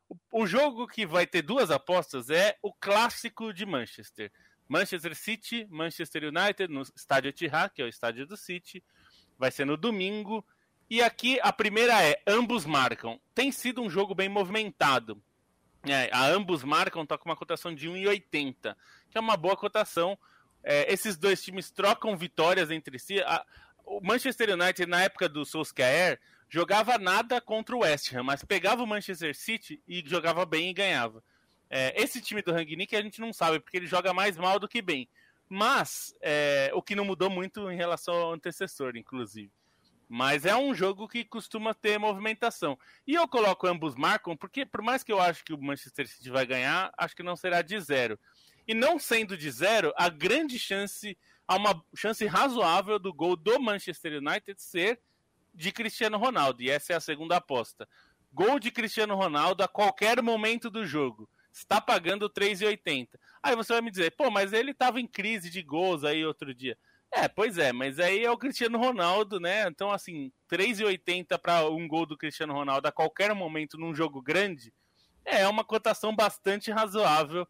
O, 0.08 0.42
o 0.42 0.46
jogo 0.46 0.86
que 0.86 1.06
vai 1.06 1.26
ter 1.26 1.42
duas 1.42 1.70
apostas 1.70 2.30
é 2.30 2.56
o 2.62 2.72
clássico 2.72 3.52
de 3.52 3.66
Manchester. 3.66 4.30
Manchester 4.72 5.14
City, 5.14 5.66
Manchester 5.70 6.24
United, 6.24 6.72
no 6.72 6.82
estádio 6.82 7.28
Etihad, 7.28 7.72
que 7.72 7.82
é 7.82 7.84
o 7.84 7.88
estádio 7.88 8.26
do 8.26 8.36
City. 8.36 8.82
Vai 9.38 9.50
ser 9.50 9.64
no 9.64 9.76
domingo. 9.76 10.44
E 10.88 11.02
aqui 11.02 11.38
a 11.42 11.52
primeira 11.52 12.02
é: 12.02 12.20
ambos 12.26 12.64
marcam. 12.64 13.20
Tem 13.34 13.52
sido 13.52 13.82
um 13.82 13.90
jogo 13.90 14.14
bem 14.14 14.28
movimentado. 14.28 15.22
É, 15.84 16.10
a 16.12 16.26
ambos 16.26 16.62
marcam, 16.62 17.04
tá 17.04 17.18
com 17.18 17.28
uma 17.28 17.36
cotação 17.36 17.74
de 17.74 17.88
1,80, 17.88 18.76
que 19.10 19.18
é 19.18 19.20
uma 19.20 19.36
boa 19.36 19.56
cotação 19.56 20.16
é, 20.62 20.92
esses 20.92 21.16
dois 21.16 21.42
times 21.42 21.70
trocam 21.70 22.16
vitórias 22.16 22.70
entre 22.70 22.98
si. 22.98 23.20
A, 23.20 23.44
o 23.84 24.00
Manchester 24.00 24.50
United, 24.50 24.86
na 24.86 25.02
época 25.02 25.28
do 25.28 25.44
Solskjaer, 25.44 26.20
jogava 26.48 26.98
nada 26.98 27.40
contra 27.40 27.74
o 27.74 27.80
West 27.80 28.14
Ham, 28.14 28.22
mas 28.22 28.44
pegava 28.44 28.82
o 28.82 28.86
Manchester 28.86 29.34
City 29.34 29.82
e 29.88 30.02
jogava 30.06 30.46
bem 30.46 30.70
e 30.70 30.74
ganhava. 30.74 31.22
É, 31.74 32.02
esse 32.02 32.20
time 32.20 32.42
do 32.42 32.52
Rangnick 32.52 32.94
a 32.94 33.00
gente 33.00 33.18
não 33.18 33.32
sabe, 33.32 33.58
porque 33.58 33.78
ele 33.78 33.86
joga 33.86 34.12
mais 34.12 34.36
mal 34.36 34.58
do 34.58 34.68
que 34.68 34.82
bem. 34.82 35.08
Mas, 35.48 36.14
é, 36.20 36.70
o 36.74 36.82
que 36.82 36.94
não 36.94 37.02
mudou 37.02 37.30
muito 37.30 37.70
em 37.70 37.76
relação 37.76 38.12
ao 38.14 38.34
antecessor, 38.34 38.94
inclusive. 38.94 39.50
Mas 40.06 40.44
é 40.44 40.54
um 40.54 40.74
jogo 40.74 41.08
que 41.08 41.24
costuma 41.24 41.72
ter 41.72 41.98
movimentação. 41.98 42.78
E 43.06 43.14
eu 43.14 43.26
coloco 43.26 43.66
ambos 43.66 43.94
marcam, 43.94 44.36
porque 44.36 44.66
por 44.66 44.82
mais 44.82 45.02
que 45.02 45.10
eu 45.10 45.18
acho 45.18 45.42
que 45.42 45.54
o 45.54 45.58
Manchester 45.58 46.06
City 46.06 46.28
vai 46.28 46.44
ganhar, 46.44 46.92
acho 46.94 47.16
que 47.16 47.22
não 47.22 47.36
será 47.36 47.62
de 47.62 47.80
zero. 47.80 48.20
E 48.68 48.74
não 48.74 48.98
sendo 48.98 49.34
de 49.34 49.50
zero, 49.50 49.94
a 49.96 50.10
grande 50.10 50.58
chance, 50.58 51.16
há 51.48 51.56
uma 51.56 51.82
chance 51.96 52.26
razoável 52.26 52.98
do 52.98 53.14
gol 53.14 53.34
do 53.34 53.58
Manchester 53.58 54.18
United 54.18 54.60
ser 54.60 55.00
de 55.54 55.72
Cristiano 55.72 56.18
Ronaldo. 56.18 56.62
E 56.62 56.68
essa 56.68 56.92
é 56.92 56.96
a 56.96 57.00
segunda 57.00 57.36
aposta. 57.36 57.88
Gol 58.30 58.58
de 58.58 58.70
Cristiano 58.70 59.14
Ronaldo 59.14 59.62
a 59.62 59.68
qualquer 59.68 60.20
momento 60.20 60.68
do 60.68 60.84
jogo. 60.84 61.26
Está 61.52 61.80
pagando 61.80 62.30
3,80. 62.30 63.08
Aí 63.42 63.54
você 63.54 63.72
vai 63.72 63.82
me 63.82 63.90
dizer, 63.90 64.12
pô, 64.12 64.30
mas 64.30 64.52
ele 64.52 64.70
estava 64.70 65.00
em 65.00 65.06
crise 65.06 65.50
de 65.50 65.62
gols 65.62 66.04
aí 66.04 66.24
outro 66.24 66.54
dia. 66.54 66.78
É, 67.10 67.28
pois 67.28 67.58
é, 67.58 67.72
mas 67.72 67.98
aí 67.98 68.24
é 68.24 68.30
o 68.30 68.38
Cristiano 68.38 68.78
Ronaldo, 68.78 69.38
né? 69.38 69.68
Então, 69.68 69.90
assim, 69.90 70.32
3,80 70.50 71.38
para 71.38 71.68
um 71.68 71.86
gol 71.86 72.06
do 72.06 72.16
Cristiano 72.16 72.54
Ronaldo 72.54 72.88
a 72.88 72.92
qualquer 72.92 73.34
momento 73.34 73.76
num 73.76 73.94
jogo 73.94 74.22
grande 74.22 74.72
é 75.24 75.46
uma 75.46 75.62
cotação 75.62 76.16
bastante 76.16 76.70
razoável 76.70 77.46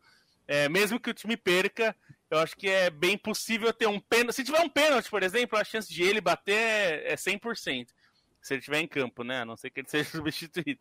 é, 0.47 0.69
mesmo 0.69 1.01
que 1.01 1.11
o 1.11 1.15
time 1.15 1.37
perca, 1.37 1.95
eu 2.31 2.39
acho 2.39 2.57
que 2.57 2.69
é 2.69 2.91
bem 2.91 3.17
possível 3.17 3.73
ter 3.73 3.87
um 3.87 4.01
pênalti. 4.01 4.37
Se 4.37 4.45
tiver 4.45 4.61
um 4.61 4.69
pênalti, 4.69 5.09
por 5.09 5.23
exemplo, 5.23 5.59
a 5.59 5.65
chance 5.65 5.93
de 5.93 6.03
ele 6.03 6.21
bater 6.21 7.07
é 7.07 7.15
100%. 7.15 7.89
Se 8.41 8.55
ele 8.55 8.59
estiver 8.59 8.81
em 8.81 8.89
campo, 8.89 9.23
né? 9.23 9.41
A 9.41 9.45
não 9.45 9.57
ser 9.57 9.71
que 9.71 9.81
ele 9.81 9.89
seja 9.91 10.11
substituído. 10.11 10.81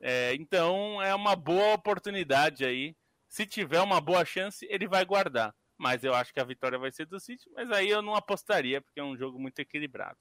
É, 0.00 0.34
então 0.34 1.00
é 1.02 1.14
uma 1.14 1.36
boa 1.36 1.74
oportunidade 1.74 2.64
aí. 2.64 2.96
Se 3.28 3.46
tiver 3.46 3.80
uma 3.80 4.00
boa 4.00 4.24
chance, 4.24 4.66
ele 4.68 4.88
vai 4.88 5.04
guardar. 5.04 5.54
Mas 5.78 6.02
eu 6.04 6.14
acho 6.14 6.32
que 6.32 6.40
a 6.40 6.44
vitória 6.44 6.78
vai 6.78 6.90
ser 6.90 7.06
do 7.06 7.20
City. 7.20 7.48
Mas 7.54 7.70
aí 7.70 7.88
eu 7.88 8.02
não 8.02 8.14
apostaria, 8.14 8.80
porque 8.80 9.00
é 9.00 9.04
um 9.04 9.16
jogo 9.16 9.38
muito 9.38 9.58
equilibrado. 9.60 10.18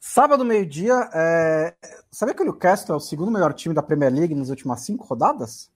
Sábado, 0.00 0.44
meio-dia, 0.44 1.08
é... 1.14 1.76
sabia 2.10 2.34
que 2.34 2.42
o 2.42 2.44
Newcastle 2.44 2.94
é 2.94 2.96
o 2.96 3.00
segundo 3.00 3.30
melhor 3.30 3.54
time 3.54 3.74
da 3.74 3.82
Premier 3.82 4.12
League 4.12 4.34
nas 4.34 4.48
últimas 4.48 4.80
cinco 4.80 5.04
rodadas? 5.04 5.70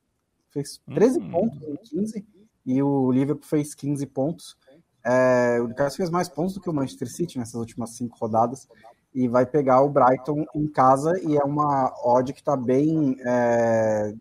Fez 0.51 0.81
13 0.93 1.19
hum. 1.21 1.31
pontos 1.31 1.63
em 1.63 1.77
15 1.77 2.27
e 2.67 2.83
o 2.83 3.13
Liverpool 3.13 3.47
fez 3.47 3.75
15 3.75 4.05
pontos. 4.07 4.57
É, 5.05 5.61
o 5.61 5.69
Newcastle 5.69 5.99
fez 5.99 6.11
mais 6.11 6.29
pontos 6.29 6.55
do 6.55 6.61
que 6.61 6.69
o 6.69 6.73
Manchester 6.73 7.09
City 7.09 7.39
nessas 7.39 7.55
últimas 7.55 7.91
cinco 7.91 8.19
rodadas 8.19 8.69
e 9.17 9.27
vai 9.27 9.47
pegar 9.47 9.81
o 9.81 9.89
Brighton 9.89 10.45
em 10.55 10.69
casa 10.69 11.19
e 11.23 11.39
é 11.39 11.43
uma 11.43 11.91
odd 12.05 12.35
que 12.35 12.41
está 12.41 12.55
bem 12.55 13.17
é, 13.25 14.13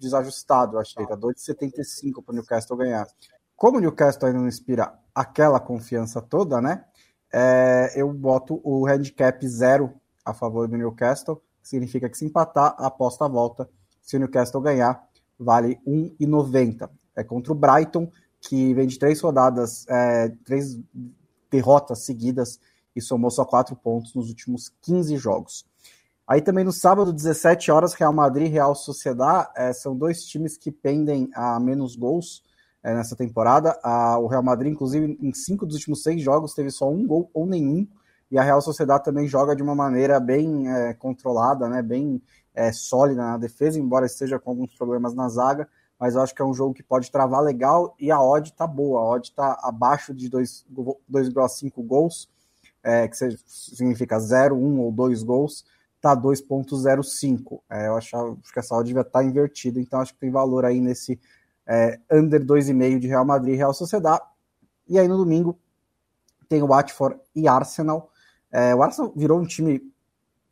desajustado, 0.00 0.78
achei, 0.78 1.06
tá 1.06 1.14
2,75 1.14 2.24
para 2.24 2.32
o 2.32 2.34
Newcastle 2.34 2.74
ganhar. 2.74 3.06
Como 3.54 3.76
o 3.76 3.80
Newcastle 3.82 4.26
ainda 4.26 4.40
não 4.40 4.48
inspira 4.48 4.94
aquela 5.14 5.60
confiança 5.60 6.22
toda, 6.22 6.58
né? 6.58 6.86
É, 7.30 7.92
eu 7.94 8.10
boto 8.14 8.62
o 8.64 8.86
handicap 8.86 9.46
zero 9.46 9.92
a 10.24 10.32
favor 10.32 10.66
do 10.66 10.78
Newcastle, 10.78 11.42
significa 11.62 12.08
que 12.08 12.16
se 12.16 12.24
empatar, 12.24 12.74
a 12.78 12.86
aposta 12.86 13.28
volta. 13.28 13.68
Se 14.00 14.16
o 14.16 14.18
Newcastle 14.18 14.62
ganhar, 14.62 15.06
vale 15.38 15.78
1,90 15.86 16.88
é, 17.14 17.22
contra 17.22 17.52
o 17.52 17.54
Brighton, 17.54 18.10
que 18.40 18.72
vem 18.72 18.86
de 18.86 18.98
três 18.98 19.20
rodadas, 19.20 19.86
é, 19.86 20.30
três 20.46 20.80
derrotas 21.50 22.06
seguidas 22.06 22.58
e 22.94 23.00
somou 23.00 23.30
só 23.30 23.44
quatro 23.44 23.74
pontos 23.76 24.14
nos 24.14 24.28
últimos 24.28 24.70
15 24.82 25.16
jogos. 25.16 25.64
Aí 26.26 26.40
também 26.40 26.64
no 26.64 26.72
sábado, 26.72 27.12
17 27.12 27.70
horas, 27.70 27.92
Real 27.92 28.12
Madrid 28.12 28.46
e 28.48 28.50
Real 28.50 28.74
Sociedad 28.74 29.48
é, 29.54 29.72
são 29.72 29.96
dois 29.96 30.24
times 30.24 30.56
que 30.56 30.72
pendem 30.72 31.28
a 31.34 31.60
menos 31.60 31.96
gols 31.96 32.42
é, 32.82 32.94
nessa 32.94 33.14
temporada. 33.14 33.78
A, 33.82 34.18
o 34.18 34.26
Real 34.26 34.42
Madrid, 34.42 34.72
inclusive, 34.72 35.18
em 35.20 35.34
cinco 35.34 35.66
dos 35.66 35.76
últimos 35.76 36.02
seis 36.02 36.22
jogos, 36.22 36.54
teve 36.54 36.70
só 36.70 36.90
um 36.90 37.06
gol 37.06 37.30
ou 37.34 37.46
nenhum. 37.46 37.86
E 38.30 38.38
a 38.38 38.42
Real 38.42 38.62
Sociedad 38.62 39.02
também 39.02 39.28
joga 39.28 39.54
de 39.54 39.62
uma 39.62 39.74
maneira 39.74 40.18
bem 40.18 40.68
é, 40.68 40.94
controlada, 40.94 41.68
né, 41.68 41.82
bem 41.82 42.22
sólida 42.72 43.20
na 43.20 43.36
defesa, 43.36 43.80
embora 43.80 44.06
esteja 44.06 44.38
com 44.38 44.50
alguns 44.50 44.72
problemas 44.76 45.12
na 45.12 45.28
zaga 45.28 45.68
mas 45.98 46.14
eu 46.14 46.22
acho 46.22 46.34
que 46.34 46.42
é 46.42 46.44
um 46.44 46.54
jogo 46.54 46.74
que 46.74 46.82
pode 46.82 47.10
travar 47.10 47.40
legal 47.40 47.94
e 47.98 48.10
a 48.10 48.20
odd 48.20 48.52
tá 48.52 48.66
boa, 48.66 49.00
a 49.00 49.04
odd 49.04 49.32
tá 49.32 49.58
abaixo 49.62 50.12
de 50.12 50.28
2,5 50.28 51.82
gols, 51.82 52.28
é, 52.84 53.08
que 53.08 53.16
significa 53.46 54.20
0, 54.20 54.54
1 54.54 54.80
ou 54.80 54.92
2 54.92 55.22
gols, 55.22 55.64
tá 56.00 56.14
2,05. 56.14 57.62
É, 57.70 57.88
eu 57.88 57.96
acho, 57.96 58.14
acho, 58.14 58.52
que 58.52 58.58
essa 58.58 58.76
odd 58.76 58.86
devia 58.86 59.00
estar 59.00 59.20
tá 59.20 59.24
invertida, 59.24 59.80
então 59.80 60.00
acho 60.00 60.12
que 60.12 60.20
tem 60.20 60.30
valor 60.30 60.66
aí 60.66 60.80
nesse 60.80 61.18
é, 61.66 61.98
under 62.12 62.44
2,5 62.44 62.98
de 62.98 63.08
Real 63.08 63.24
Madrid 63.24 63.54
e 63.54 63.56
Real 63.56 63.72
Sociedad. 63.72 64.20
E 64.86 64.98
aí 64.98 65.08
no 65.08 65.16
domingo 65.16 65.58
tem 66.46 66.62
o 66.62 66.66
Watford 66.66 67.18
e 67.34 67.48
Arsenal. 67.48 68.10
É, 68.52 68.74
o 68.74 68.82
Arsenal 68.82 69.12
virou 69.16 69.40
um 69.40 69.46
time 69.46 69.80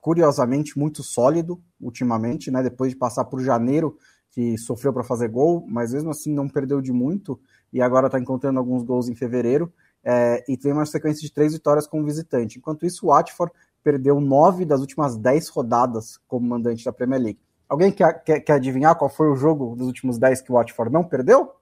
curiosamente 0.00 0.78
muito 0.78 1.02
sólido 1.02 1.62
ultimamente, 1.78 2.50
né? 2.50 2.62
Depois 2.62 2.90
de 2.90 2.96
passar 2.96 3.26
por 3.26 3.40
janeiro 3.42 3.98
que 4.30 4.56
sofreu 4.56 4.92
para 4.92 5.04
fazer 5.04 5.28
gol, 5.28 5.66
mas 5.68 5.92
mesmo 5.92 6.10
assim 6.10 6.32
não 6.32 6.48
perdeu 6.48 6.80
de 6.80 6.92
muito 6.92 7.38
e 7.70 7.82
agora 7.82 8.06
está 8.06 8.18
encontrando 8.18 8.58
alguns 8.58 8.82
gols 8.82 9.08
em 9.08 9.14
fevereiro 9.14 9.70
é, 10.04 10.44
e 10.48 10.56
tem 10.56 10.72
uma 10.72 10.86
sequência 10.86 11.20
de 11.20 11.32
três 11.32 11.52
vitórias 11.52 11.86
como 11.86 12.04
visitante. 12.04 12.58
Enquanto 12.58 12.84
isso, 12.86 13.06
o 13.06 13.08
Watford 13.10 13.52
perdeu 13.82 14.20
nove 14.20 14.64
das 14.64 14.80
últimas 14.80 15.16
dez 15.16 15.48
rodadas 15.48 16.18
como 16.28 16.46
mandante 16.46 16.84
da 16.84 16.92
Premier 16.92 17.20
League. 17.20 17.40
Alguém 17.68 17.90
quer, 17.90 18.22
quer, 18.22 18.40
quer 18.40 18.52
adivinhar 18.54 18.96
qual 18.96 19.08
foi 19.08 19.28
o 19.28 19.36
jogo 19.36 19.74
dos 19.76 19.86
últimos 19.86 20.18
dez 20.18 20.40
que 20.40 20.50
o 20.52 20.54
Watford 20.54 20.92
não 20.92 21.02
perdeu? 21.02 21.54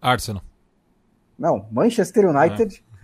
Arsenal. 0.00 0.42
Não, 1.38 1.66
Manchester 1.70 2.28
United. 2.28 2.84
É. 2.90 2.94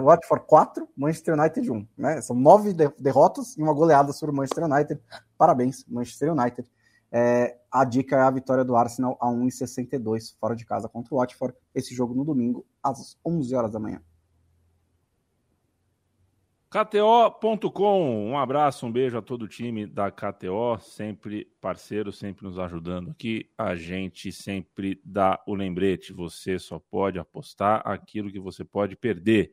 Watford 0.00 0.44
4, 0.46 0.88
Manchester 0.96 1.38
United 1.38 1.70
1. 1.70 1.86
Né? 1.96 2.20
São 2.20 2.34
nove 2.34 2.72
derrotas 2.98 3.56
e 3.56 3.62
uma 3.62 3.72
goleada 3.72 4.12
sobre 4.12 4.34
o 4.34 4.36
Manchester 4.36 4.64
United. 4.64 5.00
Parabéns, 5.36 5.84
Manchester 5.86 6.32
United. 6.32 6.68
É, 7.10 7.58
a 7.70 7.84
dica 7.84 8.16
é 8.16 8.20
a 8.20 8.30
vitória 8.30 8.64
do 8.64 8.76
Arsenal 8.76 9.16
a 9.20 9.28
1,62 9.28 10.36
fora 10.38 10.54
de 10.54 10.64
casa 10.64 10.88
contra 10.88 11.14
o 11.14 11.18
Watford. 11.18 11.56
Esse 11.74 11.94
jogo 11.94 12.14
no 12.14 12.24
domingo, 12.24 12.66
às 12.82 13.18
11 13.24 13.54
horas 13.54 13.72
da 13.72 13.78
manhã. 13.78 14.02
KTO.com, 16.70 18.28
um 18.28 18.36
abraço, 18.36 18.84
um 18.84 18.92
beijo 18.92 19.16
a 19.16 19.22
todo 19.22 19.44
o 19.44 19.48
time 19.48 19.86
da 19.86 20.10
KTO, 20.10 20.78
sempre 20.78 21.46
parceiro, 21.62 22.12
sempre 22.12 22.44
nos 22.44 22.58
ajudando 22.58 23.10
aqui. 23.10 23.48
A 23.56 23.74
gente 23.74 24.30
sempre 24.30 25.00
dá 25.02 25.42
o 25.46 25.54
lembrete: 25.54 26.12
você 26.12 26.58
só 26.58 26.78
pode 26.78 27.18
apostar 27.18 27.80
aquilo 27.86 28.30
que 28.30 28.38
você 28.38 28.64
pode 28.64 28.96
perder. 28.96 29.50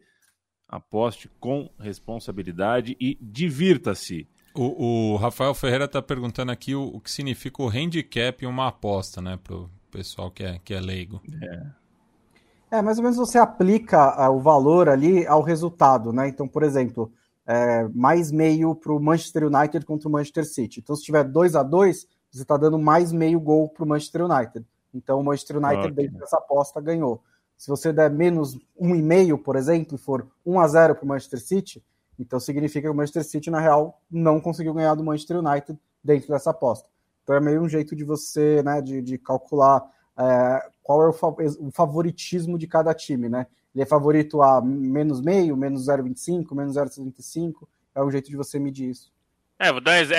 Aposte 0.68 1.30
com 1.40 1.70
responsabilidade 1.80 2.98
e 3.00 3.18
divirta-se. 3.22 4.28
O, 4.56 5.14
o 5.14 5.16
Rafael 5.18 5.54
Ferreira 5.54 5.86
está 5.86 6.02
perguntando 6.02 6.52
aqui 6.52 6.74
o, 6.74 6.84
o, 6.84 7.02
que 7.02 7.12
significa 7.12 7.62
o 7.62 7.70
handicap 7.70 8.44
em 8.44 8.48
uma 8.48 8.68
aposta, 8.68 9.22
né? 9.22 9.38
Para 9.44 9.56
o 9.56 9.70
pessoal 9.92 10.32
que 10.32 10.44
é, 10.44 10.60
que 10.64 10.74
é 10.74 10.80
leigo. 10.80 11.22
É. 11.42 12.78
é, 12.78 12.82
mais 12.82 12.98
ou 12.98 13.04
menos 13.04 13.18
você 13.18 13.38
aplica 13.38 14.30
uh, 14.30 14.34
o 14.34 14.40
valor 14.40 14.88
ali 14.88 15.28
ao 15.28 15.42
resultado, 15.42 16.14
né? 16.14 16.28
Então, 16.28 16.48
por 16.48 16.64
exemplo, 16.64 17.12
é, 17.46 17.88
mais 17.94 18.32
meio 18.32 18.74
para 18.74 18.94
o 18.94 19.00
Manchester 19.00 19.46
United 19.48 19.86
contra 19.86 20.08
o 20.08 20.12
Manchester 20.12 20.46
City. 20.46 20.80
Então, 20.80 20.96
se 20.96 21.04
tiver 21.04 21.24
2 21.24 21.56
a 21.56 21.64
2 21.64 22.08
você 22.32 22.42
está 22.42 22.58
dando 22.58 22.78
mais 22.78 23.14
meio 23.14 23.40
gol 23.40 23.70
para 23.70 23.86
o 23.86 23.88
Manchester 23.88 24.26
United. 24.26 24.66
Então, 24.94 25.20
o 25.20 25.24
Manchester 25.24 25.58
United, 25.58 25.80
okay. 25.80 25.92
dentro 25.92 26.20
dessa 26.20 26.38
aposta, 26.38 26.82
ganhou. 26.82 27.24
Se 27.58 27.70
você 27.70 27.94
der 27.94 28.10
menos 28.10 28.58
1,5, 28.80 29.42
por 29.42 29.56
exemplo, 29.56 29.96
e 29.96 29.98
for 29.98 30.28
1 30.46 30.60
a 30.60 30.68
0 30.68 30.96
para 30.96 31.06
o 31.06 31.08
Manchester 31.08 31.40
City, 31.40 31.84
então 32.20 32.40
significa 32.40 32.88
que 32.88 32.92
o 32.92 32.96
Manchester 32.96 33.24
City, 33.24 33.50
na 33.50 33.60
real, 33.60 34.02
não 34.10 34.40
conseguiu 34.40 34.74
ganhar 34.74 34.96
do 34.96 35.04
Manchester 35.04 35.38
United 35.38 35.78
dentro 36.04 36.30
dessa 36.30 36.52
aposta. 36.52 36.90
Então 37.24 37.36
é 37.36 37.40
meio 37.40 37.62
um 37.62 37.68
jeito 37.68 37.96
de 37.96 38.04
você, 38.04 38.62
né, 38.64 38.82
de, 38.82 39.02
de 39.02 39.18
calcular 39.18 39.84
é, 40.18 40.70
qual 40.82 41.02
é 41.04 41.08
o, 41.08 41.68
o, 41.68 41.72
favoritismo 41.72 42.58
de 42.58 42.68
cada 42.68 42.94
time, 42.94 43.28
né? 43.28 43.48
Ele 43.74 43.84
é 43.84 43.86
favorito 43.86 44.42
a 44.42 44.62
menos 44.62 45.20
meio, 45.20 45.58
menos 45.58 45.88
0,25, 45.88 46.56
menos 46.56 46.76
0,75, 46.78 47.68
é 47.94 48.02
um 48.02 48.10
jeito 48.10 48.30
de 48.30 48.38
você 48.38 48.58
medir 48.58 48.90
isso. 48.90 49.12
É, 49.58 49.70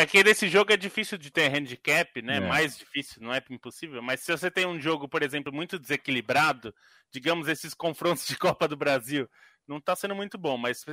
é 0.01 0.07
que 0.07 0.25
nesse 0.25 0.49
jogo 0.49 0.73
é 0.73 0.77
difícil 0.77 1.19
de 1.19 1.31
ter 1.31 1.55
handicap, 1.55 2.21
né? 2.23 2.39
É. 2.39 2.41
Mais 2.41 2.77
difícil, 2.77 3.23
não 3.23 3.33
é 3.33 3.43
impossível. 3.51 4.03
Mas 4.03 4.21
se 4.21 4.33
você 4.33 4.51
tem 4.51 4.67
um 4.67 4.81
jogo, 4.81 5.09
por 5.09 5.23
exemplo, 5.23 5.53
muito 5.53 5.79
desequilibrado, 5.79 6.75
digamos 7.11 7.47
esses 7.49 7.75
confrontos 7.75 8.27
de 8.27 8.37
Copa 8.37 8.67
do 8.67 8.77
Brasil, 8.77 9.29
não 9.67 9.81
tá 9.81 9.97
sendo 9.97 10.15
muito 10.15 10.39
bom. 10.39 10.57
Mas 10.57 10.85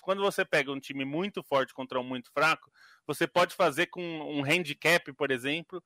quando 0.00 0.22
você 0.22 0.44
pega 0.44 0.72
um 0.72 0.80
time 0.80 1.04
muito 1.04 1.42
forte 1.42 1.72
contra 1.72 2.00
um 2.00 2.04
muito 2.04 2.30
fraco, 2.32 2.70
você 3.06 3.26
pode 3.26 3.54
fazer 3.54 3.86
com 3.86 4.02
um 4.02 4.44
handicap, 4.44 5.12
por 5.12 5.30
exemplo, 5.30 5.82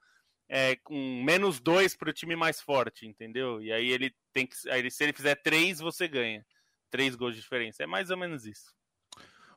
é, 0.48 0.76
com 0.76 1.22
menos 1.22 1.60
dois 1.60 1.96
para 1.96 2.10
o 2.10 2.12
time 2.12 2.34
mais 2.34 2.60
forte, 2.60 3.06
entendeu? 3.06 3.62
E 3.62 3.72
aí 3.72 3.88
ele 3.90 4.14
tem 4.32 4.46
que. 4.46 4.54
Aí, 4.68 4.90
se 4.90 5.04
ele 5.04 5.12
fizer 5.12 5.36
três, 5.36 5.78
você 5.78 6.08
ganha. 6.08 6.44
Três 6.90 7.14
gols 7.14 7.34
de 7.36 7.40
diferença. 7.40 7.84
É 7.84 7.86
mais 7.86 8.10
ou 8.10 8.16
menos 8.16 8.44
isso. 8.44 8.74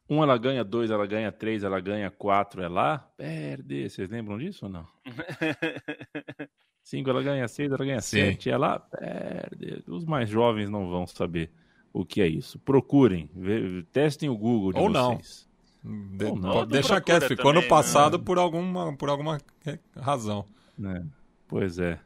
Um 0.08 0.22
ela 0.22 0.38
ganha, 0.38 0.64
dois 0.64 0.92
ela 0.92 1.08
ganha, 1.08 1.32
três 1.32 1.64
ela 1.64 1.80
ganha, 1.80 2.12
quatro 2.12 2.62
é 2.62 2.68
lá, 2.68 3.00
perde. 3.18 3.90
Vocês 3.90 4.10
lembram 4.10 4.38
disso 4.38 4.66
ou 4.66 4.72
não? 4.72 4.88
Cinco 6.84 7.10
ela 7.10 7.24
ganha, 7.24 7.48
seis 7.48 7.72
ela 7.72 7.86
ganha, 7.86 8.02
Sim. 8.02 8.18
sete 8.18 8.50
é 8.50 8.58
lá, 8.58 8.80
perde. 8.80 9.84
Os 9.88 10.04
mais 10.04 10.30
jovens 10.30 10.70
não 10.70 10.90
vão 10.90 11.08
saber 11.08 11.50
o 11.94 12.04
que 12.04 12.22
é 12.22 12.28
isso. 12.28 12.58
Procurem, 12.60 13.30
testem 13.92 14.28
o 14.28 14.38
Google 14.38 14.74
de 14.74 14.80
ou 14.80 14.92
vocês. 14.92 15.48
Não. 15.84 16.18
De, 16.18 16.26
ou 16.26 16.36
não. 16.36 16.66
Deixa 16.66 17.00
quieto, 17.00 17.28
ficou 17.28 17.54
também, 17.54 17.62
no 17.62 17.70
passado 17.70 18.20
por 18.20 18.40
alguma, 18.40 18.98
por 18.98 19.10
alguma 19.10 19.38
razão. 19.96 20.46
É, 20.84 21.04
pois 21.48 21.78
é. 21.78 22.00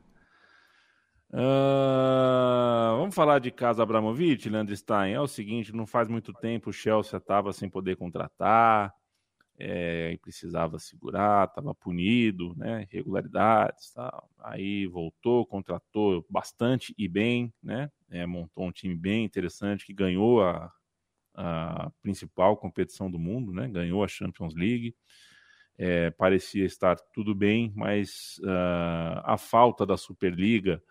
Uh, 1.30 2.98
vamos 2.98 3.14
falar 3.14 3.40
de 3.40 3.52
casa 3.52 3.84
Abramovich, 3.84 4.50
Leandro 4.50 4.76
Stein. 4.76 5.14
É 5.14 5.22
o 5.22 5.28
seguinte: 5.28 5.74
não 5.74 5.86
faz 5.86 6.08
muito 6.08 6.34
tempo 6.34 6.70
o 6.70 6.74
Chelsea 6.74 7.18
estava 7.18 7.54
sem 7.54 7.70
poder 7.70 7.96
contratar, 7.96 8.94
é, 9.58 10.18
precisava 10.22 10.78
segurar, 10.78 11.48
estava 11.48 11.74
punido, 11.74 12.54
né? 12.56 12.88
Irregularidades, 12.92 13.92
tal. 13.92 14.30
Aí 14.40 14.86
voltou, 14.86 15.46
contratou 15.46 16.26
bastante 16.30 16.94
e 16.98 17.08
bem, 17.08 17.52
né? 17.62 17.90
É, 18.10 18.26
montou 18.26 18.66
um 18.66 18.72
time 18.72 18.96
bem 18.96 19.26
interessante 19.26 19.86
que 19.86 19.94
ganhou 19.94 20.44
a, 20.44 20.72
a 21.34 21.92
principal 22.02 22.56
competição 22.56 23.10
do 23.10 23.18
mundo, 23.18 23.52
né? 23.52 23.68
Ganhou 23.68 24.04
a 24.04 24.08
Champions 24.08 24.54
League. 24.54 24.96
É, 25.78 26.12
parecia 26.12 26.66
estar 26.66 26.96
tudo 27.14 27.36
bem, 27.36 27.72
mas 27.76 28.40
uh, 28.44 29.22
a 29.24 29.38
falta 29.38 29.86
da 29.86 29.96
Superliga 29.96 30.82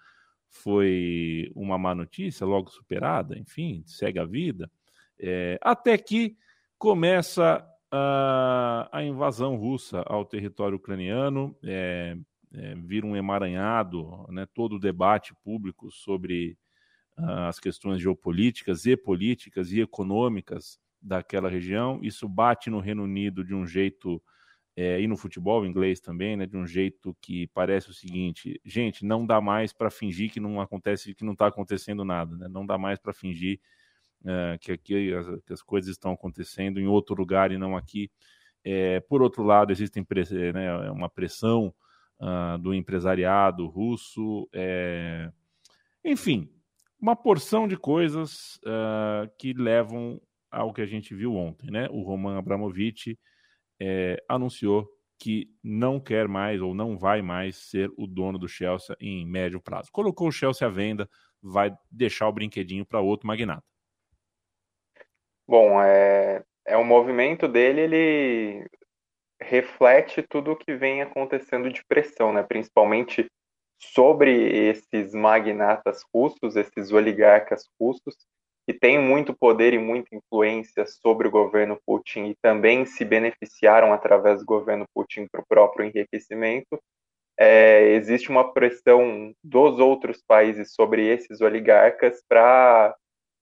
foi 0.49 1.51
uma 1.55 1.77
má 1.77 1.95
notícia, 1.95 2.47
logo 2.47 2.71
superada, 2.71 3.37
enfim, 3.37 3.83
segue 3.85 4.21
a 4.21 4.25
vida, 4.25 4.71
é, 5.19 5.59
até 5.61 5.99
que 5.99 6.37
começa 6.79 7.67
a, 8.93 9.03
invasão 9.03 9.57
russa 9.57 10.03
ao 10.07 10.25
território 10.25 10.77
ucraniano, 10.77 11.57
é, 11.63 12.17
é, 12.55 12.75
vira 12.75 13.07
um 13.07 13.17
emaranhado, 13.17 14.27
né, 14.29 14.47
todo 14.55 14.77
o 14.77 14.81
debate 14.81 15.35
público 15.45 15.91
sobre 15.91 16.57
uh, 17.19 17.49
as 17.49 17.59
questões 17.59 18.01
geopolíticas 18.01 18.87
e 18.87 18.97
políticas 18.97 19.73
e 19.73 19.81
econômicas 19.81 20.79
daquela 21.01 21.49
região, 21.49 22.01
isso 22.03 22.29
bate 22.29 22.71
no 22.71 22.81
Reino 22.81 23.05
Unido 23.05 23.45
de 23.45 23.55
um 23.55 23.67
jeito 23.67 24.23
é, 24.77 25.01
e 25.01 25.07
no 25.07 25.17
futebol 25.17 25.65
inglês 25.65 26.01
também, 26.01 26.37
né, 26.37 26.45
de 26.45 26.57
um 26.57 26.67
jeito 26.67 27.17
que 27.21 27.47
parece 27.49 27.89
o 27.91 27.95
seguinte, 27.95 28.61
gente, 28.65 29.07
não 29.07 29.25
dá 29.25 29.41
mais 29.41 29.73
para 29.73 29.91
fingir 29.91 30.31
que 30.31 30.39
não 30.39 30.61
acontece, 30.61 31.15
que 31.15 31.25
não 31.25 31.33
está 31.33 31.47
acontecendo 31.47 32.05
nada, 32.05 32.37
né? 32.37 32.47
Não 32.49 32.67
dá 32.67 32.77
mais 32.77 32.99
para 32.99 33.15
fingir 33.15 33.59
é, 34.27 34.59
que 34.59 34.73
aqui 34.73 35.15
as, 35.15 35.27
que 35.45 35.53
as, 35.53 35.63
coisas 35.63 35.91
estão 35.91 36.13
acontecendo 36.13 36.81
em 36.81 36.87
outro 36.87 37.15
lugar 37.15 37.53
e 37.53 37.59
não 37.59 37.77
aqui. 37.77 38.11
É, 38.65 39.01
por 39.01 39.23
outro 39.23 39.43
lado, 39.45 39.71
existe 39.71 40.05
né, 40.53 40.91
uma 40.91 41.09
pressão 41.09 41.73
uh, 42.21 42.59
do 42.59 42.75
empresariado 42.75 43.67
russo, 43.67 44.49
é, 44.53 45.31
enfim, 46.05 46.51
uma 47.01 47.15
porção 47.15 47.69
de 47.69 47.77
coisas 47.77 48.59
uh, 48.65 49.31
que 49.39 49.53
levam 49.53 50.21
ao 50.51 50.73
que 50.73 50.81
a 50.81 50.87
gente 50.87 51.15
viu 51.15 51.35
ontem, 51.35 51.71
né? 51.71 51.89
O 51.91 52.03
Roman 52.03 52.39
Abramovich 52.39 53.19
é, 53.81 54.17
anunciou 54.29 54.89
que 55.19 55.49
não 55.63 56.01
quer 56.01 56.29
mais 56.29 56.61
ou 56.61 56.75
não 56.75 56.97
vai 56.99 57.23
mais 57.23 57.57
ser 57.57 57.91
o 57.97 58.07
dono 58.07 58.39
do 58.39 58.49
Chelsea 58.49 58.97
em 59.01 59.27
médio 59.27 59.61
prazo. 59.61 59.91
Colocou 59.93 60.29
o 60.29 60.33
Chelsea 60.33 60.67
à 60.67 60.71
venda, 60.71 61.09
vai 61.43 61.75
deixar 61.91 62.29
o 62.29 62.33
brinquedinho 62.33 62.85
para 62.85 63.01
outro 63.01 63.27
magnata. 63.27 63.65
Bom, 65.49 65.81
é, 65.81 66.43
é 66.67 66.77
movimento 66.85 67.47
dele, 67.47 67.81
ele 67.83 68.67
reflete 69.41 70.23
tudo 70.23 70.53
o 70.53 70.57
que 70.57 70.75
vem 70.75 71.03
acontecendo 71.03 71.71
de 71.71 71.85
pressão, 71.85 72.33
né? 72.33 72.43
principalmente 72.43 73.27
sobre 73.79 74.31
esses 74.69 75.13
magnatas 75.15 76.03
russos, 76.13 76.57
esses 76.57 76.91
oligarcas 76.93 77.65
russos, 77.81 78.17
que 78.67 78.75
têm 78.75 78.99
muito 78.99 79.37
poder 79.37 79.75
e 79.75 79.79
muita 79.79 80.17
influência 80.17 80.85
sobre 80.87 81.29
o 81.29 81.31
governo 81.31 81.79
Putin 81.87 82.31
e 82.31 82.37
também 82.43 82.85
se 82.85 83.05
beneficiaram 83.05 83.93
através 83.93 84.41
do 84.41 84.47
governo 84.47 84.87
Putin 84.93 85.29
para 85.31 85.41
o 85.41 85.47
próprio 85.47 85.87
enriquecimento, 85.87 86.81
é, 87.39 87.91
existe 87.93 88.31
uma 88.31 88.53
pressão 88.53 89.33
dos 89.45 89.79
outros 89.79 90.23
países 90.27 90.73
sobre 90.73 91.07
esses 91.07 91.41
oligarcas 91.41 92.23
para 92.27 92.97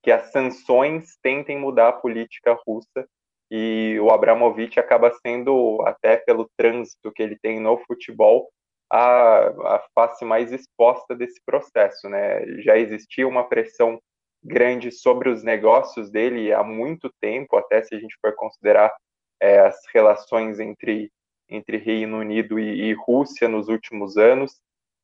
que 0.05 0.13
as 0.13 0.31
sanções 0.31 1.17
tentem 1.23 1.59
mudar 1.59 1.89
a 1.89 1.93
política 1.93 2.53
russa 2.67 3.09
e 3.51 3.99
o 4.01 4.11
Abramovich 4.11 4.79
acaba 4.79 5.11
sendo, 5.27 5.83
até 5.87 6.19
pelo 6.19 6.49
trânsito 6.59 7.11
que 7.11 7.23
ele 7.23 7.39
tem 7.41 7.59
no 7.59 7.79
futebol, 7.79 8.51
a, 8.93 9.47
a 9.77 9.85
face 9.95 10.23
mais 10.23 10.53
exposta 10.53 11.17
desse 11.17 11.41
processo. 11.45 12.07
Né? 12.09 12.61
Já 12.61 12.77
existia 12.77 13.27
uma 13.27 13.45
pressão 13.49 13.99
grande 14.43 14.93
sobre 14.93 15.31
os 15.31 15.43
negócios 15.43 16.11
dele 16.11 16.53
há 16.53 16.63
muito 16.63 17.11
tempo, 17.19 17.57
até 17.57 17.83
se 17.83 17.95
a 17.95 17.99
gente 17.99 18.15
for 18.21 18.35
considerar 18.35 18.95
é, 19.41 19.61
as 19.61 19.77
relações 19.95 20.61
entre, 20.61 21.11
entre 21.49 21.79
Reino 21.79 22.19
Unido 22.19 22.59
e, 22.59 22.91
e 22.91 22.93
Rússia 22.93 23.49
nos 23.49 23.69
últimos 23.69 24.19
anos. 24.19 24.61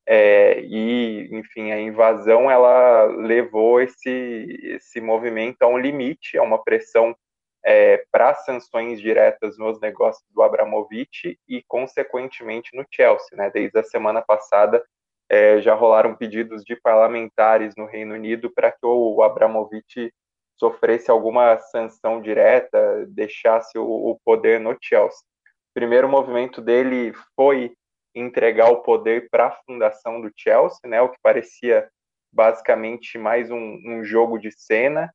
É, 0.07 0.61
e, 0.61 1.29
enfim, 1.31 1.71
a 1.71 1.79
invasão 1.79 2.49
ela 2.49 3.05
levou 3.05 3.81
esse, 3.81 4.59
esse 4.63 4.99
movimento 4.99 5.61
a 5.61 5.67
um 5.67 5.77
limite, 5.77 6.37
a 6.37 6.43
uma 6.43 6.63
pressão 6.63 7.15
é, 7.63 8.03
para 8.11 8.33
sanções 8.33 8.99
diretas 8.99 9.57
nos 9.57 9.79
negócios 9.79 10.27
do 10.31 10.41
Abramovich 10.41 11.39
e, 11.47 11.63
consequentemente, 11.67 12.75
no 12.75 12.85
Chelsea. 12.91 13.37
Né? 13.37 13.51
Desde 13.51 13.77
a 13.77 13.83
semana 13.83 14.21
passada, 14.21 14.83
é, 15.29 15.61
já 15.61 15.73
rolaram 15.73 16.15
pedidos 16.15 16.63
de 16.63 16.75
parlamentares 16.75 17.75
no 17.77 17.85
Reino 17.85 18.15
Unido 18.15 18.51
para 18.51 18.71
que 18.71 18.85
o 18.85 19.21
Abramovich 19.21 20.11
sofresse 20.57 21.09
alguma 21.09 21.57
sanção 21.57 22.21
direta, 22.21 23.05
deixasse 23.07 23.77
o, 23.77 23.85
o 23.85 24.19
poder 24.25 24.59
no 24.59 24.77
Chelsea. 24.81 25.21
O 25.71 25.73
primeiro 25.73 26.09
movimento 26.09 26.61
dele 26.61 27.13
foi 27.35 27.73
entregar 28.13 28.69
o 28.69 28.81
poder 28.81 29.27
para 29.29 29.47
a 29.47 29.57
fundação 29.65 30.21
do 30.21 30.31
Chelsea, 30.35 30.79
né, 30.85 31.01
o 31.01 31.09
que 31.09 31.17
parecia 31.21 31.89
basicamente 32.31 33.17
mais 33.17 33.51
um, 33.51 33.79
um, 33.85 34.03
jogo 34.03 34.37
de 34.37 34.51
cena, 34.51 35.13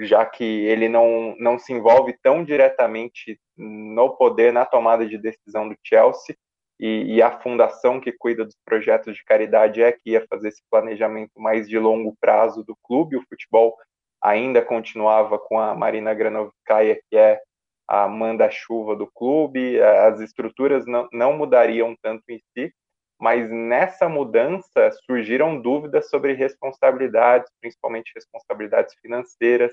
já 0.00 0.24
que 0.24 0.44
ele 0.44 0.88
não, 0.88 1.34
não 1.38 1.58
se 1.58 1.72
envolve 1.72 2.16
tão 2.22 2.44
diretamente 2.44 3.38
no 3.56 4.16
poder, 4.16 4.52
na 4.52 4.64
tomada 4.64 5.06
de 5.06 5.18
decisão 5.18 5.68
do 5.68 5.76
Chelsea, 5.82 6.36
e, 6.78 7.14
e, 7.16 7.22
a 7.22 7.30
fundação 7.40 7.98
que 7.98 8.12
cuida 8.12 8.44
dos 8.44 8.56
projetos 8.62 9.16
de 9.16 9.24
caridade 9.24 9.82
é 9.82 9.92
que 9.92 10.10
ia 10.10 10.26
fazer 10.28 10.48
esse 10.48 10.62
planejamento 10.70 11.32
mais 11.36 11.66
de 11.66 11.78
longo 11.78 12.14
prazo 12.20 12.62
do 12.62 12.76
clube. 12.82 13.16
O 13.16 13.24
futebol 13.26 13.74
ainda 14.22 14.60
continuava 14.60 15.38
com 15.38 15.58
a 15.58 15.74
Marina 15.74 16.12
Granovskaya, 16.12 17.00
que 17.08 17.16
é 17.16 17.40
a 17.88 18.08
manda-chuva 18.08 18.96
do 18.96 19.06
clube, 19.06 19.80
as 19.80 20.20
estruturas 20.20 20.86
não, 20.86 21.08
não 21.12 21.36
mudariam 21.36 21.94
tanto 22.02 22.24
em 22.28 22.40
si, 22.52 22.72
mas 23.18 23.50
nessa 23.50 24.08
mudança 24.08 24.90
surgiram 25.04 25.60
dúvidas 25.60 26.10
sobre 26.10 26.34
responsabilidades, 26.34 27.50
principalmente 27.60 28.12
responsabilidades 28.14 28.94
financeiras, 29.00 29.72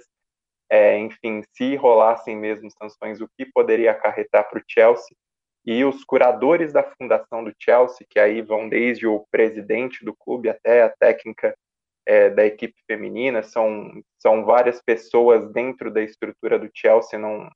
é, 0.69 0.97
enfim, 0.97 1.43
se 1.51 1.75
rolassem 1.75 2.35
mesmo 2.35 2.69
sanções, 2.71 3.21
o 3.21 3.29
que 3.37 3.45
poderia 3.45 3.91
acarretar 3.91 4.49
para 4.49 4.59
o 4.59 4.63
Chelsea? 4.67 5.15
E 5.65 5.83
os 5.85 6.03
curadores 6.03 6.73
da 6.73 6.83
fundação 6.83 7.43
do 7.43 7.53
Chelsea, 7.57 8.05
que 8.09 8.19
aí 8.19 8.41
vão 8.41 8.67
desde 8.67 9.07
o 9.07 9.25
presidente 9.31 10.03
do 10.03 10.15
clube 10.15 10.49
até 10.49 10.83
a 10.83 10.89
técnica 10.89 11.55
é, 12.05 12.29
da 12.29 12.45
equipe 12.45 12.75
feminina, 12.85 13.43
são, 13.43 13.91
são 14.19 14.43
várias 14.43 14.81
pessoas 14.81 15.49
dentro 15.51 15.91
da 15.91 16.01
estrutura 16.01 16.59
do 16.59 16.69
Chelsea, 16.73 17.17
não, 17.17 17.49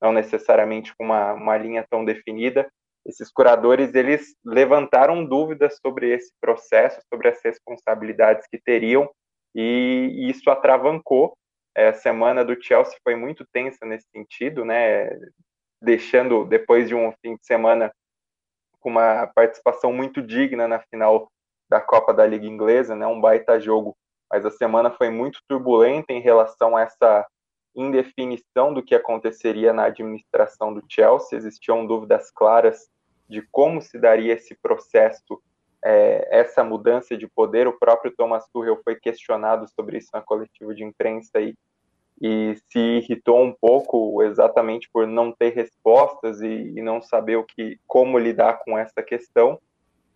não 0.00 0.12
necessariamente 0.12 0.94
com 0.96 1.04
uma, 1.04 1.34
uma 1.34 1.56
linha 1.56 1.86
tão 1.88 2.04
definida. 2.04 2.70
esses 3.06 3.30
curadores 3.30 3.94
eles 3.94 4.34
levantaram 4.44 5.24
dúvidas 5.24 5.78
sobre 5.84 6.10
esse 6.10 6.32
processo, 6.40 7.00
sobre 7.12 7.28
as 7.28 7.40
responsabilidades 7.42 8.46
que 8.50 8.58
teriam, 8.58 9.10
e 9.54 10.28
isso 10.30 10.48
atravancou. 10.50 11.36
É, 11.74 11.88
a 11.88 11.94
semana 11.94 12.44
do 12.44 12.60
Chelsea 12.60 12.98
foi 13.02 13.14
muito 13.14 13.46
tensa 13.52 13.84
nesse 13.86 14.06
sentido, 14.10 14.64
né? 14.64 15.10
Deixando 15.82 16.44
depois 16.44 16.88
de 16.88 16.94
um 16.94 17.12
fim 17.22 17.36
de 17.36 17.46
semana 17.46 17.92
com 18.80 18.90
uma 18.90 19.26
participação 19.28 19.92
muito 19.92 20.20
digna 20.22 20.66
na 20.66 20.80
final 20.80 21.28
da 21.68 21.80
Copa 21.80 22.12
da 22.12 22.26
Liga 22.26 22.46
Inglesa, 22.46 22.96
né? 22.96 23.06
Um 23.06 23.20
baita 23.20 23.60
jogo, 23.60 23.96
mas 24.30 24.44
a 24.44 24.50
semana 24.50 24.90
foi 24.90 25.10
muito 25.10 25.40
turbulenta 25.48 26.12
em 26.12 26.20
relação 26.20 26.76
a 26.76 26.82
essa 26.82 27.26
indefinição 27.74 28.74
do 28.74 28.82
que 28.82 28.94
aconteceria 28.94 29.72
na 29.72 29.84
administração 29.84 30.72
do 30.74 30.82
Chelsea, 30.88 31.38
existiam 31.38 31.86
dúvidas 31.86 32.30
claras 32.30 32.88
de 33.28 33.42
como 33.52 33.80
se 33.80 33.98
daria 33.98 34.34
esse 34.34 34.54
processo, 34.56 35.40
é, 35.84 36.28
essa 36.30 36.64
mudança 36.64 37.16
de 37.16 37.28
poder. 37.28 37.68
O 37.68 37.78
próprio 37.78 38.12
Thomas 38.14 38.46
Tuchel 38.52 38.80
foi 38.82 38.96
questionado 38.96 39.68
sobre 39.68 39.98
isso 39.98 40.10
na 40.12 40.20
coletiva 40.20 40.74
de 40.74 40.82
imprensa 40.82 41.40
e, 41.40 41.54
e 42.20 42.56
se 42.68 42.78
irritou 42.78 43.40
um 43.40 43.52
pouco 43.52 44.20
exatamente 44.22 44.90
por 44.92 45.06
não 45.06 45.30
ter 45.30 45.50
respostas 45.50 46.40
e, 46.40 46.74
e 46.76 46.82
não 46.82 47.00
saber 47.00 47.36
o 47.36 47.44
que, 47.44 47.78
como 47.86 48.18
lidar 48.18 48.60
com 48.64 48.76
essa 48.76 49.02
questão. 49.02 49.60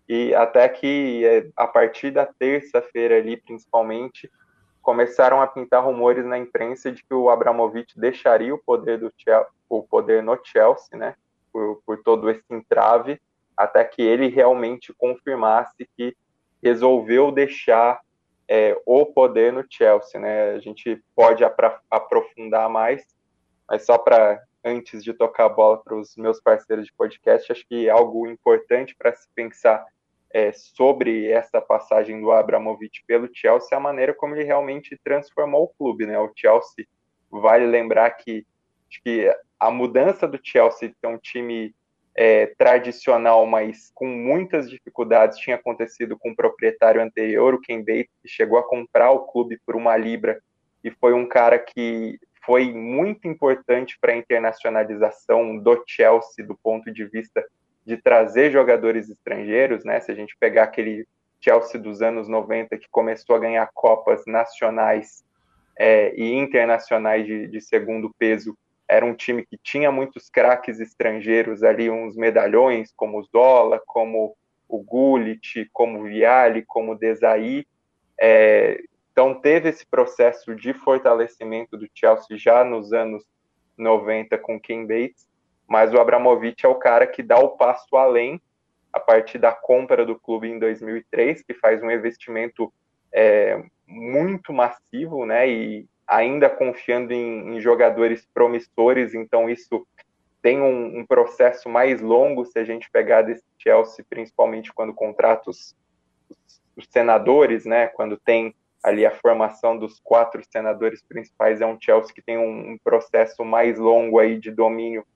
E 0.09 0.35
até 0.35 0.69
que 0.69 1.25
é, 1.25 1.49
a 1.57 1.67
partir 1.67 2.11
da 2.11 2.27
terça-feira 2.27 3.17
ali, 3.17 3.37
principalmente, 3.37 4.31
começaram 4.85 5.41
a 5.41 5.47
pintar 5.47 5.83
rumores 5.83 6.27
na 6.27 6.39
imprensa 6.39 6.93
de 6.93 7.03
que 7.03 7.15
o 7.15 7.31
Abramovich 7.31 7.99
deixaria 7.99 8.55
o 8.55 8.59
poder 8.59 8.99
do 8.99 9.11
Chelsea, 9.17 9.49
o 9.67 9.83
poder 9.83 10.23
no 10.23 10.39
Chelsea, 10.45 10.97
né, 10.97 11.17
por, 11.51 11.83
por 11.87 12.03
todo 12.03 12.29
esse 12.29 12.45
entrave, 12.51 13.19
até 13.57 13.83
que 13.83 14.03
ele 14.03 14.29
realmente 14.29 14.93
confirmasse 14.93 15.89
que 15.97 16.15
resolveu 16.63 17.33
deixar 17.33 18.01
é, 18.47 18.79
o 18.85 19.07
poder 19.07 19.53
no 19.55 19.65
Chelsea, 19.69 20.21
né? 20.21 20.51
A 20.51 20.59
gente 20.59 21.03
pode 21.17 21.43
aprofundar 21.91 22.69
mais, 22.69 23.03
mas 23.67 23.87
só 23.87 23.97
para 23.97 24.43
antes 24.63 25.03
de 25.03 25.15
tocar 25.15 25.47
a 25.47 25.49
bola 25.49 25.79
para 25.79 25.95
os 25.95 26.15
meus 26.17 26.41
parceiros 26.41 26.87
de 26.87 26.93
podcast, 26.93 27.51
acho 27.51 27.67
que 27.67 27.89
algo 27.89 28.27
importante 28.27 28.95
para 28.95 29.15
se 29.15 29.29
pensar 29.35 29.85
é, 30.35 30.51
sobre 30.53 31.31
essa 31.31 31.61
passagem 31.61 32.21
do 32.21 32.33
Abramovich 32.33 33.05
pelo 33.07 33.31
Chelsea, 33.33 33.79
a 33.79 33.81
maneira 33.81 34.13
como 34.13 34.35
ele 34.35 34.43
realmente 34.43 34.99
transformou 35.05 35.63
o 35.63 35.69
clube. 35.69 36.07
Né? 36.07 36.19
O 36.19 36.33
Chelsea, 36.35 36.85
vale 37.31 37.65
lembrar 37.65 38.11
que, 38.11 38.45
que 38.91 39.33
a 39.61 39.71
mudança 39.71 40.27
do 40.27 40.41
Chelsea 40.43 40.89
de 40.89 41.09
um 41.09 41.17
time 41.17 41.73
é, 42.17 42.47
tradicional, 42.59 43.47
mas 43.47 43.93
com 43.95 44.09
muitas 44.09 44.69
dificuldades, 44.69 45.39
tinha 45.39 45.55
acontecido 45.55 46.19
com 46.19 46.33
o 46.33 46.37
proprietário 46.37 47.01
anterior, 47.01 47.55
o 47.55 47.61
Ken 47.61 47.79
Bates, 47.79 48.11
que 48.21 48.29
chegou 48.29 48.59
a 48.59 48.69
comprar 48.69 49.13
o 49.13 49.27
clube 49.27 49.61
por 49.65 49.77
uma 49.77 49.97
libra 49.97 50.43
e 50.83 50.91
foi 50.91 51.13
um 51.13 51.29
cara 51.29 51.61
que 51.61 52.19
foi 52.45 52.73
muito 52.75 53.29
importante 53.29 53.97
para 54.01 54.13
a 54.13 54.17
internacionalização 54.17 55.57
do 55.57 55.81
Chelsea 55.87 56.45
do 56.45 56.59
ponto 56.61 56.93
de 56.93 57.05
vista 57.07 57.45
de 57.85 57.97
trazer 57.97 58.51
jogadores 58.51 59.09
estrangeiros, 59.09 59.85
né? 59.85 60.01
Se 60.01 60.11
a 60.11 60.15
gente 60.15 60.37
pegar 60.39 60.65
aquele 60.65 61.07
Chelsea 61.41 61.79
dos 61.79 62.01
anos 62.01 62.29
90 62.29 62.79
que 62.79 62.89
começou 62.91 63.37
a 63.37 63.39
ganhar 63.39 63.69
copas 63.75 64.23
nacionais 64.27 65.25
é, 65.79 66.15
e 66.17 66.33
internacionais 66.33 67.27
de, 67.27 67.47
de, 67.49 67.61
segundo 67.61 68.11
peso, 68.19 68.57
era 68.89 69.05
um 69.05 69.15
time 69.15 69.45
que 69.45 69.59
tinha 69.59 69.93
muitos 69.93 70.31
craques 70.31 70.81
estrangeiros 70.81 71.63
ali, 71.63 71.91
uns 71.91 72.17
medalhões 72.17 72.93
como 72.97 73.23
Zola, 73.25 73.81
como 73.87 74.37
o 74.69 74.79
Gullit, 74.83 75.69
como 75.73 76.01
o 76.01 76.65
como 76.67 76.97
o. 76.97 77.67
É, 78.19 78.83
então 79.13 79.35
teve 79.35 79.69
esse 79.69 79.87
processo 79.87 80.55
de 80.55 80.73
fortalecimento 80.73 81.77
do 81.77 81.89
Chelsea 81.95 82.39
já 82.39 82.65
nos 82.65 82.93
anos 82.93 83.25
90 83.77 84.39
com 84.39 84.59
Ken 84.61 84.87
Bates 84.87 85.29
mas 85.69 85.93
o 85.93 86.01
Abramovich 86.01 86.65
é 86.65 86.69
o 86.69 86.75
cara 86.75 87.07
que 87.07 87.23
dá 87.23 87.39
o 87.39 87.57
passo 87.57 87.97
além 87.97 88.41
a 88.93 89.01
partir 89.01 89.39
da 89.39 89.53
compra 89.53 90.07
do 90.07 90.19
clube 90.19 90.49
em 90.49 90.59
2003, 90.59 91.43
que 91.43 91.53
faz 91.55 91.83
um 91.83 91.91
investimento 91.91 92.73
é, 93.13 93.61
muito 93.87 94.53
massivo, 94.53 95.27
né? 95.27 95.49
E 95.49 95.87
ainda 96.07 96.49
confiando 96.49 97.13
em, 97.13 97.57
em 97.57 97.61
jogadores 97.61 98.27
promissores, 98.33 99.15
então 99.15 99.49
isso 99.49 99.87
tem 100.43 100.61
um, 100.61 100.99
um, 100.99 101.07
processo 101.07 101.69
mais 101.69 102.03
longo 102.03 102.45
se 102.45 102.59
a 102.59 102.65
gente 102.65 102.91
pegar 102.91 103.23
desse 103.23 103.45
Chelsea, 103.59 104.05
principalmente 104.09 104.73
quando 104.73 104.93
contrata 104.93 105.49
os, 105.49 105.75
os, 106.77 106.87
senadores, 106.91 107.65
né? 107.65 107.87
Quando 107.89 108.19
tem 108.19 108.55
ali 108.83 109.07
a 109.07 109.11
formação 109.11 109.79
dos 109.79 109.99
quatro 110.01 110.43
senadores 110.51 111.03
principais, 111.03 111.63
é 111.63 111.67
um 111.67 111.81
Chelsea 111.81 112.15
que 112.15 112.21
tem 112.21 112.37
um, 112.37 112.73
um 112.73 112.79
processo 112.79 113.43
mais 113.43 113.79
longo 113.79 114.19
aí 114.19 114.39
de 114.39 114.51
domínio 114.51 115.07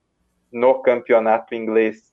no 0.53 0.81
campeonato 0.81 1.55
inglês 1.55 2.13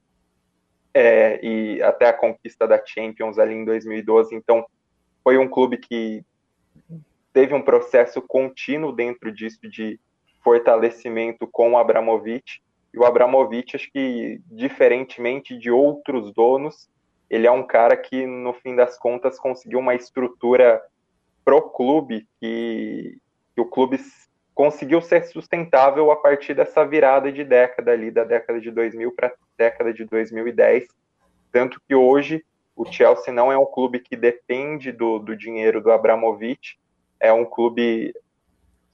é, 0.93 1.39
e 1.45 1.81
até 1.81 2.07
a 2.07 2.13
conquista 2.13 2.67
da 2.67 2.81
Champions 2.83 3.37
ali 3.37 3.53
em 3.53 3.65
2012. 3.65 4.33
Então, 4.33 4.65
foi 5.23 5.37
um 5.37 5.47
clube 5.47 5.77
que 5.77 6.23
teve 7.33 7.53
um 7.53 7.61
processo 7.61 8.21
contínuo 8.21 8.93
dentro 8.93 9.31
disso 9.31 9.67
de 9.69 9.99
fortalecimento 10.41 11.47
com 11.47 11.73
o 11.73 11.77
Abramovich. 11.77 12.63
E 12.93 12.97
o 12.97 13.03
Abramovich, 13.03 13.75
acho 13.75 13.91
que, 13.91 14.39
diferentemente 14.45 15.57
de 15.57 15.69
outros 15.69 16.33
donos, 16.33 16.89
ele 17.29 17.47
é 17.47 17.51
um 17.51 17.65
cara 17.65 17.97
que, 17.97 18.25
no 18.25 18.53
fim 18.53 18.75
das 18.75 18.97
contas, 18.97 19.37
conseguiu 19.37 19.79
uma 19.79 19.95
estrutura 19.95 20.81
pro 21.43 21.61
clube 21.71 22.27
que, 22.39 23.17
que 23.53 23.61
o 23.61 23.65
clube 23.65 23.97
conseguiu 24.55 25.01
ser 25.01 25.25
sustentável 25.25 26.09
a 26.09 26.15
partir 26.15 26.53
dessa 26.53 26.85
virada 26.85 27.29
de 27.29 27.43
década 27.43 27.91
ali, 27.91 28.09
da 28.09 28.23
década 28.23 28.59
de 28.61 28.71
2000 28.71 29.11
para 29.11 29.27
a 29.27 29.31
década 29.57 29.93
de 29.93 30.05
2010. 30.05 30.87
Tanto 31.51 31.79
que 31.85 31.93
hoje 31.93 32.43
o 32.73 32.85
Chelsea 32.85 33.33
não 33.33 33.51
é 33.51 33.57
um 33.57 33.65
clube 33.65 33.99
que 33.99 34.15
depende 34.15 34.93
do, 34.93 35.19
do 35.19 35.35
dinheiro 35.35 35.81
do 35.81 35.91
Abramovich, 35.91 36.79
é 37.19 37.33
um 37.33 37.43
clube 37.43 38.13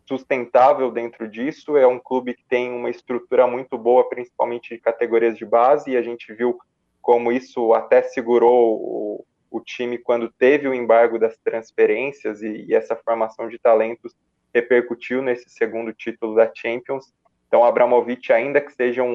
sustentável 0.08 0.92
dentro 0.92 1.28
disso, 1.28 1.78
é 1.78 1.86
um 1.86 2.00
clube 2.00 2.34
que 2.34 2.44
tem 2.46 2.72
uma 2.72 2.90
estrutura 2.90 3.46
muito 3.46 3.78
boa, 3.78 4.10
principalmente 4.10 4.76
de 4.76 4.82
categorias 4.82 5.38
de 5.38 5.46
base, 5.46 5.92
e 5.92 5.98
a 5.98 6.02
gente 6.02 6.34
viu 6.34 6.60
como 7.02 7.32
isso 7.32 7.74
até 7.74 8.02
segurou 8.02 8.78
o, 8.78 9.26
o 9.50 9.62
time 9.62 10.00
quando 10.00 10.32
teve 10.32 10.68
o 10.68 10.74
embargo 10.74 11.20
das 11.20 11.38
transferências 11.38 12.42
e, 12.42 12.66
e 12.68 12.74
essa 12.74 12.96
formação 12.96 13.48
de 13.48 13.60
talentos 13.60 14.14
repercutiu 14.54 15.22
nesse 15.22 15.50
segundo 15.50 15.94
título 15.94 16.36
da 16.36 16.52
Champions. 16.54 17.14
Então, 17.48 17.64
Abramovich, 17.64 18.32
ainda 18.32 18.62
que 18.62 18.74
seja 18.74 19.04
um, 19.04 19.10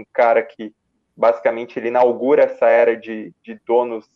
um 0.00 0.04
cara 0.12 0.42
que 0.42 0.72
basicamente 1.16 1.78
ele 1.78 1.88
inaugura 1.88 2.44
essa 2.44 2.66
era 2.66 2.96
de, 2.96 3.34
de 3.42 3.60
donos 3.66 4.08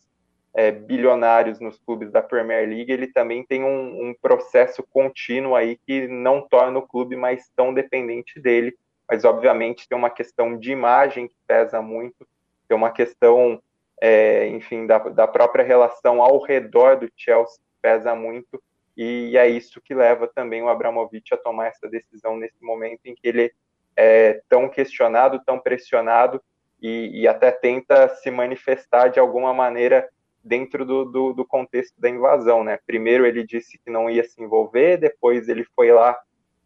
é, 0.55 0.71
bilionários 0.71 1.59
nos 1.59 1.77
clubes 1.77 2.09
da 2.11 2.21
Premier 2.21 2.67
League, 2.67 2.91
ele 2.91 3.07
também 3.07 3.43
tem 3.43 3.63
um, 3.63 4.09
um, 4.09 4.15
processo 4.19 4.81
contínuo 4.89 5.53
aí 5.53 5.77
que 5.85 6.07
não 6.07 6.41
torna 6.41 6.79
o 6.79 6.87
clube 6.87 7.17
mais 7.17 7.49
tão 7.55 7.73
dependente 7.73 8.39
dele, 8.39 8.73
mas 9.07 9.25
obviamente 9.25 9.87
tem 9.87 9.97
uma 9.97 10.09
questão 10.09 10.57
de 10.57 10.71
imagem 10.71 11.27
que 11.27 11.35
pesa 11.45 11.81
muito, 11.81 12.25
tem 12.69 12.77
uma 12.77 12.89
questão, 12.89 13.61
é, 14.01 14.47
enfim, 14.47 14.87
da, 14.87 14.97
da 14.97 15.27
própria 15.27 15.63
relação 15.63 16.21
ao 16.21 16.41
redor 16.41 16.95
do 16.95 17.11
Chelsea 17.17 17.57
que 17.57 17.81
pesa 17.81 18.15
muito, 18.15 18.63
e 18.95 19.37
é 19.37 19.47
isso 19.47 19.81
que 19.81 19.93
leva 19.93 20.27
também 20.27 20.61
o 20.61 20.69
Abramovich 20.69 21.33
a 21.33 21.37
tomar 21.37 21.67
essa 21.67 21.87
decisão 21.87 22.37
nesse 22.37 22.63
momento 22.63 23.01
em 23.05 23.15
que 23.15 23.27
ele 23.27 23.53
é 23.95 24.41
tão 24.49 24.69
questionado, 24.69 25.41
tão 25.45 25.59
pressionado 25.59 26.41
e, 26.81 27.21
e 27.21 27.27
até 27.27 27.51
tenta 27.51 28.07
se 28.15 28.29
manifestar 28.29 29.09
de 29.09 29.19
alguma 29.19 29.53
maneira 29.53 30.07
dentro 30.43 30.85
do, 30.85 31.05
do, 31.05 31.33
do, 31.33 31.45
contexto 31.45 31.99
da 31.99 32.09
invasão, 32.09 32.63
né? 32.63 32.77
Primeiro 32.85 33.25
ele 33.25 33.43
disse 33.43 33.79
que 33.79 33.89
não 33.89 34.09
ia 34.09 34.23
se 34.23 34.41
envolver, 34.41 34.97
depois 34.97 35.49
ele 35.49 35.63
foi 35.75 35.91
lá 35.91 36.15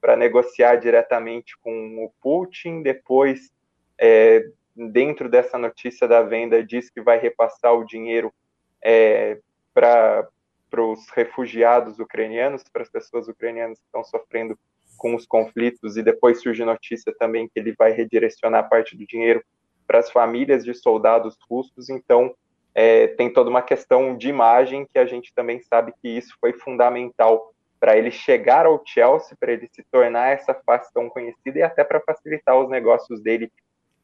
para 0.02 0.18
negociar 0.18 0.76
diretamente 0.76 1.58
com 1.60 2.04
o 2.04 2.12
Putin, 2.22 2.82
depois 2.82 3.52
é, 3.98 4.46
dentro 4.76 5.30
dessa 5.30 5.58
notícia 5.58 6.08
da 6.08 6.22
venda 6.22 6.64
diz 6.64 6.90
que 6.90 7.02
vai 7.02 7.20
repassar 7.20 7.74
o 7.74 7.86
dinheiro 7.86 8.34
é, 8.82 9.40
para 9.74 10.28
para 10.70 10.84
os 10.84 11.10
refugiados 11.10 12.00
ucranianos, 12.00 12.64
para 12.72 12.84
as 12.84 12.90
pessoas 12.90 13.28
ucranianas 13.28 13.80
que 13.80 13.86
estão 13.86 14.04
sofrendo 14.04 14.58
com 14.98 15.16
os 15.16 15.26
conflitos, 15.26 15.98
e 15.98 16.04
depois 16.04 16.42
surge 16.42 16.64
notícia 16.64 17.14
também 17.18 17.48
que 17.48 17.60
ele 17.60 17.74
vai 17.78 17.92
redirecionar 17.92 18.70
parte 18.70 18.98
do 18.98 19.06
dinheiro 19.06 19.44
para 19.88 20.00
as 20.00 20.12
famílias 20.12 20.64
de 20.64 20.74
soldados 20.74 21.38
russos. 21.50 21.90
Então, 21.90 22.36
é, 22.76 23.08
tem 23.08 23.32
toda 23.32 23.50
uma 23.50 23.62
questão 23.62 24.16
de 24.16 24.30
imagem 24.30 24.86
que 24.86 25.00
a 25.00 25.06
gente 25.06 25.34
também 25.34 25.60
sabe 25.62 25.94
que 26.02 26.08
isso 26.08 26.36
foi 26.40 26.54
fundamental 26.54 27.54
para 27.80 27.98
ele 27.98 28.12
chegar 28.12 28.66
ao 28.66 28.84
Chelsea, 28.86 29.38
para 29.40 29.54
ele 29.54 29.68
se 29.72 29.84
tornar 29.90 30.34
essa 30.34 30.54
face 30.54 30.92
tão 30.94 31.10
conhecida 31.10 31.60
e 31.60 31.64
até 31.64 31.84
para 31.84 32.02
facilitar 32.02 32.60
os 32.60 32.70
negócios 32.70 33.22
dele 33.22 33.52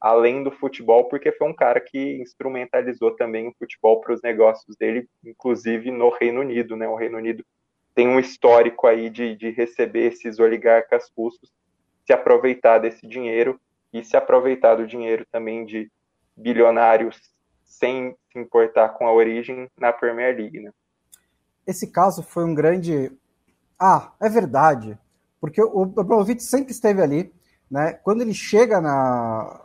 além 0.06 0.44
do 0.44 0.52
futebol, 0.52 1.06
porque 1.06 1.32
foi 1.32 1.48
um 1.48 1.54
cara 1.56 1.82
que 1.82 2.22
instrumentalizou 2.22 3.16
também 3.16 3.48
o 3.48 3.56
futebol 3.58 4.00
para 4.02 4.14
os 4.14 4.22
negócios 4.22 4.78
dele, 4.78 5.10
inclusive 5.26 5.90
no 5.90 6.10
Reino 6.10 6.42
Unido, 6.42 6.76
né? 6.76 6.88
O 6.88 6.96
Reino 6.96 7.18
Unido 7.18 7.44
tem 7.96 8.08
um 8.08 8.20
histórico 8.20 8.86
aí 8.86 9.10
de, 9.10 9.36
de 9.36 9.50
receber 9.50 10.14
esses 10.14 10.38
oligarcas 10.38 11.12
russos, 11.18 11.52
se 12.06 12.14
aproveitar 12.14 12.78
desse 12.78 13.08
dinheiro 13.08 13.60
e 13.92 14.04
se 14.04 14.16
aproveitar 14.16 14.76
do 14.76 14.86
dinheiro 14.86 15.26
também 15.32 15.66
de 15.66 15.92
bilionários 16.38 17.20
sem 17.64 18.16
se 18.32 18.38
importar 18.38 18.90
com 18.90 19.08
a 19.08 19.12
origem 19.12 19.68
na 19.76 19.92
Premier 19.92 20.38
League, 20.38 20.60
né? 20.60 20.70
Esse 21.66 21.88
caso 21.92 22.22
foi 22.22 22.46
um 22.46 22.54
grande. 22.54 23.12
Ah, 23.80 24.14
é 24.22 24.30
verdade. 24.30 25.00
Porque 25.42 25.60
o 25.60 25.82
Abramovich 25.98 26.44
sempre 26.44 26.74
esteve 26.74 27.02
ali, 27.02 27.34
né? 27.72 27.94
Quando 28.04 28.22
ele 28.22 28.36
chega 28.36 28.80
na, 28.80 29.65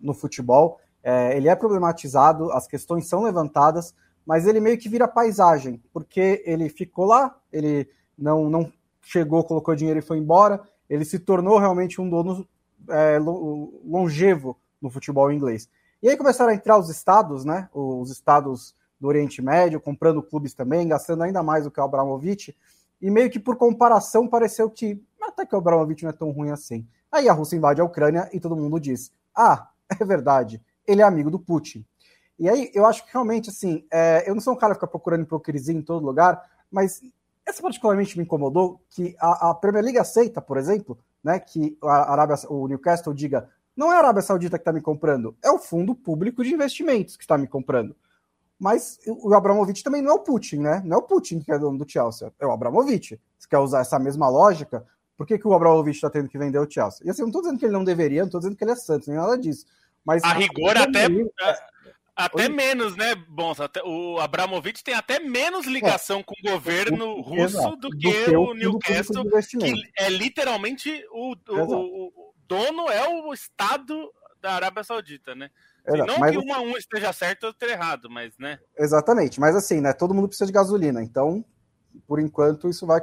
no 0.00 0.14
futebol, 0.14 0.78
é, 1.02 1.36
ele 1.36 1.48
é 1.48 1.54
problematizado, 1.54 2.50
as 2.52 2.66
questões 2.66 3.08
são 3.08 3.22
levantadas, 3.22 3.94
mas 4.24 4.46
ele 4.46 4.60
meio 4.60 4.78
que 4.78 4.88
vira 4.88 5.08
paisagem, 5.08 5.82
porque 5.92 6.42
ele 6.46 6.68
ficou 6.68 7.06
lá, 7.06 7.36
ele 7.52 7.88
não, 8.16 8.48
não 8.50 8.72
chegou, 9.02 9.42
colocou 9.44 9.74
dinheiro 9.74 9.98
e 9.98 10.02
foi 10.02 10.18
embora, 10.18 10.60
ele 10.88 11.04
se 11.04 11.18
tornou 11.18 11.58
realmente 11.58 12.00
um 12.00 12.08
dono 12.08 12.46
é, 12.88 13.18
longevo 13.18 14.56
no 14.80 14.90
futebol 14.90 15.32
inglês. 15.32 15.68
E 16.02 16.08
aí 16.08 16.16
começaram 16.16 16.50
a 16.50 16.54
entrar 16.54 16.78
os 16.78 16.88
estados, 16.88 17.44
né? 17.44 17.68
Os 17.74 18.10
estados 18.10 18.74
do 18.98 19.08
Oriente 19.08 19.42
Médio, 19.42 19.80
comprando 19.80 20.22
clubes 20.22 20.54
também, 20.54 20.88
gastando 20.88 21.22
ainda 21.22 21.42
mais 21.42 21.64
do 21.64 21.70
que 21.70 21.80
o 21.80 21.84
Abramovich, 21.84 22.56
e 23.00 23.10
meio 23.10 23.30
que 23.30 23.38
por 23.38 23.56
comparação 23.56 24.28
pareceu 24.28 24.70
que 24.70 25.02
até 25.20 25.46
que 25.46 25.54
o 25.54 25.58
Abramovich 25.58 26.02
não 26.02 26.10
é 26.10 26.12
tão 26.12 26.30
ruim 26.30 26.50
assim. 26.50 26.86
Aí 27.10 27.28
a 27.28 27.32
Rússia 27.32 27.56
invade 27.56 27.80
a 27.80 27.84
Ucrânia 27.84 28.28
e 28.32 28.40
todo 28.40 28.56
mundo 28.56 28.78
diz: 28.78 29.12
ah, 29.34 29.68
é 29.98 30.04
verdade, 30.04 30.62
ele 30.86 31.02
é 31.02 31.04
amigo 31.04 31.30
do 31.30 31.38
Putin. 31.38 31.84
E 32.38 32.48
aí 32.48 32.70
eu 32.74 32.86
acho 32.86 33.04
que 33.04 33.12
realmente, 33.12 33.50
assim, 33.50 33.84
é, 33.92 34.28
eu 34.28 34.34
não 34.34 34.40
sou 34.40 34.54
um 34.54 34.56
cara 34.56 34.74
que 34.74 34.80
fica 34.80 34.86
procurando 34.86 35.22
hipocrisia 35.22 35.74
em 35.74 35.82
todo 35.82 36.06
lugar, 36.06 36.42
mas 36.70 37.02
essa 37.46 37.60
particularmente 37.60 38.16
me 38.16 38.24
incomodou, 38.24 38.80
que 38.88 39.14
a, 39.18 39.50
a 39.50 39.54
Premier 39.54 39.84
League 39.84 39.98
aceita, 39.98 40.40
por 40.40 40.56
exemplo, 40.56 40.98
né, 41.22 41.38
que 41.38 41.76
a 41.82 42.12
Arábia, 42.12 42.36
o 42.48 42.66
Newcastle 42.66 43.12
diga 43.12 43.48
não 43.76 43.92
é 43.92 43.96
a 43.96 43.98
Arábia 43.98 44.22
Saudita 44.22 44.58
que 44.58 44.62
está 44.62 44.72
me 44.72 44.82
comprando, 44.82 45.34
é 45.42 45.50
o 45.50 45.58
Fundo 45.58 45.94
Público 45.94 46.44
de 46.44 46.52
Investimentos 46.52 47.16
que 47.16 47.24
está 47.24 47.38
me 47.38 47.46
comprando. 47.46 47.96
Mas 48.58 48.98
o 49.06 49.32
Abramovich 49.32 49.82
também 49.82 50.02
não 50.02 50.10
é 50.10 50.14
o 50.14 50.18
Putin, 50.18 50.58
né? 50.58 50.82
Não 50.84 50.96
é 50.96 50.98
o 50.98 51.02
Putin 51.02 51.40
que 51.40 51.50
é 51.50 51.58
dono 51.58 51.78
do 51.78 51.90
Chelsea, 51.90 52.30
é 52.38 52.46
o 52.46 52.52
Abramovich. 52.52 53.18
Se 53.38 53.48
quer 53.48 53.58
usar 53.58 53.80
essa 53.80 53.98
mesma 53.98 54.28
lógica, 54.28 54.84
por 55.16 55.26
que, 55.26 55.38
que 55.38 55.48
o 55.48 55.54
Abramovich 55.54 55.96
está 55.96 56.10
tendo 56.10 56.28
que 56.28 56.36
vender 56.36 56.58
o 56.58 56.70
Chelsea? 56.70 57.06
E 57.06 57.10
assim, 57.10 57.22
eu 57.22 57.26
não 57.26 57.30
estou 57.30 57.40
dizendo 57.40 57.58
que 57.58 57.64
ele 57.64 57.72
não 57.72 57.84
deveria, 57.84 58.20
não 58.20 58.26
estou 58.26 58.40
dizendo 58.40 58.56
que 58.56 58.62
ele 58.62 58.72
é 58.72 58.76
santo, 58.76 59.08
nem 59.08 59.18
nada 59.18 59.38
disso. 59.38 59.64
Mas 60.04 60.22
a 60.24 60.32
rigor 60.32 60.76
até, 60.76 61.04
é, 61.06 61.58
até 62.16 62.48
menos, 62.48 62.96
né, 62.96 63.14
Bons? 63.14 63.58
o 63.84 64.18
Abramovich 64.18 64.82
tem 64.82 64.94
até 64.94 65.18
menos 65.18 65.66
ligação 65.66 66.20
é, 66.20 66.22
com 66.22 66.34
o 66.34 66.52
governo 66.52 67.06
o, 67.06 67.20
russo 67.20 67.58
exato, 67.58 67.76
do, 67.76 67.90
que 67.90 68.26
do 68.26 68.40
o, 68.40 68.50
o 68.50 68.54
Newcastle, 68.54 69.24
que 69.58 69.82
é 69.98 70.08
literalmente 70.08 71.04
o, 71.12 71.34
o, 71.48 72.34
dono 72.46 72.88
é 72.90 73.06
o 73.08 73.32
Estado 73.32 74.10
da 74.40 74.52
Arábia 74.52 74.82
Saudita, 74.82 75.34
né? 75.34 75.50
Não 75.86 76.18
mas, 76.18 76.32
que 76.32 76.38
um 76.38 76.52
a 76.52 76.60
um 76.60 76.76
esteja 76.76 77.12
certo 77.12 77.44
ou 77.44 77.50
esteja 77.50 77.72
errado, 77.72 78.08
mas, 78.10 78.36
né? 78.38 78.58
Exatamente, 78.78 79.40
mas 79.40 79.56
assim, 79.56 79.80
né? 79.80 79.92
Todo 79.92 80.14
mundo 80.14 80.28
precisa 80.28 80.46
de 80.46 80.52
gasolina, 80.52 81.02
então, 81.02 81.44
por 82.06 82.20
enquanto, 82.20 82.68
isso 82.68 82.86
vai 82.86 83.00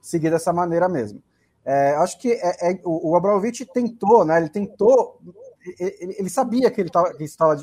seguir 0.00 0.30
dessa 0.30 0.52
maneira 0.52 0.88
mesmo. 0.88 1.22
É, 1.64 1.94
acho 1.96 2.18
que 2.18 2.32
é, 2.32 2.72
é, 2.72 2.80
o, 2.84 3.10
o 3.10 3.16
Abramovich 3.16 3.64
tentou, 3.66 4.24
né? 4.24 4.38
Ele 4.38 4.48
tentou, 4.48 5.20
ele, 5.78 6.16
ele 6.18 6.30
sabia 6.30 6.70
que 6.70 6.80
ele, 6.80 6.90
estava 7.20 7.56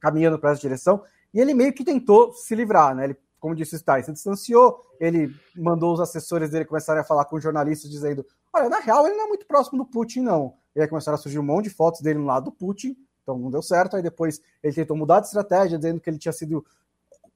caminhando 0.00 0.38
para 0.38 0.52
essa 0.52 0.60
direção 0.60 1.02
e 1.32 1.40
ele 1.40 1.54
meio 1.54 1.72
que 1.72 1.84
tentou 1.84 2.32
se 2.32 2.54
livrar, 2.54 2.94
né? 2.94 3.04
Ele, 3.04 3.16
como 3.40 3.54
disse 3.54 3.74
o 3.74 3.78
Stein, 3.78 4.02
se 4.02 4.12
distanciou, 4.12 4.80
ele 4.98 5.34
mandou 5.56 5.92
os 5.92 6.00
assessores 6.00 6.50
dele 6.50 6.64
começarem 6.64 7.02
a 7.02 7.04
falar 7.04 7.24
com 7.26 7.40
jornalistas 7.40 7.90
dizendo: 7.90 8.24
olha, 8.52 8.68
na 8.68 8.78
real 8.78 9.06
ele 9.06 9.16
não 9.16 9.24
é 9.24 9.28
muito 9.28 9.46
próximo 9.46 9.78
do 9.78 9.86
Putin, 9.86 10.20
não. 10.20 10.54
E 10.74 10.80
aí 10.80 10.88
começaram 10.88 11.16
a 11.16 11.18
surgir 11.18 11.38
um 11.38 11.42
monte 11.42 11.64
de 11.64 11.70
fotos 11.70 12.00
dele 12.00 12.18
no 12.18 12.26
lado 12.26 12.44
do 12.44 12.52
Putin, 12.52 12.96
então 13.22 13.38
não 13.38 13.50
deu 13.50 13.62
certo. 13.62 13.96
Aí 13.96 14.02
depois 14.02 14.40
ele 14.62 14.74
tentou 14.74 14.96
mudar 14.96 15.20
de 15.20 15.26
estratégia, 15.26 15.78
dizendo 15.78 16.00
que 16.00 16.08
ele 16.08 16.18
tinha 16.18 16.32
sido 16.32 16.64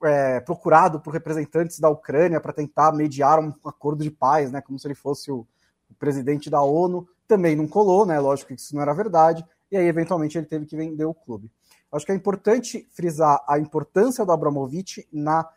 é, 0.03 0.41
procurado 0.41 1.01
por 1.01 1.13
representantes 1.13 1.79
da 1.79 1.91
Ucrânia 1.91 2.41
para 2.41 2.53
tentar 2.53 2.93
mediar 2.93 3.39
um 3.39 3.53
acordo 3.65 4.03
de 4.03 4.11
paz, 4.11 4.51
né? 4.51 4.61
Como 4.61 4.79
se 4.79 4.87
ele 4.87 4.95
fosse 4.95 5.31
o 5.31 5.47
o 5.91 5.95
presidente 5.95 6.51
da 6.51 6.63
ONU, 6.63 7.09
também 7.27 7.57
não 7.57 7.67
colou, 7.67 8.05
né? 8.05 8.19
Lógico 8.19 8.49
que 8.49 8.61
isso 8.61 8.75
não 8.75 8.83
era 8.83 8.93
verdade, 8.93 9.45
e 9.71 9.77
aí 9.77 9.87
eventualmente 9.87 10.37
ele 10.39 10.47
teve 10.47 10.67
que 10.67 10.77
vender 10.77 11.05
o 11.05 11.15
clube. 11.15 11.51
Acho 11.91 12.05
que 12.05 12.13
é 12.13 12.15
importante 12.15 12.87
frisar 12.93 13.43
a 13.49 13.59
importância 13.59 14.25
do 14.25 14.33
Abramovich 14.33 15.07
na, 15.13 15.49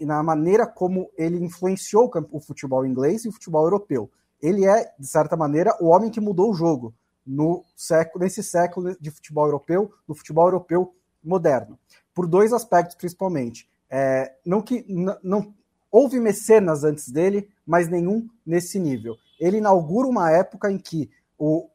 na 0.00 0.22
maneira 0.22 0.66
como 0.66 1.10
ele 1.16 1.42
influenciou 1.42 2.10
o 2.32 2.40
futebol 2.40 2.84
inglês 2.84 3.24
e 3.24 3.28
o 3.28 3.32
futebol 3.32 3.64
europeu. 3.64 4.10
Ele 4.40 4.66
é, 4.66 4.92
de 4.98 5.06
certa 5.06 5.36
maneira, 5.36 5.76
o 5.80 5.86
homem 5.86 6.10
que 6.10 6.20
mudou 6.20 6.50
o 6.50 6.54
jogo 6.54 6.94
no 7.26 7.64
século, 7.76 8.24
nesse 8.24 8.42
século 8.42 8.96
de 9.00 9.10
futebol 9.10 9.46
europeu, 9.46 9.92
no 10.06 10.14
futebol 10.14 10.46
europeu 10.46 10.94
moderno. 11.22 11.78
Por 12.14 12.26
dois 12.26 12.52
aspectos, 12.52 12.96
principalmente. 12.96 13.68
É, 13.90 14.34
não 14.44 14.60
que 14.60 14.84
não 15.22 15.54
houve 15.90 16.20
mecenas 16.20 16.84
antes 16.84 17.08
dele, 17.08 17.48
mas 17.66 17.88
nenhum 17.88 18.28
nesse 18.44 18.78
nível 18.78 19.16
ele 19.38 19.58
inaugura 19.58 20.08
uma 20.08 20.30
época 20.30 20.70
em 20.70 20.78
que 20.78 21.10
o, 21.38 21.68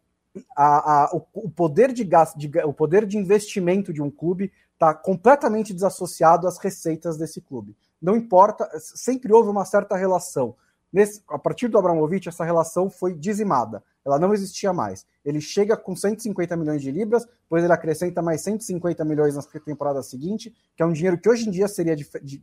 a, 0.55 1.03
a, 1.03 1.09
o, 1.13 1.49
poder 1.49 1.91
de 1.91 2.03
gasto, 2.03 2.37
de, 2.37 2.49
o 2.59 2.73
poder 2.73 3.05
de 3.05 3.17
investimento 3.17 3.93
de 3.93 4.01
um 4.01 4.09
clube 4.09 4.51
está 4.73 4.93
completamente 4.93 5.73
desassociado 5.73 6.47
às 6.47 6.57
receitas 6.57 7.17
desse 7.17 7.41
clube. 7.41 7.75
Não 8.01 8.15
importa, 8.15 8.69
sempre 8.79 9.31
houve 9.31 9.49
uma 9.49 9.65
certa 9.65 9.95
relação. 9.95 10.55
Nesse, 10.91 11.23
a 11.27 11.39
partir 11.39 11.67
do 11.67 11.77
Abramovich, 11.77 12.29
essa 12.29 12.43
relação 12.43 12.89
foi 12.89 13.15
dizimada. 13.15 13.83
Ela 14.05 14.19
não 14.19 14.33
existia 14.33 14.73
mais. 14.73 15.05
Ele 15.23 15.39
chega 15.39 15.77
com 15.77 15.95
150 15.95 16.55
milhões 16.57 16.81
de 16.81 16.91
libras, 16.91 17.25
depois 17.43 17.63
ele 17.63 17.73
acrescenta 17.73 18.21
mais 18.21 18.41
150 18.41 19.03
milhões 19.05 19.35
na 19.35 19.41
temporada 19.41 20.03
seguinte, 20.03 20.53
que 20.75 20.83
é 20.83 20.85
um 20.85 20.91
dinheiro 20.91 21.17
que 21.17 21.29
hoje 21.29 21.47
em 21.47 21.51
dia 21.51 21.67
seria, 21.67 21.95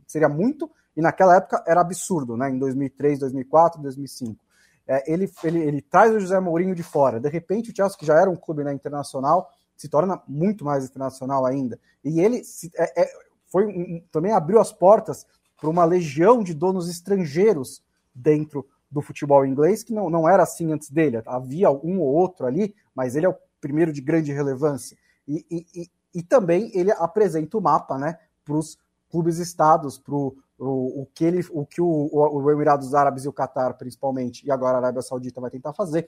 seria 0.07 0.27
muito, 0.27 0.69
e 0.97 1.01
naquela 1.01 1.37
época 1.37 1.63
era 1.67 1.79
absurdo, 1.79 2.35
né? 2.35 2.49
em 2.49 2.57
2003, 2.57 3.19
2004, 3.19 3.81
2005 3.81 4.50
é, 4.87 5.11
ele, 5.11 5.31
ele, 5.43 5.59
ele 5.59 5.81
traz 5.81 6.13
o 6.13 6.19
José 6.19 6.39
Mourinho 6.39 6.75
de 6.75 6.83
fora. 6.83 7.19
De 7.19 7.29
repente, 7.29 7.71
o 7.71 7.75
Chelsea, 7.75 7.97
que 7.97 8.05
já 8.05 8.19
era 8.19 8.29
um 8.29 8.35
clube 8.35 8.63
né, 8.63 8.73
internacional, 8.73 9.49
se 9.75 9.89
torna 9.89 10.21
muito 10.27 10.63
mais 10.63 10.85
internacional 10.85 11.45
ainda. 11.45 11.79
E 12.03 12.19
ele 12.19 12.43
se, 12.43 12.71
é, 12.75 13.03
é, 13.03 13.11
foi 13.47 13.65
um, 13.65 14.03
também 14.11 14.31
abriu 14.31 14.59
as 14.59 14.71
portas 14.71 15.25
para 15.57 15.69
uma 15.69 15.85
legião 15.85 16.43
de 16.43 16.53
donos 16.53 16.89
estrangeiros 16.89 17.83
dentro 18.13 18.67
do 18.89 19.01
futebol 19.01 19.45
inglês, 19.45 19.83
que 19.83 19.93
não, 19.93 20.09
não 20.09 20.27
era 20.27 20.43
assim 20.43 20.71
antes 20.71 20.89
dele. 20.89 21.21
Havia 21.25 21.71
um 21.71 21.99
ou 21.99 22.13
outro 22.13 22.45
ali, 22.45 22.75
mas 22.93 23.15
ele 23.15 23.25
é 23.25 23.29
o 23.29 23.35
primeiro 23.59 23.93
de 23.93 24.01
grande 24.01 24.33
relevância. 24.33 24.97
E, 25.27 25.45
e, 25.49 25.65
e, 25.73 25.91
e 26.15 26.23
também 26.23 26.71
ele 26.73 26.91
apresenta 26.91 27.57
o 27.57 27.61
mapa 27.61 27.97
né, 27.97 28.17
para 28.43 28.55
os 28.55 28.77
clubes-estados, 29.09 29.97
para 29.97 30.15
o, 30.15 30.35
o 30.63 31.07
que, 31.13 31.25
ele, 31.25 31.45
o, 31.51 31.65
que 31.65 31.81
o, 31.81 32.09
o 32.11 32.51
Emirados 32.51 32.93
Árabes 32.93 33.25
e 33.25 33.27
o 33.27 33.33
Catar, 33.33 33.73
principalmente, 33.73 34.45
e 34.45 34.51
agora 34.51 34.77
a 34.77 34.79
Arábia 34.79 35.01
Saudita 35.01 35.41
vai 35.41 35.49
tentar 35.49 35.73
fazer, 35.73 36.07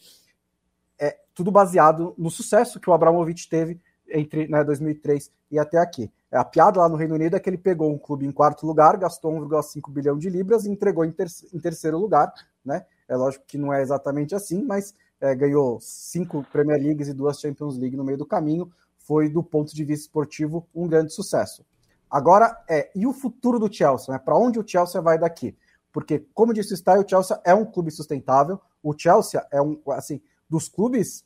é 0.99 1.17
tudo 1.33 1.51
baseado 1.51 2.13
no 2.17 2.29
sucesso 2.29 2.79
que 2.79 2.89
o 2.89 2.93
Abramovich 2.93 3.49
teve 3.49 3.81
entre 4.07 4.47
né, 4.47 4.63
2003 4.63 5.31
e 5.49 5.57
até 5.57 5.77
aqui. 5.77 6.11
É, 6.31 6.37
a 6.37 6.45
piada 6.45 6.79
lá 6.79 6.87
no 6.87 6.95
Reino 6.95 7.15
Unido 7.15 7.35
é 7.35 7.39
que 7.39 7.49
ele 7.49 7.57
pegou 7.57 7.91
um 7.91 7.97
clube 7.97 8.25
em 8.25 8.31
quarto 8.31 8.65
lugar, 8.65 8.97
gastou 8.97 9.31
1,5 9.33 9.91
bilhão 9.91 10.17
de 10.17 10.29
libras 10.29 10.65
e 10.65 10.69
entregou 10.69 11.03
em, 11.03 11.11
ter 11.11 11.27
em, 11.53 11.59
terceiro 11.59 11.97
lugar. 11.97 12.31
Né? 12.63 12.85
É 13.07 13.15
lógico 13.15 13.45
que 13.47 13.57
não 13.57 13.73
é 13.73 13.81
exatamente 13.81 14.35
assim, 14.35 14.63
mas 14.63 14.93
é, 15.19 15.35
ganhou 15.35 15.79
cinco 15.81 16.45
Premier 16.51 16.81
Leagues 16.81 17.07
e 17.07 17.13
duas 17.13 17.39
Champions 17.39 17.77
League 17.77 17.97
no 17.97 18.03
meio 18.03 18.17
do 18.17 18.25
caminho. 18.25 18.71
Foi, 18.99 19.29
do 19.29 19.43
ponto 19.43 19.75
de 19.75 19.83
vista 19.83 20.05
esportivo, 20.05 20.67
um 20.73 20.87
grande 20.87 21.11
sucesso. 21.11 21.65
Agora, 22.13 22.63
é, 22.69 22.91
e 22.93 23.07
o 23.07 23.11
futuro 23.11 23.57
do 23.57 23.73
Chelsea? 23.73 24.13
Né? 24.13 24.19
Para 24.19 24.37
onde 24.37 24.59
o 24.59 24.67
Chelsea 24.67 25.01
vai 25.01 25.17
daqui? 25.17 25.57
Porque, 25.91 26.19
como 26.31 26.53
disse 26.53 26.71
o 26.71 26.77
Style, 26.77 27.03
o 27.03 27.09
Chelsea 27.09 27.41
é 27.43 27.55
um 27.55 27.65
clube 27.65 27.89
sustentável. 27.89 28.61
O 28.83 28.93
Chelsea 28.95 29.43
é 29.51 29.59
um, 29.59 29.81
assim, 29.87 30.21
dos 30.47 30.69
clubes. 30.69 31.25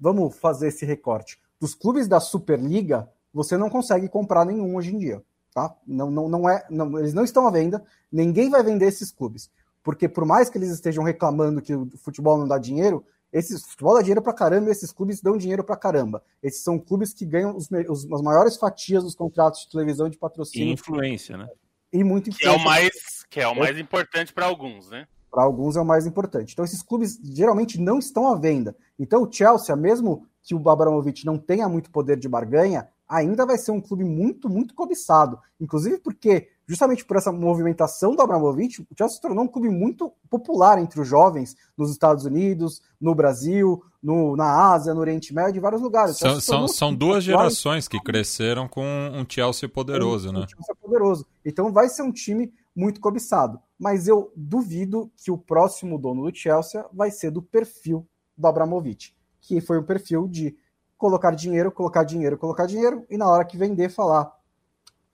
Vamos 0.00 0.36
fazer 0.36 0.66
esse 0.66 0.84
recorte. 0.84 1.40
Dos 1.60 1.72
clubes 1.72 2.08
da 2.08 2.18
Superliga, 2.18 3.08
você 3.32 3.56
não 3.56 3.70
consegue 3.70 4.08
comprar 4.08 4.44
nenhum 4.44 4.74
hoje 4.74 4.92
em 4.92 4.98
dia. 4.98 5.22
Tá? 5.54 5.72
Não, 5.86 6.10
não, 6.10 6.28
não 6.28 6.50
é, 6.50 6.66
não, 6.68 6.98
eles 6.98 7.14
não 7.14 7.22
estão 7.22 7.46
à 7.46 7.50
venda, 7.52 7.80
ninguém 8.10 8.50
vai 8.50 8.64
vender 8.64 8.86
esses 8.86 9.12
clubes. 9.12 9.52
Porque 9.84 10.08
por 10.08 10.24
mais 10.24 10.50
que 10.50 10.58
eles 10.58 10.70
estejam 10.70 11.04
reclamando 11.04 11.62
que 11.62 11.76
o 11.76 11.88
futebol 11.96 12.36
não 12.36 12.48
dá 12.48 12.58
dinheiro, 12.58 13.06
esses 13.32 13.64
futebol 13.64 13.94
dá 13.94 14.00
dinheiro 14.00 14.22
pra 14.22 14.32
caramba 14.32 14.68
e 14.68 14.72
esses 14.72 14.90
clubes 14.90 15.20
dão 15.20 15.36
dinheiro 15.36 15.62
pra 15.62 15.76
caramba. 15.76 16.22
Esses 16.42 16.62
são 16.62 16.78
clubes 16.78 17.12
que 17.12 17.24
ganham 17.24 17.56
os, 17.56 17.68
os, 17.88 18.12
as 18.12 18.22
maiores 18.22 18.56
fatias 18.56 19.04
dos 19.04 19.14
contratos 19.14 19.60
de 19.60 19.70
televisão 19.70 20.06
e 20.06 20.10
de 20.10 20.18
patrocínio. 20.18 20.68
E 20.68 20.72
influência, 20.72 21.36
né? 21.36 21.48
E 21.92 22.02
muito 22.02 22.30
influência. 22.30 22.50
Que 22.50 22.58
é 22.58 22.60
o 22.60 22.64
mais, 22.64 22.90
que 23.30 23.40
é 23.40 23.48
o 23.48 23.54
mais 23.54 23.76
é. 23.76 23.80
importante 23.80 24.32
para 24.32 24.46
alguns, 24.46 24.90
né? 24.90 25.06
Para 25.30 25.44
alguns 25.44 25.76
é 25.76 25.80
o 25.80 25.84
mais 25.84 26.06
importante. 26.06 26.52
Então, 26.52 26.64
esses 26.64 26.82
clubes 26.82 27.20
geralmente 27.22 27.80
não 27.80 27.98
estão 28.00 28.32
à 28.32 28.36
venda. 28.36 28.74
Então, 28.98 29.22
o 29.22 29.32
Chelsea, 29.32 29.74
mesmo 29.76 30.26
que 30.42 30.54
o 30.54 30.68
Abramovich 30.68 31.24
não 31.24 31.38
tenha 31.38 31.68
muito 31.68 31.90
poder 31.90 32.18
de 32.18 32.28
barganha, 32.28 32.88
ainda 33.10 33.44
vai 33.44 33.58
ser 33.58 33.72
um 33.72 33.80
clube 33.80 34.04
muito, 34.04 34.48
muito 34.48 34.72
cobiçado. 34.72 35.36
Inclusive 35.60 35.98
porque, 35.98 36.48
justamente 36.64 37.04
por 37.04 37.16
essa 37.16 37.32
movimentação 37.32 38.14
do 38.14 38.22
Abramovich, 38.22 38.80
o 38.82 38.86
Chelsea 38.96 39.16
se 39.16 39.20
tornou 39.20 39.44
um 39.44 39.48
clube 39.48 39.68
muito 39.68 40.12
popular 40.30 40.78
entre 40.78 41.00
os 41.00 41.08
jovens 41.08 41.56
nos 41.76 41.90
Estados 41.90 42.24
Unidos, 42.24 42.80
no 43.00 43.12
Brasil, 43.12 43.82
no, 44.00 44.36
na 44.36 44.72
Ásia, 44.72 44.94
no 44.94 45.00
Oriente 45.00 45.34
Médio, 45.34 45.58
em 45.58 45.62
vários 45.62 45.82
lugares. 45.82 46.18
São, 46.18 46.40
são, 46.40 46.68
são 46.68 46.94
duas 46.94 47.24
gerações 47.24 47.88
que 47.88 48.00
cresceram 48.00 48.68
com 48.68 48.84
um 48.84 49.26
Chelsea 49.28 49.68
poderoso, 49.68 50.28
um, 50.28 50.32
né? 50.32 50.38
Um 50.40 50.48
Chelsea 50.48 50.74
poderoso. 50.80 51.26
Então 51.44 51.72
vai 51.72 51.88
ser 51.88 52.02
um 52.02 52.12
time 52.12 52.52
muito 52.74 53.00
cobiçado. 53.00 53.60
Mas 53.76 54.06
eu 54.06 54.32
duvido 54.36 55.10
que 55.16 55.32
o 55.32 55.38
próximo 55.38 55.98
dono 55.98 56.30
do 56.30 56.36
Chelsea 56.36 56.84
vai 56.92 57.10
ser 57.10 57.32
do 57.32 57.42
perfil 57.42 58.06
do 58.38 58.46
Abramovich, 58.46 59.16
que 59.40 59.60
foi 59.60 59.80
um 59.80 59.84
perfil 59.84 60.28
de 60.28 60.56
colocar 61.00 61.30
dinheiro, 61.30 61.72
colocar 61.72 62.04
dinheiro, 62.04 62.36
colocar 62.36 62.66
dinheiro, 62.66 63.06
e 63.08 63.16
na 63.16 63.26
hora 63.26 63.44
que 63.44 63.56
vender, 63.56 63.88
falar. 63.88 64.30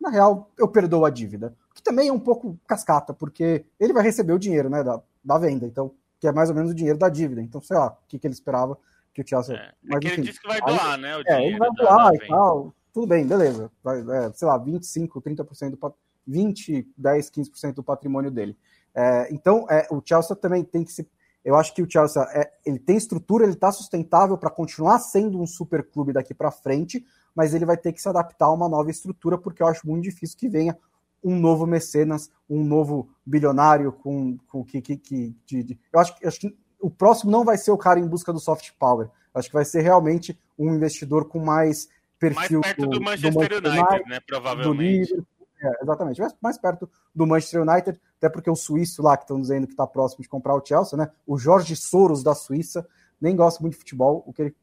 Na 0.00 0.10
real, 0.10 0.50
eu 0.58 0.66
perdoo 0.66 1.04
a 1.04 1.10
dívida. 1.10 1.54
Que 1.72 1.82
também 1.82 2.08
é 2.08 2.12
um 2.12 2.18
pouco 2.18 2.58
cascata, 2.66 3.14
porque 3.14 3.64
ele 3.78 3.92
vai 3.92 4.02
receber 4.02 4.32
o 4.32 4.38
dinheiro 4.38 4.68
né, 4.68 4.82
da, 4.82 5.00
da 5.24 5.38
venda, 5.38 5.64
então, 5.64 5.94
que 6.18 6.26
é 6.26 6.32
mais 6.32 6.50
ou 6.50 6.56
menos 6.56 6.72
o 6.72 6.74
dinheiro 6.74 6.98
da 6.98 7.08
dívida. 7.08 7.40
Então, 7.40 7.60
sei 7.60 7.76
lá, 7.76 7.86
o 7.86 8.08
que, 8.08 8.18
que 8.18 8.26
ele 8.26 8.34
esperava 8.34 8.76
que 9.14 9.22
o 9.22 9.26
Chelsea. 9.26 9.56
É, 9.56 9.72
mas, 9.84 10.00
é 10.02 10.08
enfim, 10.08 10.20
ele 10.20 10.26
disse 10.26 10.40
que 10.40 10.48
vai 10.48 10.60
doar, 10.60 10.94
aí, 10.94 11.00
né? 11.00 11.16
O 11.16 11.22
é, 11.24 11.46
ele 11.46 11.58
vai 11.58 11.70
doar 11.70 12.14
e 12.14 12.26
tal. 12.26 12.74
Tudo 12.92 13.06
bem, 13.06 13.24
beleza. 13.24 13.70
Vai, 13.82 14.00
é, 14.00 14.32
sei 14.32 14.48
lá, 14.48 14.58
25, 14.58 15.22
30% 15.22 15.70
do 15.70 15.94
20, 16.26 16.88
10, 16.98 17.30
15% 17.30 17.74
do 17.74 17.84
patrimônio 17.84 18.30
dele. 18.30 18.56
É, 18.92 19.28
então, 19.32 19.66
é, 19.70 19.86
o 19.90 20.02
Chelsea 20.04 20.34
também 20.34 20.64
tem 20.64 20.82
que 20.82 20.92
se 20.92 21.08
eu 21.46 21.54
acho 21.54 21.72
que 21.72 21.80
o 21.80 21.88
Chelsea 21.88 22.20
é, 22.32 22.50
ele 22.66 22.80
tem 22.80 22.96
estrutura, 22.96 23.44
ele 23.44 23.52
está 23.52 23.70
sustentável 23.70 24.36
para 24.36 24.50
continuar 24.50 24.98
sendo 24.98 25.40
um 25.40 25.46
super 25.46 25.88
clube 25.88 26.12
daqui 26.12 26.34
para 26.34 26.50
frente, 26.50 27.06
mas 27.36 27.54
ele 27.54 27.64
vai 27.64 27.76
ter 27.76 27.92
que 27.92 28.02
se 28.02 28.08
adaptar 28.08 28.46
a 28.46 28.52
uma 28.52 28.68
nova 28.68 28.90
estrutura, 28.90 29.38
porque 29.38 29.62
eu 29.62 29.68
acho 29.68 29.86
muito 29.86 30.02
difícil 30.02 30.36
que 30.36 30.48
venha 30.48 30.76
um 31.22 31.38
novo 31.38 31.64
mecenas, 31.64 32.28
um 32.50 32.64
novo 32.64 33.08
bilionário 33.24 33.92
com, 33.92 34.36
com 34.48 34.64
que, 34.64 34.82
que, 34.82 34.96
que 34.96 35.36
de, 35.46 35.62
de, 35.62 35.80
eu 35.92 36.00
acho, 36.00 36.16
acho 36.24 36.40
que 36.40 36.56
o 36.80 36.90
próximo 36.90 37.30
não 37.30 37.44
vai 37.44 37.56
ser 37.56 37.70
o 37.70 37.78
cara 37.78 38.00
em 38.00 38.08
busca 38.08 38.32
do 38.32 38.40
soft 38.40 38.72
power. 38.76 39.08
Acho 39.32 39.48
que 39.48 39.54
vai 39.54 39.64
ser 39.64 39.82
realmente 39.82 40.36
um 40.58 40.74
investidor 40.74 41.28
com 41.28 41.38
mais 41.38 41.88
perfil 42.18 42.60
mais 42.60 42.74
perto 42.74 42.90
do, 42.90 42.98
do 42.98 43.00
Manchester, 43.00 43.32
do 43.32 43.38
Manchester 43.38 43.72
United, 43.72 43.92
United, 43.92 44.10
né, 44.10 44.20
provavelmente. 44.26 45.14
É, 45.62 45.82
exatamente, 45.82 46.20
mais, 46.20 46.34
mais 46.40 46.58
perto 46.58 46.88
do 47.14 47.26
Manchester 47.26 47.62
United, 47.62 48.00
até 48.18 48.28
porque 48.28 48.50
o 48.50 48.54
suíço 48.54 49.02
lá, 49.02 49.16
que 49.16 49.24
estão 49.24 49.40
dizendo 49.40 49.66
que 49.66 49.72
está 49.72 49.86
próximo 49.86 50.22
de 50.22 50.28
comprar 50.28 50.54
o 50.54 50.64
Chelsea, 50.64 50.98
né? 50.98 51.10
O 51.26 51.38
Jorge 51.38 51.74
Soros 51.74 52.22
da 52.22 52.34
Suíça 52.34 52.86
nem 53.20 53.34
gosta 53.34 53.62
muito 53.62 53.72
de 53.72 53.78
futebol, 53.78 54.22
o 54.26 54.32
que 54.32 54.42
ele, 54.42 54.56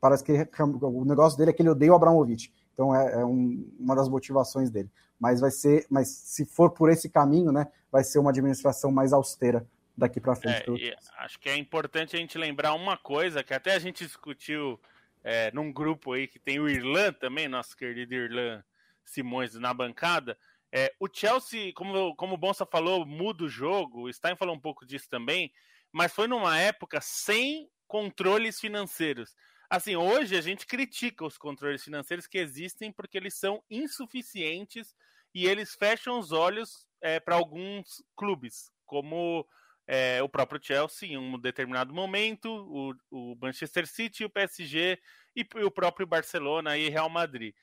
parece 0.00 0.24
que 0.24 0.32
ele, 0.32 0.48
o 0.58 1.04
negócio 1.04 1.36
dele 1.36 1.50
é 1.50 1.52
que 1.52 1.60
ele 1.60 1.68
odeia 1.68 1.92
o 1.92 1.96
Abramovich. 1.96 2.52
Então 2.72 2.94
é, 2.94 3.20
é 3.20 3.24
um, 3.24 3.70
uma 3.78 3.94
das 3.94 4.08
motivações 4.08 4.70
dele. 4.70 4.90
Mas 5.20 5.40
vai 5.40 5.50
ser, 5.50 5.86
mas 5.90 6.08
se 6.08 6.46
for 6.46 6.70
por 6.70 6.88
esse 6.88 7.10
caminho, 7.10 7.52
né, 7.52 7.66
vai 7.90 8.02
ser 8.02 8.18
uma 8.18 8.30
administração 8.30 8.90
mais 8.90 9.12
austera 9.12 9.66
daqui 9.96 10.20
para 10.20 10.36
frente. 10.36 10.88
É, 10.88 10.96
acho 11.18 11.38
que 11.40 11.48
é 11.48 11.56
importante 11.56 12.16
a 12.16 12.18
gente 12.18 12.38
lembrar 12.38 12.72
uma 12.72 12.96
coisa 12.96 13.42
que 13.42 13.52
até 13.52 13.74
a 13.74 13.78
gente 13.78 14.06
discutiu 14.06 14.80
é, 15.22 15.50
num 15.52 15.72
grupo 15.72 16.12
aí 16.12 16.28
que 16.28 16.38
tem 16.38 16.60
o 16.60 16.68
Irlan 16.68 17.12
também, 17.12 17.48
nosso 17.48 17.76
querido 17.76 18.14
Irlan 18.14 18.62
Simões 19.08 19.54
na 19.54 19.72
bancada. 19.72 20.38
É, 20.72 20.92
o 21.00 21.08
Chelsea, 21.12 21.72
como, 21.72 22.14
como 22.16 22.34
o 22.34 22.38
Bonsa 22.38 22.66
falou, 22.66 23.06
muda 23.06 23.44
o 23.44 23.48
jogo, 23.48 24.02
o 24.02 24.12
Stein 24.12 24.36
falou 24.36 24.54
um 24.54 24.60
pouco 24.60 24.84
disso 24.84 25.08
também, 25.08 25.52
mas 25.90 26.12
foi 26.12 26.26
numa 26.26 26.58
época 26.58 27.00
sem 27.00 27.70
controles 27.86 28.60
financeiros. 28.60 29.34
Assim, 29.70 29.96
hoje 29.96 30.36
a 30.36 30.40
gente 30.40 30.66
critica 30.66 31.24
os 31.24 31.36
controles 31.36 31.82
financeiros 31.82 32.26
que 32.26 32.38
existem 32.38 32.92
porque 32.92 33.18
eles 33.18 33.34
são 33.34 33.62
insuficientes 33.70 34.94
e 35.34 35.46
eles 35.46 35.74
fecham 35.74 36.18
os 36.18 36.32
olhos 36.32 36.86
é, 37.00 37.20
para 37.20 37.36
alguns 37.36 38.02
clubes, 38.16 38.70
como 38.86 39.46
é, 39.86 40.22
o 40.22 40.28
próprio 40.28 40.60
Chelsea 40.62 41.10
em 41.10 41.16
um 41.16 41.38
determinado 41.38 41.94
momento, 41.94 42.48
o, 42.50 42.94
o 43.10 43.36
Manchester 43.40 43.86
City, 43.86 44.24
o 44.24 44.30
PSG 44.30 44.98
e, 45.34 45.46
e, 45.56 45.64
o 45.64 45.70
próprio 45.70 46.06
Barcelona 46.06 46.76
e 46.76 46.88
Real 46.88 47.08
Madrid. 47.08 47.54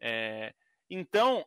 É, 0.00 0.54
então, 0.94 1.44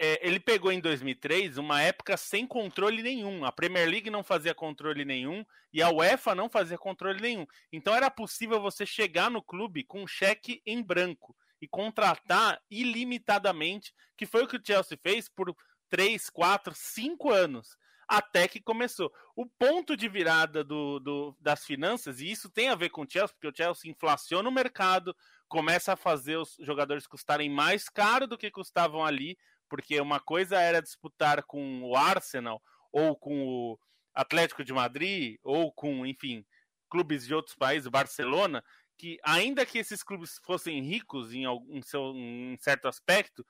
é, 0.00 0.26
ele 0.26 0.38
pegou 0.38 0.70
em 0.70 0.80
2003 0.80 1.58
uma 1.58 1.82
época 1.82 2.16
sem 2.16 2.46
controle 2.46 3.02
nenhum. 3.02 3.44
A 3.44 3.50
Premier 3.52 3.88
League 3.88 4.10
não 4.10 4.22
fazia 4.22 4.54
controle 4.54 5.04
nenhum 5.04 5.44
e 5.72 5.82
a 5.82 5.90
UEFA 5.90 6.34
não 6.34 6.48
fazia 6.48 6.78
controle 6.78 7.20
nenhum. 7.20 7.46
Então 7.72 7.94
era 7.94 8.10
possível 8.10 8.60
você 8.60 8.86
chegar 8.86 9.30
no 9.30 9.42
clube 9.42 9.84
com 9.84 10.02
um 10.02 10.06
cheque 10.06 10.62
em 10.64 10.82
branco 10.82 11.36
e 11.60 11.66
contratar 11.66 12.60
ilimitadamente, 12.70 13.92
que 14.16 14.26
foi 14.26 14.44
o 14.44 14.48
que 14.48 14.56
o 14.56 14.62
Chelsea 14.64 14.98
fez 15.02 15.28
por 15.28 15.54
3, 15.90 16.30
4, 16.30 16.72
5 16.74 17.30
anos. 17.30 17.76
Até 18.06 18.48
que 18.48 18.60
começou. 18.60 19.12
O 19.36 19.44
ponto 19.44 19.96
de 19.96 20.08
virada 20.08 20.64
do, 20.64 20.98
do, 20.98 21.36
das 21.40 21.66
finanças, 21.66 22.20
e 22.20 22.30
isso 22.30 22.48
tem 22.48 22.70
a 22.70 22.74
ver 22.74 22.88
com 22.88 23.02
o 23.02 23.06
Chelsea, 23.08 23.34
porque 23.34 23.48
o 23.48 23.54
Chelsea 23.54 23.90
inflaciona 23.90 24.48
o 24.48 24.52
mercado, 24.52 25.14
começa 25.48 25.94
a 25.94 25.96
fazer 25.96 26.36
os 26.36 26.56
jogadores 26.60 27.06
custarem 27.06 27.50
mais 27.50 27.88
caro 27.88 28.26
do 28.26 28.38
que 28.38 28.50
custavam 28.50 29.04
ali, 29.04 29.36
porque 29.68 30.00
uma 30.00 30.20
coisa 30.20 30.60
era 30.60 30.82
disputar 30.82 31.42
com 31.44 31.82
o 31.82 31.96
Arsenal 31.96 32.62
ou 32.92 33.16
com 33.16 33.46
o 33.46 33.78
Atlético 34.14 34.64
de 34.64 34.72
Madrid 34.72 35.38
ou 35.42 35.72
com, 35.72 36.06
enfim, 36.06 36.44
clubes 36.88 37.26
de 37.26 37.34
outros 37.34 37.54
países, 37.54 37.88
Barcelona, 37.88 38.62
que 38.96 39.18
ainda 39.22 39.64
que 39.64 39.78
esses 39.78 40.02
clubes 40.02 40.40
fossem 40.44 40.82
ricos 40.82 41.32
em 41.32 41.44
algum 41.44 41.82
seu, 41.82 42.12
em 42.14 42.56
certo 42.58 42.88
aspecto, 42.88 43.46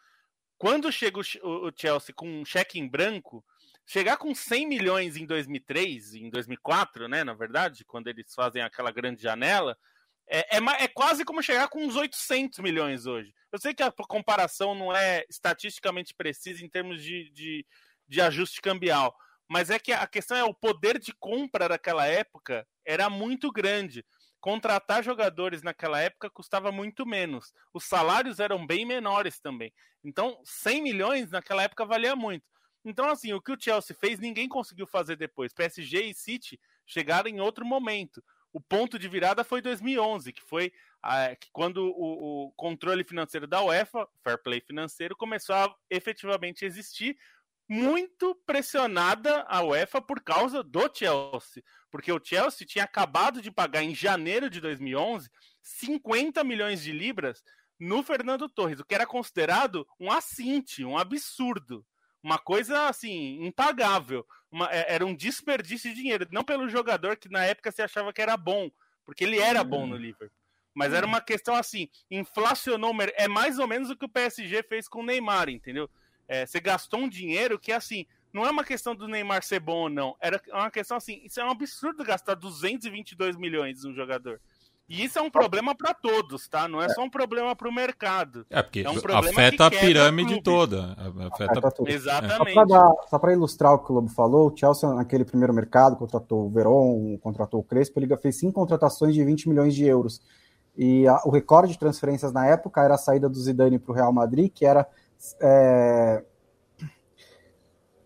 quando 0.58 0.90
chega 0.92 1.20
o 1.20 1.72
Chelsea 1.74 2.14
com 2.14 2.28
um 2.28 2.44
cheque 2.44 2.80
em 2.80 2.88
branco, 2.88 3.44
chegar 3.86 4.16
com 4.16 4.34
100 4.34 4.66
milhões 4.66 5.16
em 5.16 5.24
2003, 5.24 6.14
em 6.14 6.30
2004, 6.30 7.08
né, 7.08 7.22
na 7.22 7.32
verdade, 7.32 7.84
quando 7.84 8.08
eles 8.08 8.34
fazem 8.34 8.60
aquela 8.60 8.90
grande 8.90 9.22
janela, 9.22 9.78
é, 10.30 10.56
é, 10.56 10.84
é, 10.84 10.88
quase 10.88 11.24
como 11.24 11.42
chegar 11.42 11.68
com 11.68 11.84
uns 11.84 11.96
800 11.96 12.58
milhões 12.58 13.06
hoje. 13.06 13.32
Eu 13.50 13.58
sei 13.58 13.72
que 13.72 13.82
a 13.82 13.90
comparação 13.90 14.74
não 14.74 14.94
é 14.94 15.24
estatisticamente 15.28 16.14
precisa 16.14 16.64
em 16.64 16.68
termos 16.68 17.02
de, 17.02 17.30
de, 17.30 17.66
de 18.06 18.20
ajuste 18.20 18.60
cambial, 18.60 19.16
mas 19.48 19.70
é 19.70 19.78
que 19.78 19.92
a 19.92 20.06
questão 20.06 20.36
é 20.36 20.44
o 20.44 20.52
poder 20.52 20.98
de 20.98 21.12
compra 21.18 21.68
daquela 21.68 22.06
época 22.06 22.66
era 22.84 23.08
muito 23.08 23.50
grande. 23.50 24.04
Contratar 24.40 25.02
jogadores 25.02 25.62
naquela 25.62 26.00
época 26.00 26.30
custava 26.30 26.70
muito 26.70 27.06
menos. 27.06 27.52
Os 27.72 27.84
salários 27.84 28.38
eram 28.38 28.66
bem 28.66 28.84
menores 28.84 29.40
também. 29.40 29.72
Então, 30.04 30.38
100 30.44 30.82
milhões 30.82 31.30
naquela 31.30 31.62
época 31.62 31.86
valia 31.86 32.14
muito. 32.14 32.44
Então, 32.84 33.08
assim, 33.08 33.32
o 33.32 33.40
que 33.40 33.52
o 33.52 33.60
Chelsea 33.60 33.96
fez, 33.98 34.18
ninguém 34.18 34.48
conseguiu 34.48 34.86
fazer 34.86 35.16
depois. 35.16 35.52
PSG 35.52 36.02
e 36.02 36.14
City 36.14 36.60
chegaram 36.86 37.28
em 37.28 37.40
outro 37.40 37.64
momento. 37.64 38.22
O 38.52 38.60
ponto 38.60 38.98
de 38.98 39.08
virada 39.08 39.44
foi 39.44 39.60
2011, 39.60 40.32
que 40.32 40.42
foi 40.42 40.72
ah, 41.02 41.34
que 41.36 41.48
quando 41.52 41.78
o, 41.84 42.46
o, 42.46 42.52
controle 42.52 43.04
financeiro 43.04 43.46
da 43.46 43.62
UEFA, 43.62 44.08
fair 44.22 44.42
play 44.42 44.60
financeiro, 44.60 45.16
começou 45.16 45.54
a 45.54 45.74
efetivamente 45.90 46.64
existir, 46.64 47.16
muito 47.68 48.34
pressionada 48.46 49.42
a 49.46 49.62
UEFA 49.62 50.00
por 50.00 50.22
causa 50.22 50.62
do 50.62 50.90
Chelsea, 50.92 51.62
porque 51.90 52.10
o 52.10 52.20
Chelsea 52.22 52.66
tinha 52.66 52.84
acabado 52.84 53.42
de 53.42 53.50
pagar 53.50 53.82
em 53.82 53.94
janeiro 53.94 54.48
de 54.48 54.60
2011 54.60 55.30
50 55.62 56.42
milhões 56.44 56.82
de 56.82 56.92
libras 56.92 57.42
no 57.78 58.02
Fernando 58.02 58.48
Torres, 58.48 58.80
o 58.80 58.84
que 58.84 58.94
era 58.94 59.06
considerado 59.06 59.86
um 60.00 60.10
assinte, 60.10 60.84
um 60.84 60.96
absurdo 60.96 61.86
uma 62.28 62.38
coisa 62.38 62.88
assim, 62.88 63.42
impagável. 63.42 64.26
Uma, 64.52 64.70
é, 64.70 64.94
era 64.94 65.06
um 65.06 65.14
desperdício 65.14 65.90
de 65.90 65.96
dinheiro. 65.96 66.28
Não 66.30 66.44
pelo 66.44 66.68
jogador 66.68 67.16
que 67.16 67.30
na 67.30 67.42
época 67.42 67.72
se 67.72 67.80
achava 67.80 68.12
que 68.12 68.20
era 68.20 68.36
bom, 68.36 68.70
porque 69.04 69.24
ele 69.24 69.38
era 69.38 69.64
bom 69.64 69.86
no 69.86 69.96
Liverpool. 69.96 70.30
Mas 70.74 70.92
era 70.92 71.06
uma 71.06 71.22
questão 71.22 71.54
assim, 71.54 71.88
inflacionou. 72.10 72.94
É 73.16 73.26
mais 73.26 73.58
ou 73.58 73.66
menos 73.66 73.88
o 73.88 73.96
que 73.96 74.04
o 74.04 74.08
PSG 74.08 74.62
fez 74.62 74.86
com 74.86 75.00
o 75.00 75.04
Neymar, 75.04 75.48
entendeu? 75.48 75.88
É, 76.28 76.44
você 76.44 76.60
gastou 76.60 77.00
um 77.00 77.08
dinheiro 77.08 77.58
que 77.58 77.72
assim, 77.72 78.06
não 78.30 78.44
é 78.44 78.50
uma 78.50 78.62
questão 78.62 78.94
do 78.94 79.08
Neymar 79.08 79.42
ser 79.42 79.60
bom 79.60 79.84
ou 79.84 79.88
não. 79.88 80.14
Era 80.20 80.40
uma 80.52 80.70
questão 80.70 80.98
assim, 80.98 81.22
isso 81.24 81.40
é 81.40 81.44
um 81.44 81.50
absurdo 81.50 82.04
gastar 82.04 82.34
222 82.34 83.36
milhões 83.36 83.82
num 83.84 83.94
jogador. 83.94 84.38
E 84.88 85.04
isso 85.04 85.18
é 85.18 85.22
um 85.22 85.30
problema 85.30 85.74
para 85.74 85.92
todos, 85.92 86.48
tá? 86.48 86.66
Não 86.66 86.80
é, 86.80 86.86
é. 86.86 86.88
só 86.88 87.02
um 87.02 87.10
problema 87.10 87.54
para 87.54 87.68
o 87.68 87.72
mercado. 87.72 88.46
É, 88.48 88.62
porque 88.62 88.80
é 88.80 88.90
um 88.90 88.96
afeta 88.96 89.66
a 89.66 89.70
pirâmide 89.70 90.40
toda. 90.42 90.96
Afeta, 90.96 91.44
afeta 91.44 91.70
tudo. 91.70 91.90
Exatamente. 91.90 92.54
Só 93.10 93.18
para 93.18 93.32
ilustrar 93.34 93.74
o 93.74 93.80
que 93.80 93.92
o 93.92 93.96
Lobo 93.96 94.08
falou, 94.08 94.50
o 94.50 94.56
Chelsea, 94.56 94.88
naquele 94.94 95.26
primeiro 95.26 95.52
mercado, 95.52 95.96
contratou 95.96 96.46
o 96.46 96.50
Veron, 96.50 97.18
contratou 97.18 97.60
o 97.60 97.62
Crespo, 97.62 98.00
ele 98.00 98.16
fez 98.16 98.38
cinco 98.38 98.54
contratações 98.54 99.14
de 99.14 99.22
20 99.22 99.50
milhões 99.50 99.74
de 99.74 99.84
euros. 99.84 100.22
E 100.74 101.06
a, 101.06 101.20
o 101.24 101.30
recorde 101.30 101.72
de 101.72 101.78
transferências 101.78 102.32
na 102.32 102.46
época 102.46 102.82
era 102.82 102.94
a 102.94 102.98
saída 102.98 103.28
do 103.28 103.38
Zidane 103.38 103.78
para 103.78 103.92
o 103.92 103.94
Real 103.94 104.12
Madrid, 104.12 104.50
que 104.54 104.64
era 104.64 104.88
é, 105.42 106.24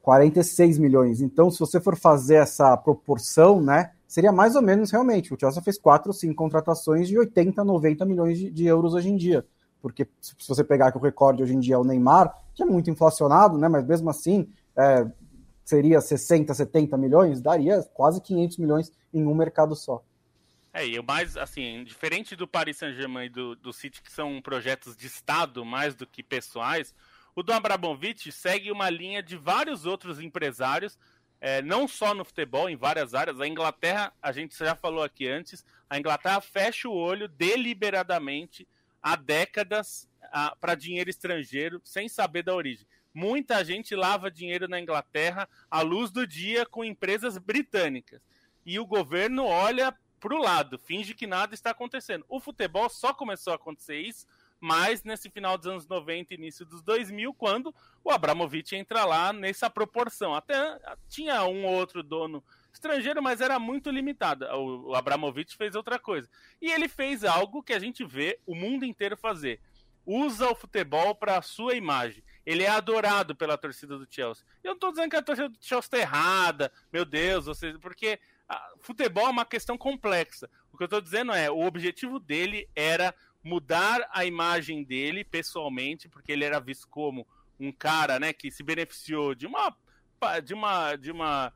46 0.02 0.78
milhões. 0.78 1.20
Então, 1.20 1.48
se 1.48 1.60
você 1.60 1.80
for 1.80 1.96
fazer 1.96 2.36
essa 2.36 2.76
proporção, 2.76 3.60
né? 3.60 3.92
Seria 4.12 4.30
mais 4.30 4.54
ou 4.54 4.60
menos 4.60 4.90
realmente. 4.90 5.32
O 5.32 5.40
Chelsea 5.40 5.62
fez 5.62 5.78
quatro 5.78 6.10
ou 6.10 6.12
cinco 6.12 6.34
contratações 6.34 7.08
de 7.08 7.18
80, 7.18 7.64
90 7.64 8.04
milhões 8.04 8.38
de, 8.38 8.50
de, 8.50 8.66
euros 8.66 8.92
hoje 8.92 9.08
em 9.08 9.16
dia. 9.16 9.42
Porque 9.80 10.06
se 10.20 10.34
você 10.46 10.62
pegar 10.62 10.92
que 10.92 10.98
o 10.98 11.00
recorde 11.00 11.42
hoje 11.42 11.54
em 11.54 11.60
dia 11.60 11.76
é 11.76 11.78
o 11.78 11.84
Neymar, 11.84 12.30
que 12.54 12.62
é 12.62 12.66
muito 12.66 12.90
inflacionado, 12.90 13.56
né? 13.56 13.68
Mas 13.68 13.86
mesmo 13.86 14.10
assim, 14.10 14.52
é, 14.76 15.10
seria 15.64 15.98
60, 15.98 16.52
70 16.52 16.94
milhões, 16.98 17.40
daria 17.40 17.82
quase 17.94 18.20
500 18.20 18.58
milhões 18.58 18.92
em 19.14 19.26
um 19.26 19.34
mercado 19.34 19.74
só. 19.74 20.04
É, 20.74 20.86
e 20.86 20.98
o 20.98 21.02
mais, 21.02 21.34
assim, 21.38 21.82
diferente 21.82 22.36
do 22.36 22.46
Paris 22.46 22.76
Saint-Germain 22.76 23.24
e 23.24 23.30
do, 23.30 23.56
do 23.56 23.72
City, 23.72 24.02
que 24.02 24.12
são 24.12 24.42
projetos 24.42 24.94
de 24.94 25.06
Estado 25.06 25.64
mais 25.64 25.94
do 25.94 26.06
que 26.06 26.22
pessoais, 26.22 26.94
o 27.34 27.42
do 27.42 27.50
Abramovich 27.50 28.30
segue 28.30 28.70
uma 28.70 28.90
linha 28.90 29.22
de 29.22 29.38
vários 29.38 29.86
outros 29.86 30.20
empresários, 30.20 30.98
é, 31.44 31.60
não 31.60 31.88
só 31.88 32.14
no 32.14 32.24
futebol, 32.24 32.70
em 32.70 32.76
várias 32.76 33.14
áreas. 33.14 33.40
A 33.40 33.48
Inglaterra, 33.48 34.12
a 34.22 34.30
gente 34.30 34.56
já 34.56 34.76
falou 34.76 35.02
aqui 35.02 35.28
antes, 35.28 35.64
a 35.90 35.98
Inglaterra 35.98 36.40
fecha 36.40 36.88
o 36.88 36.94
olho 36.94 37.26
deliberadamente 37.26 38.66
há 39.02 39.16
décadas 39.16 40.08
para 40.60 40.76
dinheiro 40.76 41.10
estrangeiro, 41.10 41.80
sem 41.84 42.08
saber 42.08 42.44
da 42.44 42.54
origem. 42.54 42.86
Muita 43.12 43.64
gente 43.64 43.96
lava 43.96 44.30
dinheiro 44.30 44.68
na 44.68 44.80
Inglaterra 44.80 45.48
à 45.68 45.82
luz 45.82 46.12
do 46.12 46.24
dia 46.24 46.64
com 46.64 46.84
empresas 46.84 47.36
britânicas. 47.38 48.22
E 48.64 48.78
o 48.78 48.86
governo 48.86 49.44
olha 49.44 49.92
pro 50.20 50.40
lado, 50.40 50.78
finge 50.78 51.12
que 51.12 51.26
nada 51.26 51.54
está 51.54 51.70
acontecendo. 51.70 52.24
O 52.28 52.38
futebol 52.38 52.88
só 52.88 53.12
começou 53.12 53.52
a 53.52 53.56
acontecer 53.56 53.96
isso 53.96 54.28
mais 54.62 55.02
nesse 55.02 55.28
final 55.28 55.58
dos 55.58 55.66
anos 55.66 55.88
90 55.88 56.32
início 56.34 56.64
dos 56.64 56.82
2000, 56.82 57.34
quando 57.34 57.74
o 58.04 58.10
Abramovich 58.10 58.76
entra 58.76 59.04
lá 59.04 59.32
nessa 59.32 59.68
proporção. 59.68 60.34
Até 60.34 60.78
tinha 61.08 61.44
um 61.44 61.66
ou 61.66 61.72
outro 61.72 62.00
dono 62.00 62.42
estrangeiro, 62.72 63.20
mas 63.20 63.40
era 63.40 63.58
muito 63.58 63.90
limitado. 63.90 64.44
O, 64.46 64.94
Abramovich 64.94 65.56
fez 65.56 65.74
outra 65.74 65.98
coisa. 65.98 66.28
E 66.60 66.70
ele 66.70 66.88
fez 66.88 67.24
algo 67.24 67.62
que 67.62 67.72
a 67.72 67.78
gente 67.80 68.04
vê 68.04 68.38
o 68.46 68.54
mundo 68.54 68.84
inteiro 68.84 69.16
fazer. 69.16 69.60
Usa 70.06 70.48
o 70.48 70.54
futebol 70.54 71.14
para 71.14 71.38
a 71.38 71.42
sua 71.42 71.74
imagem. 71.74 72.22
Ele 72.46 72.62
é 72.62 72.68
adorado 72.68 73.34
pela 73.34 73.58
torcida 73.58 73.98
do 73.98 74.06
Chelsea. 74.08 74.44
Eu 74.62 74.70
não 74.70 74.74
estou 74.74 74.90
dizendo 74.90 75.10
que 75.10 75.16
a 75.16 75.22
torcida 75.22 75.48
do 75.48 75.58
Chelsea 75.60 75.86
está 75.86 75.98
errada, 75.98 76.72
meu 76.92 77.04
Deus, 77.04 77.46
você, 77.46 77.76
porque 77.78 78.18
futebol 78.80 79.26
é 79.26 79.30
uma 79.30 79.44
questão 79.44 79.78
complexa. 79.78 80.48
O 80.72 80.76
que 80.76 80.82
eu 80.82 80.86
estou 80.86 81.00
dizendo 81.00 81.32
é, 81.32 81.50
o 81.50 81.64
objetivo 81.64 82.18
dele 82.18 82.68
era 82.74 83.14
mudar 83.42 84.08
a 84.12 84.24
imagem 84.24 84.84
dele 84.84 85.24
pessoalmente, 85.24 86.08
porque 86.08 86.32
ele 86.32 86.44
era 86.44 86.60
visto 86.60 86.88
como 86.88 87.26
um 87.58 87.72
cara, 87.72 88.18
né, 88.18 88.32
que 88.32 88.50
se 88.50 88.62
beneficiou 88.62 89.34
de 89.34 89.46
uma 89.46 89.74
de 90.44 90.54
uma 90.54 90.94
de 90.94 91.10
uma 91.10 91.52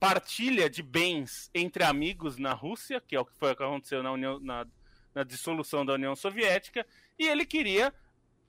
partilha 0.00 0.68
de 0.68 0.82
bens 0.82 1.50
entre 1.54 1.84
amigos 1.84 2.36
na 2.36 2.52
Rússia, 2.52 3.00
que 3.00 3.14
é 3.14 3.20
o 3.20 3.24
que 3.24 3.36
foi 3.36 3.52
o 3.52 3.56
que 3.56 3.62
aconteceu 3.62 4.02
na, 4.02 4.12
União, 4.12 4.38
na, 4.40 4.66
na 5.14 5.24
dissolução 5.24 5.84
da 5.84 5.94
União 5.94 6.14
Soviética, 6.14 6.86
e 7.18 7.26
ele 7.26 7.44
queria 7.44 7.92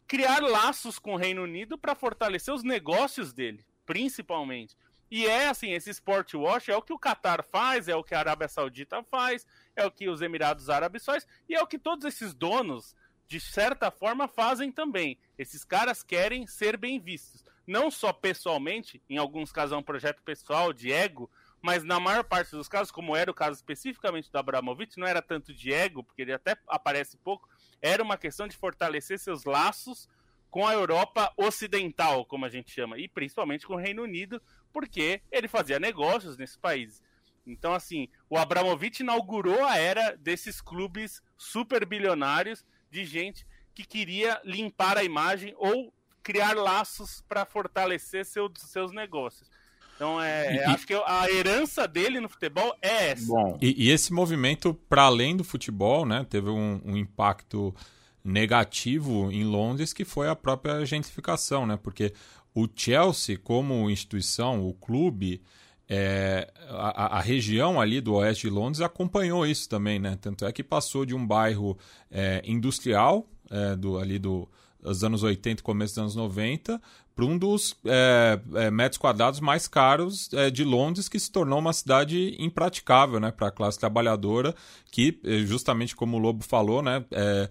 criar 0.07 0.41
laços 0.41 0.97
com 0.97 1.13
o 1.13 1.17
Reino 1.17 1.43
Unido 1.43 1.77
para 1.77 1.95
fortalecer 1.95 2.53
os 2.53 2.63
negócios 2.63 3.31
dele, 3.31 3.63
principalmente. 3.85 4.75
E 5.09 5.25
é 5.25 5.47
assim, 5.47 5.71
esse 5.71 5.89
sport 5.89 6.33
wash 6.35 6.69
é 6.69 6.75
o 6.75 6.81
que 6.81 6.93
o 6.93 6.99
Qatar 6.99 7.43
faz, 7.43 7.87
é 7.87 7.95
o 7.95 8.03
que 8.03 8.13
a 8.13 8.19
Arábia 8.19 8.47
Saudita 8.47 9.03
faz, 9.03 9.45
é 9.80 9.86
o 9.86 9.91
que 9.91 10.09
os 10.09 10.21
Emirados 10.21 10.69
Árabes 10.69 11.05
faz, 11.05 11.27
e 11.47 11.55
é 11.55 11.61
o 11.61 11.67
que 11.67 11.80
todos 11.80 12.05
esses 12.05 12.34
donos, 12.34 12.95
de 13.27 13.39
certa 13.39 13.91
forma, 13.91 14.27
fazem 14.27 14.71
também. 14.71 15.17
Esses 15.38 15.63
caras 15.63 16.03
querem 16.03 16.45
ser 16.47 16.77
bem 16.77 16.99
vistos. 16.99 17.43
Não 17.65 17.91
só 17.91 18.11
pessoalmente, 18.11 19.01
em 19.09 19.17
alguns 19.17 19.51
casos 19.51 19.73
é 19.73 19.77
um 19.77 19.84
projeto 19.84 20.21
pessoal, 20.23 20.73
de 20.73 20.91
ego, 20.91 21.30
mas 21.61 21.84
na 21.84 21.99
maior 21.99 22.23
parte 22.23 22.51
dos 22.51 22.67
casos, 22.67 22.91
como 22.91 23.15
era 23.15 23.30
o 23.30 23.34
caso 23.34 23.57
especificamente 23.57 24.32
do 24.32 24.38
Abramovich, 24.38 24.97
não 24.97 25.05
era 25.05 25.21
tanto 25.21 25.53
de 25.53 25.71
ego, 25.71 26.03
porque 26.03 26.21
ele 26.21 26.34
até 26.34 26.57
aparece 26.67 27.17
pouco, 27.17 27.47
era 27.82 28.01
uma 28.01 28.17
questão 28.17 28.47
de 28.47 28.57
fortalecer 28.57 29.19
seus 29.19 29.43
laços 29.43 30.09
com 30.49 30.65
a 30.65 30.73
Europa 30.73 31.32
Ocidental, 31.38 32.25
como 32.25 32.45
a 32.45 32.49
gente 32.49 32.71
chama, 32.71 32.97
e 32.97 33.07
principalmente 33.07 33.67
com 33.67 33.73
o 33.73 33.80
Reino 33.80 34.01
Unido, 34.01 34.41
porque 34.73 35.21
ele 35.32 35.47
fazia 35.47 35.80
negócios 35.80 36.38
nesses 36.38 36.57
países. 36.57 37.03
Então, 37.52 37.74
assim, 37.74 38.08
o 38.30 38.38
Abramovich 38.38 39.02
inaugurou 39.02 39.64
a 39.66 39.78
era 39.78 40.16
desses 40.18 40.62
clubes 40.62 41.22
super 41.38 41.86
bilionários 41.86 42.66
de 42.91 43.06
gente 43.06 43.45
que 43.74 43.84
queria 43.86 44.39
limpar 44.43 44.97
a 44.97 45.04
imagem 45.04 45.54
ou 45.58 45.93
criar 46.22 46.56
laços 46.56 47.24
para 47.28 47.45
fortalecer 47.45 48.26
seu, 48.26 48.52
seus 48.56 48.91
negócios. 48.91 49.50
Então, 49.95 50.22
é, 50.22 50.56
e, 50.56 50.60
acho 50.60 50.88
que 50.88 50.93
a 50.93 51.30
herança 51.30 51.86
dele 51.88 52.22
no 52.22 52.30
futebol 52.30 52.74
é 52.82 53.12
essa. 53.12 53.28
Bom, 53.28 53.58
e, 53.62 53.86
e 53.86 53.89
esse 53.89 54.14
movimento, 54.14 54.74
para 54.74 55.04
além 55.04 55.36
do 55.36 55.43
futebol, 55.43 56.06
né, 56.06 56.26
teve 56.30 56.50
um, 56.50 56.82
um 56.86 56.95
impacto 56.95 57.76
negativo 58.24 59.32
em 59.32 59.43
Londres, 59.43 59.91
que 59.91 60.06
foi 60.06 60.30
a 60.30 60.36
própria 60.36 60.86
gentrificação, 60.86 61.66
né? 61.66 61.78
Porque 61.82 62.14
o 62.54 62.68
Chelsea, 62.74 63.38
como 63.38 63.89
instituição, 63.89 64.66
o 64.66 64.74
clube, 64.74 65.41
é, 65.89 66.47
a, 66.69 67.17
a, 67.17 67.21
região 67.21 67.81
ali 67.81 67.99
do 67.99 68.13
oeste 68.13 68.47
de 68.47 68.53
Londres 68.53 68.79
acompanhou 68.79 69.45
isso 69.45 69.67
também, 69.67 69.97
né? 69.97 70.17
Tanto 70.21 70.45
é 70.45 70.51
que 70.51 70.63
passou 70.63 71.03
de 71.03 71.15
um 71.15 71.25
bairro 71.25 71.75
é, 72.11 72.43
industrial, 72.45 73.27
é, 73.49 73.75
do, 73.75 73.97
ali 73.97 74.19
do, 74.19 74.47
dos 74.79 75.03
anos 75.03 75.23
80 75.23 75.61
e 75.61 75.63
começo 75.63 75.93
dos 75.93 75.97
anos 75.99 76.15
90, 76.15 76.79
para 77.15 77.25
um 77.25 77.37
dos 77.37 77.75
é, 77.85 78.39
é, 78.53 78.71
metros 78.71 78.97
quadrados 78.97 79.39
mais 79.39 79.67
caros 79.67 80.31
é, 80.33 80.49
de 80.49 80.63
Londres, 80.63 81.09
que 81.09 81.19
se 81.19 81.31
tornou 81.31 81.59
uma 81.59 81.73
cidade 81.73 82.35
impraticável 82.39 83.19
né, 83.19 83.31
para 83.31 83.47
a 83.47 83.51
classe 83.51 83.79
trabalhadora, 83.79 84.55
que, 84.91 85.19
justamente 85.45 85.95
como 85.95 86.17
o 86.17 86.19
Lobo 86.19 86.43
falou, 86.43 86.81
né, 86.81 87.03
é, 87.11 87.49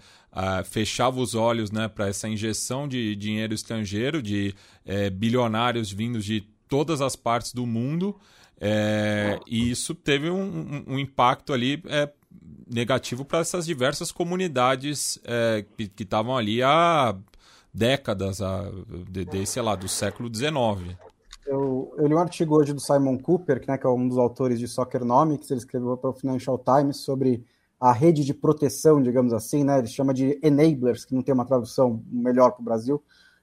fechava 0.65 1.21
os 1.21 1.35
olhos 1.35 1.71
né, 1.71 1.89
para 1.89 2.09
essa 2.09 2.29
injeção 2.29 2.89
de 2.89 3.15
dinheiro 3.17 3.53
estrangeiro, 3.53 4.23
de 4.23 4.55
bilionários 5.13 5.93
vindos 5.93 6.25
de 6.25 6.47
todas 6.69 7.01
as 7.01 7.17
partes 7.17 7.53
do 7.53 7.67
mundo, 7.67 8.17
e 9.47 9.71
isso 9.71 9.95
teve 9.95 10.31
um, 10.31 10.85
um, 10.87 10.99
impacto 10.99 11.53
ali 11.53 11.83
negativo 12.69 13.25
para 13.25 13.39
essas 13.39 13.65
diversas 13.65 14.11
comunidades 14.11 15.21
que 15.77 16.03
estavam 16.03 16.37
ali 16.37 16.63
há 16.63 17.17
décadas, 17.73 18.43
a, 18.43 18.71
de, 19.09 19.25
de, 19.25 19.47
sei 19.47 19.63
lá, 19.63 19.77
do 19.77 19.89
século 19.89 20.33
XIX. 20.35 20.97
Eu, 21.47 21.95
eu, 21.97 22.07
li 22.07 22.15
um 22.15 22.19
artigo 22.19 22.57
hoje 22.57 22.73
do 22.73 22.81
Simon 22.81 23.17
Cooper, 23.19 23.61
que, 23.61 23.69
né, 23.69 23.79
que 23.79 23.87
é 23.87 23.89
um 23.89 24.07
dos 24.07 24.19
autores 24.19 24.59
de 24.59 24.69
Soccernomics, 24.69 25.51
ele 25.51 25.61
escreveu 25.61 25.97
para 25.97 26.11
o 26.11 26.13
Financial 26.13 26.59
Times 26.59 26.99
sobre 26.99 27.43
a 27.81 27.93
rede 27.93 28.25
de 28.25 28.35
proteção, 28.35 29.01
digamos 29.01 29.33
assim, 29.33 29.65
né, 29.65 29.79
ele 29.79 29.87
chama 29.87 30.13
de 30.13 30.39
enablers, 30.43 31.05
que 31.05 31.15
não 31.15 31.23
tem 31.23 31.33
uma 31.33 31.47
tradução 31.47 32.03
melhor 32.11 32.51
para 32.51 32.61
o 32.61 32.65
Brasil, 32.65 33.03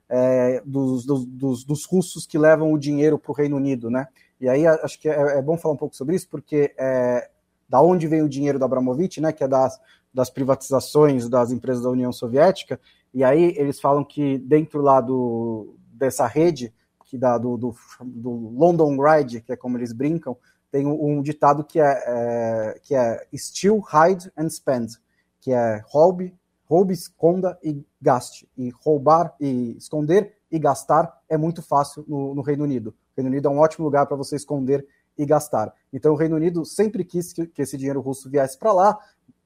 é, 0.10 0.62
dos, 0.66 1.06
dos, 1.06 1.26
dos, 1.26 1.64
dos, 1.64 1.86
russos 1.86 2.26
que 2.26 2.38
levam 2.38 2.72
o 2.72 2.78
dinheiro 2.78 3.18
para 3.18 3.32
o 3.32 3.36
Reino 3.36 3.56
Unido, 3.56 3.90
né? 3.90 4.08
E 4.40 4.48
aí 4.48 4.66
acho 4.68 5.00
que 5.00 5.10
é, 5.10 5.38
é, 5.38 5.42
bom 5.42 5.58
falar 5.58 5.74
um 5.74 5.78
pouco 5.78 5.96
sobre 5.96 6.16
isso, 6.16 6.28
porque 6.30 6.74
é, 6.78 7.30
da 7.68 7.82
onde 7.82 8.08
vem 8.08 8.22
o 8.22 8.30
dinheiro 8.30 8.60
do 8.60 8.66
Abramovich, 8.66 9.20
né, 9.20 9.32
que 9.32 9.44
é 9.44 9.48
das, 9.48 9.80
das 10.14 10.30
privatizações 10.30 11.28
das 11.28 11.52
empresas 11.52 11.84
da 11.84 11.90
União 11.90 12.12
Soviética, 12.12 12.80
e 13.14 13.24
aí 13.24 13.56
eles 13.58 13.80
falam 13.80 14.04
que 14.04 14.38
dentro 14.40 14.82
lá 14.82 15.02
do, 15.02 15.76
dessa 15.88 16.28
rede, 16.28 16.74
que 17.06 17.18
dá 17.18 17.38
do, 17.38 17.58
do, 17.58 17.76
do 18.04 18.30
London 18.30 18.98
Ride, 19.02 19.42
que 19.42 19.54
é 19.54 19.56
como 19.56 19.78
eles 19.78 19.94
brincam, 19.94 20.38
tem 20.72 20.86
um 20.86 21.22
ditado 21.22 21.64
que 21.64 21.80
é, 21.80 22.04
é, 22.06 22.80
que 22.84 22.94
é 22.94 23.26
steal, 23.34 23.80
hide 23.80 24.30
and 24.38 24.50
spend, 24.50 25.00
que 25.40 25.54
é 25.54 25.82
roube, 25.86 26.36
roube, 26.66 26.94
esconda 26.94 27.58
e 27.64 27.84
gaste. 28.02 28.48
E 28.58 28.70
roubar 28.84 29.34
e 29.40 29.76
esconder 29.78 30.34
e 30.52 30.60
gastar 30.60 31.22
é 31.30 31.38
muito 31.38 31.62
fácil 31.62 32.06
no, 32.08 32.36
no 32.36 32.42
Reino 32.42 32.64
Unido. 32.64 32.90
O 32.90 32.94
Reino 33.18 33.30
Unido 33.30 33.48
é 33.48 33.52
um 33.52 33.60
ótimo 33.60 33.86
lugar 33.86 34.06
para 34.06 34.18
você 34.18 34.36
esconder 34.36 34.86
e 35.18 35.26
gastar. 35.26 35.74
Então 35.92 36.14
o 36.14 36.16
Reino 36.16 36.36
Unido 36.36 36.66
sempre 36.66 37.04
quis 37.04 37.32
que, 37.32 37.48
que 37.48 37.62
esse 37.62 37.78
dinheiro 37.78 38.02
russo 38.02 38.30
viesse 38.30 38.58
para 38.58 38.74
lá, 38.74 38.98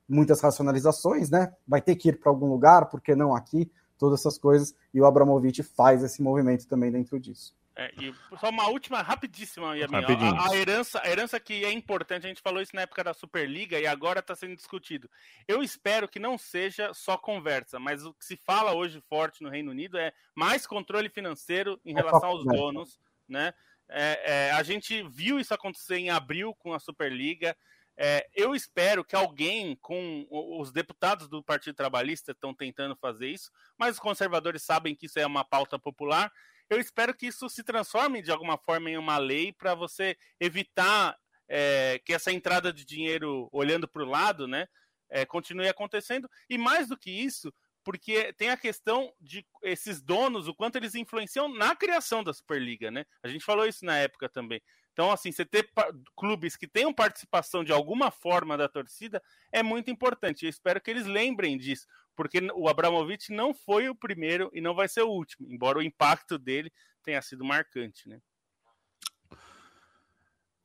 muitas 0.08 0.42
racionalizações, 0.42 1.30
né? 1.30 1.54
Vai 1.68 1.82
ter 1.82 1.96
que 1.96 2.10
ir 2.10 2.20
para 2.20 2.32
algum 2.32 2.48
lugar, 2.48 2.90
por 2.90 3.00
que 3.00 3.16
não 3.16 3.36
aqui? 3.36 3.72
Todas 3.98 4.22
essas 4.22 4.38
coisas. 4.38 4.74
E 4.94 5.00
o 5.00 5.06
Abramovich 5.06 5.62
faz 5.62 6.04
esse 6.04 6.22
movimento 6.22 6.68
também 6.68 6.92
dentro 6.92 7.20
disso. 7.20 7.54
É, 7.76 7.94
e 8.02 8.14
só 8.38 8.50
uma 8.50 8.68
última, 8.68 9.02
rapidíssima, 9.02 9.78
Yamin. 9.78 10.04
A, 10.04 10.50
a, 10.52 10.56
herança, 10.56 11.02
a 11.02 11.10
herança 11.10 11.40
que 11.40 11.64
é 11.64 11.72
importante, 11.72 12.26
a 12.26 12.30
gente 12.30 12.42
falou 12.42 12.62
isso 12.62 12.76
na 12.76 12.82
época 12.82 13.04
da 13.04 13.14
Superliga 13.14 13.80
e 13.80 13.88
agora 13.88 14.20
está 14.20 14.36
sendo 14.36 14.56
discutido. 14.56 15.10
Eu 15.48 15.64
espero 15.64 16.08
que 16.08 16.20
não 16.20 16.38
seja 16.38 16.94
só 16.94 17.18
conversa, 17.18 17.80
mas 17.80 18.06
o 18.06 18.14
que 18.14 18.26
se 18.26 18.36
fala 18.36 18.74
hoje 18.74 19.02
forte 19.08 19.42
no 19.42 19.50
Reino 19.50 19.72
Unido 19.72 19.98
é 19.98 20.12
mais 20.36 20.68
controle 20.68 21.10
financeiro 21.10 21.80
em 21.86 21.94
relação 21.94 22.30
aos 22.30 22.44
donos, 22.44 23.00
né? 23.28 23.54
É, 23.88 24.48
é, 24.50 24.52
a 24.52 24.62
gente 24.62 25.02
viu 25.04 25.40
isso 25.40 25.54
acontecer 25.54 25.98
em 25.98 26.10
abril 26.10 26.54
com 26.56 26.74
a 26.74 26.80
Superliga. 26.80 27.58
É, 27.98 28.30
eu 28.34 28.56
espero 28.56 29.04
que 29.04 29.16
alguém, 29.16 29.76
com 29.82 30.26
os 30.30 30.72
deputados 30.72 31.28
do 31.28 31.44
Partido 31.44 31.76
Trabalhista 31.76 32.32
estão 32.32 32.54
tentando 32.54 32.96
fazer 32.96 33.28
isso, 33.28 33.52
mas 33.78 33.96
os 33.96 34.00
conservadores 34.00 34.64
sabem 34.64 34.96
que 34.96 35.08
isso 35.08 35.20
é 35.20 35.26
uma 35.26 35.44
pauta 35.44 35.78
popular. 35.78 36.32
Eu 36.70 36.80
espero 36.80 37.14
que 37.16 37.28
isso 37.28 37.50
se 37.50 37.64
transforme 37.64 38.22
de 38.22 38.32
alguma 38.32 38.58
forma 38.58 38.90
em 38.90 38.98
uma 38.98 39.18
lei 39.18 39.52
para 39.52 39.74
você 39.74 40.16
evitar 40.40 41.18
é, 41.48 42.00
que 42.06 42.14
essa 42.14 42.32
entrada 42.32 42.72
de 42.72 42.86
dinheiro 42.86 43.50
olhando 43.52 43.88
para 43.88 44.04
o 44.04 44.10
lado, 44.10 44.48
né, 44.48 44.68
é, 45.10 45.26
continue 45.26 45.68
acontecendo. 45.68 46.30
E 46.50 46.58
mais 46.58 46.88
do 46.88 46.98
que 46.98 47.10
isso, 47.10 47.52
porque 47.84 48.32
tem 48.34 48.50
a 48.52 48.58
questão 48.58 49.12
de 49.20 49.46
esses 49.64 50.02
donos, 50.02 50.48
o 50.48 50.54
quanto 50.54 50.76
eles 50.76 50.94
influenciam 50.94 51.48
na 51.48 51.76
criação 51.76 52.24
da 52.24 52.34
Superliga, 52.34 52.92
né? 52.92 53.06
A 53.24 53.28
gente 53.28 53.44
falou 53.44 53.66
isso 53.66 53.84
na 53.84 53.98
época 53.98 54.30
também. 54.30 54.62
Então, 55.00 55.12
assim, 55.12 55.32
você 55.32 55.46
ter 55.46 55.70
clubes 56.14 56.58
que 56.58 56.68
tenham 56.68 56.94
participação 56.94 57.64
de 57.64 57.72
alguma 57.72 58.12
forma 58.12 58.58
da 58.58 58.68
torcida 58.68 59.24
é 59.50 59.64
muito 59.64 59.90
importante. 59.90 60.44
Eu 60.44 60.50
espero 60.50 60.82
que 60.82 60.92
eles 60.92 61.06
lembrem 61.06 61.58
disso, 61.58 61.88
porque 62.18 62.40
o 62.54 62.68
Abramovich 62.68 63.32
não 63.32 63.54
foi 63.54 63.88
o 63.88 63.96
primeiro 63.96 64.52
e 64.54 64.60
não 64.60 64.76
vai 64.76 64.90
ser 64.90 65.04
o 65.04 65.10
último, 65.10 65.48
embora 65.50 65.80
o 65.80 65.82
impacto 65.82 66.38
dele 66.38 66.70
tenha 67.02 67.22
sido 67.22 67.46
marcante, 67.46 68.10
né? 68.10 68.20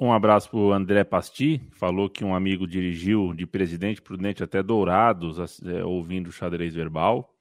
Um 0.01 0.13
abraço 0.13 0.51
para 0.51 0.59
o 0.59 0.73
André 0.73 1.05
Pasti, 1.05 1.63
falou 1.71 2.11
que 2.11 2.25
um 2.25 2.35
amigo 2.35 2.67
dirigiu 2.67 3.33
de 3.35 3.47
Presidente 3.47 4.03
Prudente 4.03 4.43
até 4.43 4.65
Dourados, 4.65 5.63
é, 5.65 5.85
ouvindo 5.85 6.27
o 6.27 6.33
xadrez 6.33 6.75
verbal. 6.75 7.34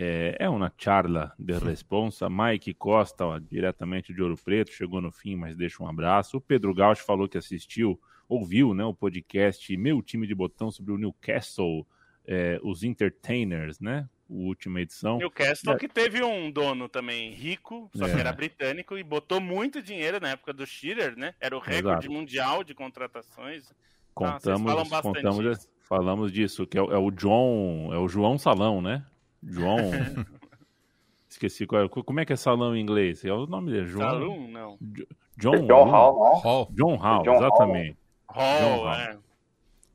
É, 0.00 0.36
é 0.38 0.48
uma 0.48 0.72
charla 0.78 1.34
de 1.36 1.58
responsa. 1.58 2.28
Mike 2.30 2.72
Costa, 2.72 3.26
ó, 3.26 3.36
diretamente 3.36 4.14
de 4.14 4.22
Ouro 4.22 4.36
Preto, 4.36 4.70
chegou 4.70 5.00
no 5.00 5.10
fim, 5.10 5.34
mas 5.34 5.56
deixa 5.56 5.82
um 5.82 5.88
abraço. 5.88 6.36
O 6.36 6.40
Pedro 6.40 6.72
Gauch 6.72 7.02
falou 7.02 7.28
que 7.28 7.36
assistiu, 7.36 8.00
ouviu 8.28 8.72
né, 8.74 8.84
o 8.84 8.94
podcast 8.94 9.76
Meu 9.76 10.00
Time 10.00 10.24
de 10.24 10.36
Botão 10.36 10.70
sobre 10.70 10.92
o 10.92 10.96
Newcastle, 10.96 11.84
é, 12.24 12.60
os 12.62 12.84
Entertainers, 12.84 13.80
né? 13.80 14.08
última 14.28 14.80
edição. 14.80 15.18
Newcastle 15.18 15.72
é. 15.72 15.78
que 15.78 15.88
teve 15.88 16.22
um 16.22 16.48
dono 16.48 16.88
também 16.88 17.32
rico, 17.32 17.90
só 17.92 18.06
é. 18.06 18.14
que 18.14 18.20
era 18.20 18.30
britânico, 18.30 18.96
e 18.96 19.02
botou 19.02 19.40
muito 19.40 19.82
dinheiro 19.82 20.20
na 20.20 20.28
época 20.28 20.52
do 20.52 20.64
Shearer, 20.64 21.18
né? 21.18 21.34
Era 21.40 21.56
o 21.56 21.60
recorde 21.60 22.06
Exato. 22.06 22.12
mundial 22.12 22.62
de 22.62 22.72
contratações. 22.72 23.72
Contamos, 24.14 24.92
ah, 24.92 25.02
contamos 25.02 25.44
disso. 25.44 25.68
falamos 25.80 26.30
disso, 26.30 26.66
que 26.66 26.78
é, 26.78 26.80
é, 26.80 26.98
o 26.98 27.10
John, 27.10 27.90
é 27.92 27.98
o 27.98 28.06
João 28.06 28.36
Salão, 28.36 28.82
né? 28.82 29.04
João. 29.42 29.78
Esqueci 31.28 31.66
qual 31.66 31.84
é, 31.84 31.88
como 31.88 32.20
é 32.20 32.24
que 32.24 32.32
é 32.32 32.36
salão 32.36 32.74
em 32.74 32.80
inglês? 32.80 33.24
É 33.24 33.32
o 33.32 33.46
nome 33.46 33.70
dele, 33.70 33.86
João. 33.86 34.10
Salão, 34.10 34.48
não. 34.48 34.78
John, 35.36 35.66
John 35.66 35.84
Hall, 35.84 36.40
Hall. 36.40 36.68
John 36.72 36.96
Hall, 36.96 37.22
John 37.22 37.34
exatamente. 37.34 37.96
Hall, 38.28 38.60
John 38.60 38.84
Hall. 38.84 38.94
É 38.94 39.18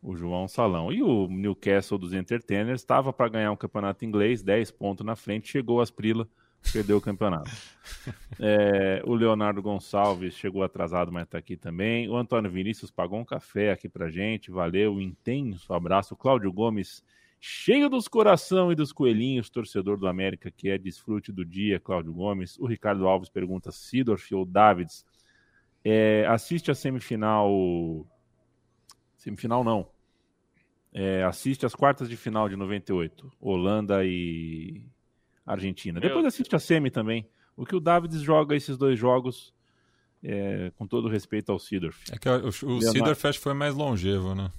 o 0.03 0.15
João 0.15 0.47
Salão. 0.47 0.91
E 0.91 1.01
o 1.01 1.27
Newcastle 1.27 1.97
dos 1.97 2.13
Entertainers 2.13 2.81
estava 2.81 3.13
para 3.13 3.29
ganhar 3.29 3.51
um 3.51 3.55
campeonato 3.55 4.03
inglês, 4.03 4.43
10 4.43 4.69
pontos 4.71 5.05
na 5.05 5.15
frente, 5.15 5.49
chegou 5.49 5.79
as 5.79 5.89
Prila, 5.89 6.27
perdeu 6.73 6.97
o 6.97 7.01
campeonato. 7.01 7.49
É, 8.39 9.03
o 9.05 9.13
Leonardo 9.13 9.61
Gonçalves 9.61 10.33
chegou 10.33 10.63
atrasado, 10.63 11.11
mas 11.11 11.23
está 11.23 11.37
aqui 11.37 11.55
também. 11.55 12.09
O 12.09 12.15
Antônio 12.15 12.49
Vinícius 12.49 12.89
pagou 12.89 13.19
um 13.19 13.25
café 13.25 13.71
aqui 13.71 13.87
para 13.87 14.09
gente, 14.09 14.49
valeu, 14.49 14.99
intenso 14.99 15.71
abraço. 15.71 16.15
O 16.15 16.17
Cláudio 16.17 16.51
Gomes, 16.51 17.03
cheio 17.45 17.89
dos 17.89 18.07
coração 18.07 18.71
e 18.71 18.75
dos 18.75 18.93
coelhinhos, 18.93 19.49
torcedor 19.49 19.97
do 19.97 20.07
América, 20.07 20.49
que 20.49 20.69
é 20.69 20.77
desfrute 20.77 21.29
do 21.29 21.43
dia, 21.43 21.77
Cláudio 21.77 22.13
Gomes. 22.13 22.57
O 22.57 22.65
Ricardo 22.65 23.05
Alves 23.05 23.27
pergunta, 23.27 23.69
Sidorf 23.69 24.33
ou 24.33 24.45
Davids, 24.45 25.05
é, 25.83 26.25
assiste 26.25 26.71
a 26.71 26.75
semifinal 26.75 28.07
Semifinal 29.17 29.61
não. 29.61 29.89
É, 30.93 31.21
assiste 31.25 31.65
as 31.65 31.75
quartas 31.75 32.07
de 32.07 32.15
final 32.15 32.47
de 32.47 32.55
98. 32.55 33.29
Holanda 33.41 34.05
e 34.05 34.85
Argentina. 35.45 35.99
Meu 35.99 36.07
Depois 36.07 36.25
assiste 36.25 36.55
a 36.55 36.59
semi 36.59 36.89
também. 36.89 37.27
O 37.57 37.65
que 37.65 37.75
o 37.75 37.81
Davids 37.81 38.21
joga 38.21 38.55
esses 38.55 38.77
dois 38.77 38.97
jogos, 38.97 39.53
é, 40.23 40.71
com 40.77 40.87
todo 40.87 41.09
respeito 41.09 41.51
ao 41.51 41.59
Sidorf. 41.59 42.05
É 42.09 42.17
que 42.17 42.29
o, 42.29 42.47
o 42.47 42.81
Sidorf 42.81 43.27
acho 43.27 43.37
que 43.37 43.43
foi 43.43 43.53
mais 43.53 43.75
longevo, 43.75 44.33
né? 44.33 44.49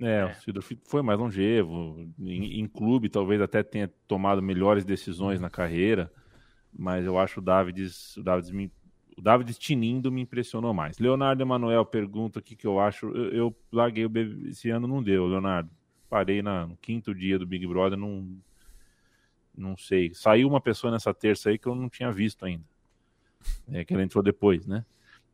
É, 0.00 0.18
é. 0.20 0.24
o 0.26 0.34
Sidorf 0.34 0.78
foi 0.84 1.02
mais 1.02 1.18
longevo. 1.18 2.08
Em, 2.18 2.60
em, 2.60 2.66
clube, 2.66 3.08
talvez 3.08 3.40
até 3.40 3.62
tenha 3.62 3.90
tomado 4.06 4.42
melhores 4.42 4.84
decisões 4.84 5.40
na 5.40 5.50
carreira. 5.50 6.10
Mas 6.78 7.06
eu 7.06 7.18
acho 7.18 7.40
o 7.40 7.42
Davids, 7.42 8.16
o 8.16 8.22
Davids 8.22 8.50
me 8.50 8.70
o 9.16 9.22
David 9.22 9.54
Tinindo 9.54 10.12
me 10.12 10.20
impressionou 10.20 10.74
mais. 10.74 10.98
Leonardo 10.98 11.42
Emanuel 11.42 11.86
pergunta 11.86 12.38
o 12.38 12.42
que, 12.42 12.54
que 12.54 12.66
eu 12.66 12.78
acho. 12.78 13.06
Eu, 13.06 13.32
eu 13.32 13.56
larguei 13.72 14.04
o 14.04 14.10
BB, 14.10 14.50
esse 14.50 14.68
ano 14.68 14.86
não 14.86 15.02
deu, 15.02 15.26
Leonardo. 15.26 15.70
Parei 16.08 16.42
na, 16.42 16.66
no 16.66 16.76
quinto 16.76 17.14
dia 17.14 17.38
do 17.38 17.46
Big 17.46 17.66
Brother, 17.66 17.98
não, 17.98 18.28
não 19.56 19.76
sei. 19.76 20.12
Saiu 20.12 20.46
uma 20.46 20.60
pessoa 20.60 20.90
nessa 20.90 21.14
terça 21.14 21.48
aí 21.48 21.58
que 21.58 21.66
eu 21.66 21.74
não 21.74 21.88
tinha 21.88 22.12
visto 22.12 22.44
ainda. 22.44 22.64
É, 23.72 23.84
que 23.84 23.94
ela 23.94 24.02
entrou 24.02 24.22
depois, 24.22 24.66
né? 24.66 24.84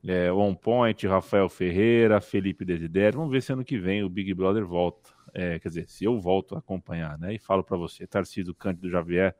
É, 0.05 0.32
On 0.32 0.55
Point, 0.55 1.07
Rafael 1.07 1.48
Ferreira, 1.48 2.20
Felipe 2.20 2.64
Desiderio. 2.64 3.18
Vamos 3.18 3.32
ver 3.32 3.42
se 3.42 3.53
ano 3.53 3.64
que 3.64 3.78
vem 3.78 4.03
o 4.03 4.09
Big 4.09 4.34
Brother 4.34 4.66
volta. 4.66 5.11
É, 5.32 5.59
quer 5.59 5.68
dizer, 5.68 5.88
se 5.88 6.05
eu 6.05 6.20
volto 6.20 6.55
a 6.55 6.59
acompanhar, 6.59 7.18
né? 7.18 7.34
E 7.34 7.38
falo 7.38 7.62
para 7.62 7.76
você, 7.76 8.07
Tarcísio 8.07 8.55
Cândido 8.55 8.90
Javier 8.90 9.34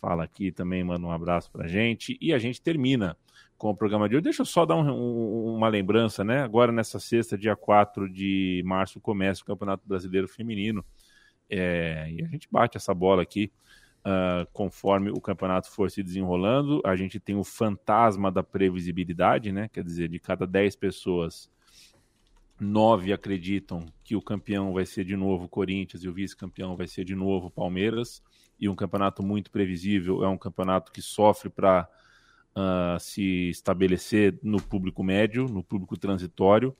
fala 0.00 0.24
aqui 0.24 0.52
também, 0.52 0.84
manda 0.84 1.06
um 1.06 1.10
abraço 1.10 1.50
pra 1.50 1.66
gente. 1.66 2.16
E 2.20 2.32
a 2.32 2.38
gente 2.38 2.60
termina 2.60 3.16
com 3.56 3.70
o 3.70 3.76
programa 3.76 4.08
de 4.08 4.14
hoje. 4.14 4.24
Deixa 4.24 4.42
eu 4.42 4.46
só 4.46 4.64
dar 4.64 4.76
um, 4.76 4.88
um, 4.88 5.56
uma 5.56 5.68
lembrança, 5.68 6.22
né? 6.22 6.42
Agora, 6.42 6.70
nessa 6.70 7.00
sexta, 7.00 7.36
dia 7.36 7.56
4 7.56 8.08
de 8.08 8.62
março, 8.64 9.00
começa 9.00 9.42
o 9.42 9.44
Campeonato 9.44 9.82
Brasileiro 9.86 10.28
Feminino. 10.28 10.84
É, 11.50 12.06
e 12.10 12.22
a 12.22 12.28
gente 12.28 12.46
bate 12.50 12.76
essa 12.76 12.94
bola 12.94 13.22
aqui 13.22 13.50
uh, 14.08 14.48
conforme 14.52 15.10
o 15.10 15.20
campeonato 15.20 15.70
for 15.70 15.90
se 15.90 16.02
desenrolando. 16.02 16.80
A 16.84 16.96
gente 16.96 17.20
tem 17.20 17.36
o 17.36 17.44
fantasma 17.44 18.32
da 18.32 18.42
previsibilidade, 18.42 19.52
né? 19.52 19.68
Quer 19.68 19.84
dizer, 19.84 20.08
de 20.08 20.18
cada 20.18 20.46
10 20.46 20.76
pessoas, 20.76 21.50
nove 22.58 23.12
acreditam 23.12 23.84
que 24.02 24.16
o 24.16 24.22
campeão 24.22 24.72
vai 24.72 24.86
ser 24.86 25.04
de 25.04 25.16
novo 25.16 25.44
o 25.44 25.48
Corinthians 25.48 26.02
e 26.02 26.08
o 26.08 26.12
vice-campeão 26.12 26.76
vai 26.76 26.86
ser 26.86 27.04
de 27.04 27.14
novo 27.14 27.48
o 27.48 27.50
Palmeiras. 27.50 28.22
E 28.58 28.68
um 28.68 28.74
campeonato 28.74 29.22
muito 29.22 29.50
previsível 29.50 30.24
é 30.24 30.28
um 30.28 30.38
campeonato 30.38 30.90
que 30.90 31.02
sofre 31.02 31.48
para 31.48 31.88
uh, 32.56 32.98
se 32.98 33.50
estabelecer 33.50 34.38
no 34.42 34.60
público 34.60 35.04
médio, 35.04 35.46
no 35.46 35.62
público 35.62 35.96
transitório. 35.96 36.74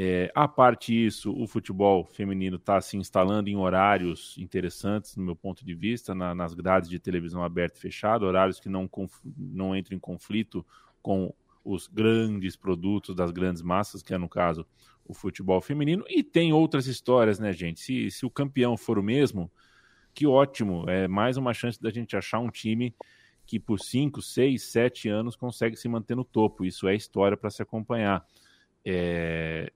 É, 0.00 0.30
a 0.32 0.46
parte 0.46 0.92
disso, 0.92 1.34
o 1.36 1.44
futebol 1.48 2.04
feminino 2.04 2.54
está 2.54 2.80
se 2.80 2.96
instalando 2.96 3.50
em 3.50 3.56
horários 3.56 4.36
interessantes, 4.38 5.16
no 5.16 5.24
meu 5.24 5.34
ponto 5.34 5.64
de 5.64 5.74
vista, 5.74 6.14
na, 6.14 6.32
nas 6.36 6.54
grades 6.54 6.88
de 6.88 7.00
televisão 7.00 7.42
aberta 7.42 7.76
e 7.76 7.80
fechada, 7.80 8.24
horários 8.24 8.60
que 8.60 8.68
não, 8.68 8.88
não 9.36 9.74
entram 9.74 9.96
em 9.96 10.00
conflito 10.00 10.64
com 11.02 11.34
os 11.64 11.88
grandes 11.88 12.54
produtos 12.54 13.12
das 13.12 13.32
grandes 13.32 13.60
massas, 13.60 14.00
que 14.00 14.14
é, 14.14 14.18
no 14.18 14.28
caso, 14.28 14.64
o 15.04 15.12
futebol 15.12 15.60
feminino. 15.60 16.04
E 16.08 16.22
tem 16.22 16.52
outras 16.52 16.86
histórias, 16.86 17.40
né, 17.40 17.52
gente? 17.52 17.80
Se, 17.80 18.08
se 18.08 18.24
o 18.24 18.30
campeão 18.30 18.76
for 18.76 19.00
o 19.00 19.02
mesmo, 19.02 19.50
que 20.14 20.28
ótimo, 20.28 20.88
é 20.88 21.08
mais 21.08 21.36
uma 21.36 21.52
chance 21.52 21.82
da 21.82 21.90
gente 21.90 22.16
achar 22.16 22.38
um 22.38 22.50
time 22.50 22.94
que 23.44 23.58
por 23.58 23.80
5, 23.80 24.22
6, 24.22 24.62
7 24.62 25.08
anos 25.08 25.34
consegue 25.34 25.74
se 25.74 25.88
manter 25.88 26.14
no 26.14 26.24
topo. 26.24 26.64
Isso 26.64 26.86
é 26.86 26.94
história 26.94 27.36
para 27.36 27.50
se 27.50 27.62
acompanhar. 27.62 28.24
É... 28.84 29.72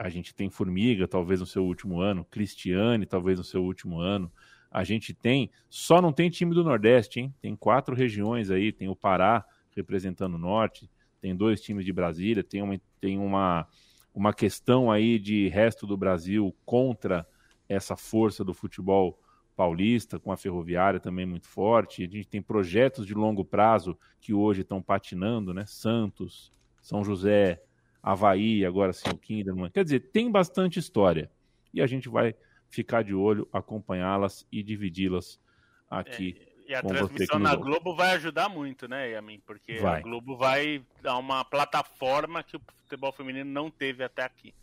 A 0.00 0.08
gente 0.08 0.34
tem 0.34 0.48
Formiga, 0.48 1.06
talvez 1.06 1.40
no 1.40 1.46
seu 1.46 1.62
último 1.62 2.00
ano, 2.00 2.24
Cristiane, 2.24 3.04
talvez 3.04 3.38
no 3.38 3.44
seu 3.44 3.62
último 3.62 4.00
ano. 4.00 4.32
A 4.70 4.82
gente 4.82 5.12
tem, 5.12 5.50
só 5.68 6.00
não 6.00 6.10
tem 6.10 6.30
time 6.30 6.54
do 6.54 6.64
Nordeste, 6.64 7.20
hein? 7.20 7.34
Tem 7.38 7.54
quatro 7.54 7.94
regiões 7.94 8.50
aí, 8.50 8.72
tem 8.72 8.88
o 8.88 8.96
Pará 8.96 9.44
representando 9.76 10.36
o 10.36 10.38
Norte, 10.38 10.90
tem 11.20 11.36
dois 11.36 11.60
times 11.60 11.84
de 11.84 11.92
Brasília, 11.92 12.42
tem 12.42 12.62
uma, 12.62 12.80
tem 12.98 13.18
uma, 13.18 13.68
uma 14.14 14.32
questão 14.32 14.90
aí 14.90 15.18
de 15.18 15.48
resto 15.48 15.86
do 15.86 15.98
Brasil 15.98 16.56
contra 16.64 17.26
essa 17.68 17.94
força 17.94 18.42
do 18.42 18.54
futebol 18.54 19.20
paulista, 19.54 20.18
com 20.18 20.32
a 20.32 20.36
ferroviária 20.38 20.98
também 20.98 21.26
muito 21.26 21.46
forte. 21.46 22.04
A 22.04 22.08
gente 22.08 22.26
tem 22.26 22.40
projetos 22.40 23.06
de 23.06 23.12
longo 23.12 23.44
prazo 23.44 23.98
que 24.18 24.32
hoje 24.32 24.62
estão 24.62 24.80
patinando, 24.80 25.52
né? 25.52 25.66
Santos, 25.66 26.50
São 26.80 27.04
José, 27.04 27.62
Havaí, 28.02 28.64
agora 28.64 28.92
sim 28.92 29.10
o 29.10 29.16
Kinderman. 29.16 29.70
Quer 29.70 29.84
dizer, 29.84 30.00
tem 30.10 30.30
bastante 30.30 30.78
história. 30.78 31.30
E 31.72 31.80
a 31.80 31.86
gente 31.86 32.08
vai 32.08 32.34
ficar 32.68 33.02
de 33.02 33.14
olho, 33.14 33.48
acompanhá-las 33.52 34.46
e 34.50 34.62
dividi-las 34.62 35.40
aqui. 35.88 36.36
É, 36.66 36.72
e 36.72 36.74
a 36.74 36.82
transmissão 36.82 37.38
na 37.38 37.52
ouve. 37.52 37.62
Globo 37.64 37.94
vai 37.94 38.12
ajudar 38.12 38.48
muito, 38.48 38.88
né, 38.88 39.10
Yamin? 39.10 39.40
Porque 39.40 39.78
vai. 39.78 40.00
a 40.00 40.02
Globo 40.02 40.36
vai 40.36 40.82
dar 41.02 41.18
uma 41.18 41.44
plataforma 41.44 42.42
que 42.42 42.56
o 42.56 42.60
futebol 42.76 43.12
feminino 43.12 43.50
não 43.50 43.70
teve 43.70 44.04
até 44.04 44.22
aqui 44.22 44.54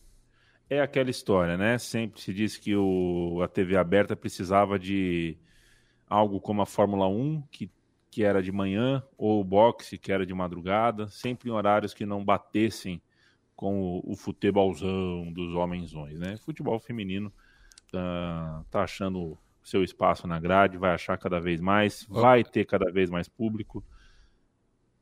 é 0.70 0.82
aquela 0.82 1.10
história, 1.10 1.58
né? 1.58 1.78
Sempre 1.78 2.22
se 2.22 2.34
diz 2.34 2.58
que 2.58 2.76
o, 2.76 3.42
a 3.42 3.48
TV 3.48 3.78
aberta 3.78 4.16
precisava 4.16 4.78
de 4.78 5.38
algo 6.10 6.40
como 6.40 6.62
a 6.62 6.66
Fórmula 6.66 7.08
1, 7.08 7.44
que, 7.52 7.72
que 8.12 8.24
era 8.24 8.42
de 8.42 8.52
manhã, 8.52 9.04
ou 9.18 9.42
o 9.42 9.44
boxe, 9.44 9.98
que 9.98 10.12
era 10.12 10.26
de 10.26 10.34
madrugada, 10.34 11.08
sempre 11.08 11.50
em 11.50 11.54
horários 11.54 11.94
que 11.94 12.06
não 12.06 12.24
batessem 12.24 13.02
com 13.58 13.82
o, 13.82 14.12
o 14.14 14.16
futebolzão 14.16 15.34
dos 15.34 15.54
homensões, 15.56 16.18
né? 16.20 16.38
Futebol 16.38 16.80
feminino 16.80 17.34
uh, 17.88 18.64
tá 18.70 18.84
achando 18.84 19.36
seu 19.64 19.84
espaço 19.84 20.28
na 20.28 20.40
grade, 20.40 20.78
vai 20.78 20.94
achar 20.94 21.18
cada 21.18 21.42
vez 21.42 21.60
mais, 21.60 22.06
vai 22.08 22.44
ter 22.44 22.66
cada 22.66 22.90
vez 22.90 23.10
mais 23.10 23.28
público. 23.28 23.84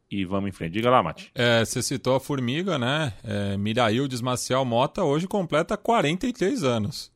e 0.09 0.23
vamos 0.23 0.49
em 0.49 0.51
frente. 0.53 0.71
Diga 0.71 0.89
lá, 0.89 1.03
Mati. 1.03 1.31
É, 1.35 1.63
você 1.63 1.83
citou 1.83 2.15
a 2.15 2.19
Formiga, 2.19 2.79
né? 2.79 3.13
É, 3.23 3.57
Miraildes 3.57 4.21
Maciel 4.21 4.63
Mota 4.63 5.03
hoje 5.03 5.27
completa 5.27 5.75
43 5.75 6.63
anos. 6.63 7.11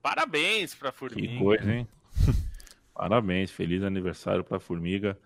Parabéns 0.00 0.74
pra 0.74 0.92
Formiga. 0.92 1.26
Que 1.28 1.38
coisa, 1.38 1.74
hein? 1.74 1.88
Parabéns, 2.94 3.50
feliz 3.50 3.82
aniversário 3.82 4.44
pra 4.44 4.60
Formiga. 4.60 5.18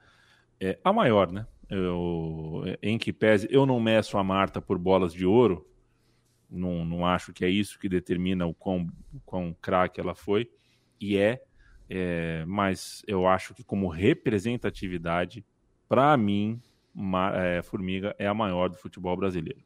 É 0.58 0.78
a 0.82 0.92
maior, 0.92 1.30
né? 1.30 1.46
Eu, 1.70 2.62
em 2.82 2.98
que 2.98 3.12
pese, 3.12 3.48
eu 3.50 3.64
não 3.64 3.80
meço 3.80 4.18
a 4.18 4.24
Marta 4.24 4.60
por 4.60 4.78
bolas 4.78 5.12
de 5.12 5.24
ouro, 5.24 5.66
não, 6.50 6.84
não 6.84 7.06
acho 7.06 7.32
que 7.32 7.44
é 7.44 7.48
isso 7.48 7.78
que 7.78 7.88
determina 7.88 8.46
o 8.46 8.54
quão, 8.54 8.88
quão 9.24 9.56
craque 9.60 10.00
ela 10.00 10.14
foi, 10.14 10.50
e 11.00 11.16
é, 11.16 11.42
é, 11.88 12.44
mas 12.46 13.02
eu 13.06 13.26
acho 13.26 13.54
que 13.54 13.64
como 13.64 13.88
representatividade, 13.88 15.44
para 15.88 16.16
mim, 16.16 16.60
é, 17.34 17.62
Formiga 17.62 18.14
é 18.18 18.26
a 18.26 18.34
maior 18.34 18.68
do 18.68 18.76
futebol 18.76 19.16
brasileiro. 19.16 19.62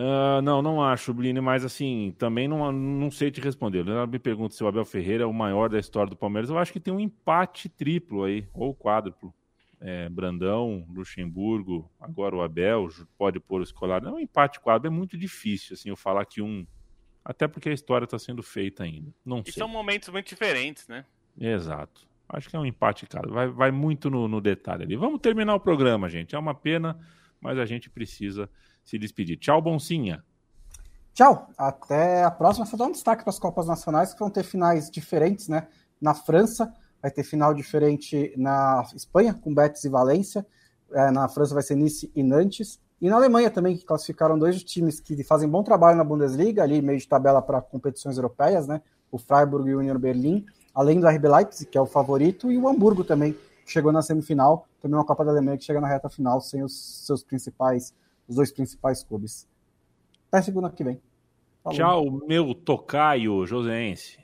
Uh, 0.00 0.40
não, 0.42 0.62
não 0.62 0.80
acho, 0.80 1.12
Blini, 1.12 1.40
mas 1.40 1.64
assim, 1.64 2.14
também 2.16 2.46
não, 2.46 2.70
não 2.70 3.10
sei 3.10 3.32
te 3.32 3.40
responder. 3.40 3.86
Ela 3.86 4.06
me 4.06 4.18
pergunta 4.20 4.54
se 4.54 4.62
o 4.62 4.68
Abel 4.68 4.84
Ferreira 4.84 5.24
é 5.24 5.26
o 5.26 5.34
maior 5.34 5.68
da 5.68 5.78
história 5.78 6.08
do 6.08 6.16
Palmeiras. 6.16 6.50
Eu 6.50 6.58
acho 6.58 6.72
que 6.72 6.78
tem 6.78 6.94
um 6.94 7.00
empate 7.00 7.68
triplo 7.68 8.22
aí, 8.22 8.46
ou 8.54 8.72
quádruplo. 8.72 9.34
É, 9.80 10.08
Brandão, 10.08 10.84
Luxemburgo, 10.90 11.90
agora 12.00 12.34
o 12.34 12.42
Abel, 12.42 12.88
pode 13.16 13.38
pôr 13.38 13.60
o 13.60 13.64
escolar. 13.64 14.04
É 14.04 14.10
um 14.10 14.18
empate 14.18 14.60
quádruplo, 14.60 14.94
é 14.94 14.98
muito 14.98 15.16
difícil 15.16 15.74
assim, 15.74 15.88
eu 15.88 15.96
falar 15.96 16.24
que 16.24 16.42
um. 16.42 16.66
Até 17.24 17.46
porque 17.46 17.68
a 17.68 17.72
história 17.72 18.04
está 18.04 18.18
sendo 18.18 18.42
feita 18.42 18.82
ainda. 18.82 19.12
Não 19.24 19.40
e 19.40 19.52
sei. 19.52 19.60
são 19.60 19.68
momentos 19.68 20.08
muito 20.08 20.28
diferentes, 20.28 20.88
né? 20.88 21.04
Exato. 21.38 22.08
Acho 22.28 22.48
que 22.48 22.56
é 22.56 22.58
um 22.58 22.66
empate, 22.66 23.06
cara. 23.06 23.28
Vai, 23.28 23.48
vai 23.48 23.70
muito 23.70 24.10
no, 24.10 24.28
no 24.28 24.40
detalhe 24.40 24.82
ali. 24.82 24.96
Vamos 24.96 25.20
terminar 25.20 25.54
o 25.54 25.60
programa, 25.60 26.08
gente. 26.08 26.34
É 26.34 26.38
uma 26.38 26.54
pena, 26.54 26.98
mas 27.40 27.58
a 27.58 27.64
gente 27.64 27.88
precisa 27.88 28.50
se 28.84 28.98
despedir. 28.98 29.38
Tchau, 29.38 29.62
Boncinha. 29.62 30.24
Tchau. 31.14 31.50
Até 31.56 32.24
a 32.24 32.30
próxima. 32.30 32.66
Vou 32.66 32.78
dar 32.78 32.86
um 32.86 32.92
destaque 32.92 33.22
para 33.22 33.30
as 33.30 33.38
Copas 33.38 33.66
Nacionais, 33.66 34.12
que 34.12 34.20
vão 34.20 34.30
ter 34.30 34.42
finais 34.42 34.90
diferentes, 34.90 35.48
né? 35.48 35.68
Na 36.00 36.14
França, 36.14 36.72
vai 37.00 37.10
ter 37.10 37.22
final 37.22 37.54
diferente 37.54 38.32
na 38.36 38.84
Espanha, 38.94 39.34
com 39.34 39.54
Betis 39.54 39.84
e 39.84 39.88
Valência. 39.88 40.46
É, 40.92 41.10
na 41.10 41.28
França 41.28 41.54
vai 41.54 41.62
ser 41.62 41.76
Nice 41.76 42.10
e 42.14 42.22
Nantes. 42.22 42.80
E 43.00 43.08
na 43.08 43.16
Alemanha 43.16 43.50
também, 43.50 43.76
que 43.76 43.84
classificaram 43.84 44.38
dois 44.38 44.62
times 44.64 45.00
que 45.00 45.22
fazem 45.22 45.48
bom 45.48 45.62
trabalho 45.62 45.96
na 45.96 46.04
Bundesliga, 46.04 46.62
ali 46.62 46.82
meio 46.82 46.98
de 46.98 47.06
tabela 47.06 47.40
para 47.40 47.60
competições 47.60 48.16
europeias, 48.16 48.66
né? 48.66 48.82
O 49.10 49.18
Freiburg 49.18 49.68
e 49.68 49.74
o 49.74 49.78
Union 49.78 49.98
Berlin 49.98 50.44
além 50.78 51.00
do 51.00 51.08
RB 51.08 51.28
Leipzig, 51.28 51.68
que 51.68 51.76
é 51.76 51.80
o 51.80 51.86
favorito, 51.86 52.52
e 52.52 52.56
o 52.56 52.68
Hamburgo 52.68 53.02
também, 53.02 53.32
que 53.32 53.72
chegou 53.72 53.90
na 53.90 54.00
semifinal, 54.00 54.68
também 54.80 54.96
uma 54.96 55.04
Copa 55.04 55.24
da 55.24 55.32
Alemanha 55.32 55.58
que 55.58 55.64
chega 55.64 55.80
na 55.80 55.88
reta 55.88 56.08
final 56.08 56.40
sem 56.40 56.62
os 56.62 57.04
seus 57.04 57.24
principais, 57.24 57.92
os 58.28 58.36
dois 58.36 58.52
principais 58.52 59.02
clubes. 59.02 59.48
Até 60.30 60.40
segunda 60.40 60.70
que 60.70 60.84
vem. 60.84 61.00
Falou. 61.64 61.76
Tchau, 61.76 62.26
meu 62.28 62.54
tocaio 62.54 63.44
joseense. 63.44 64.18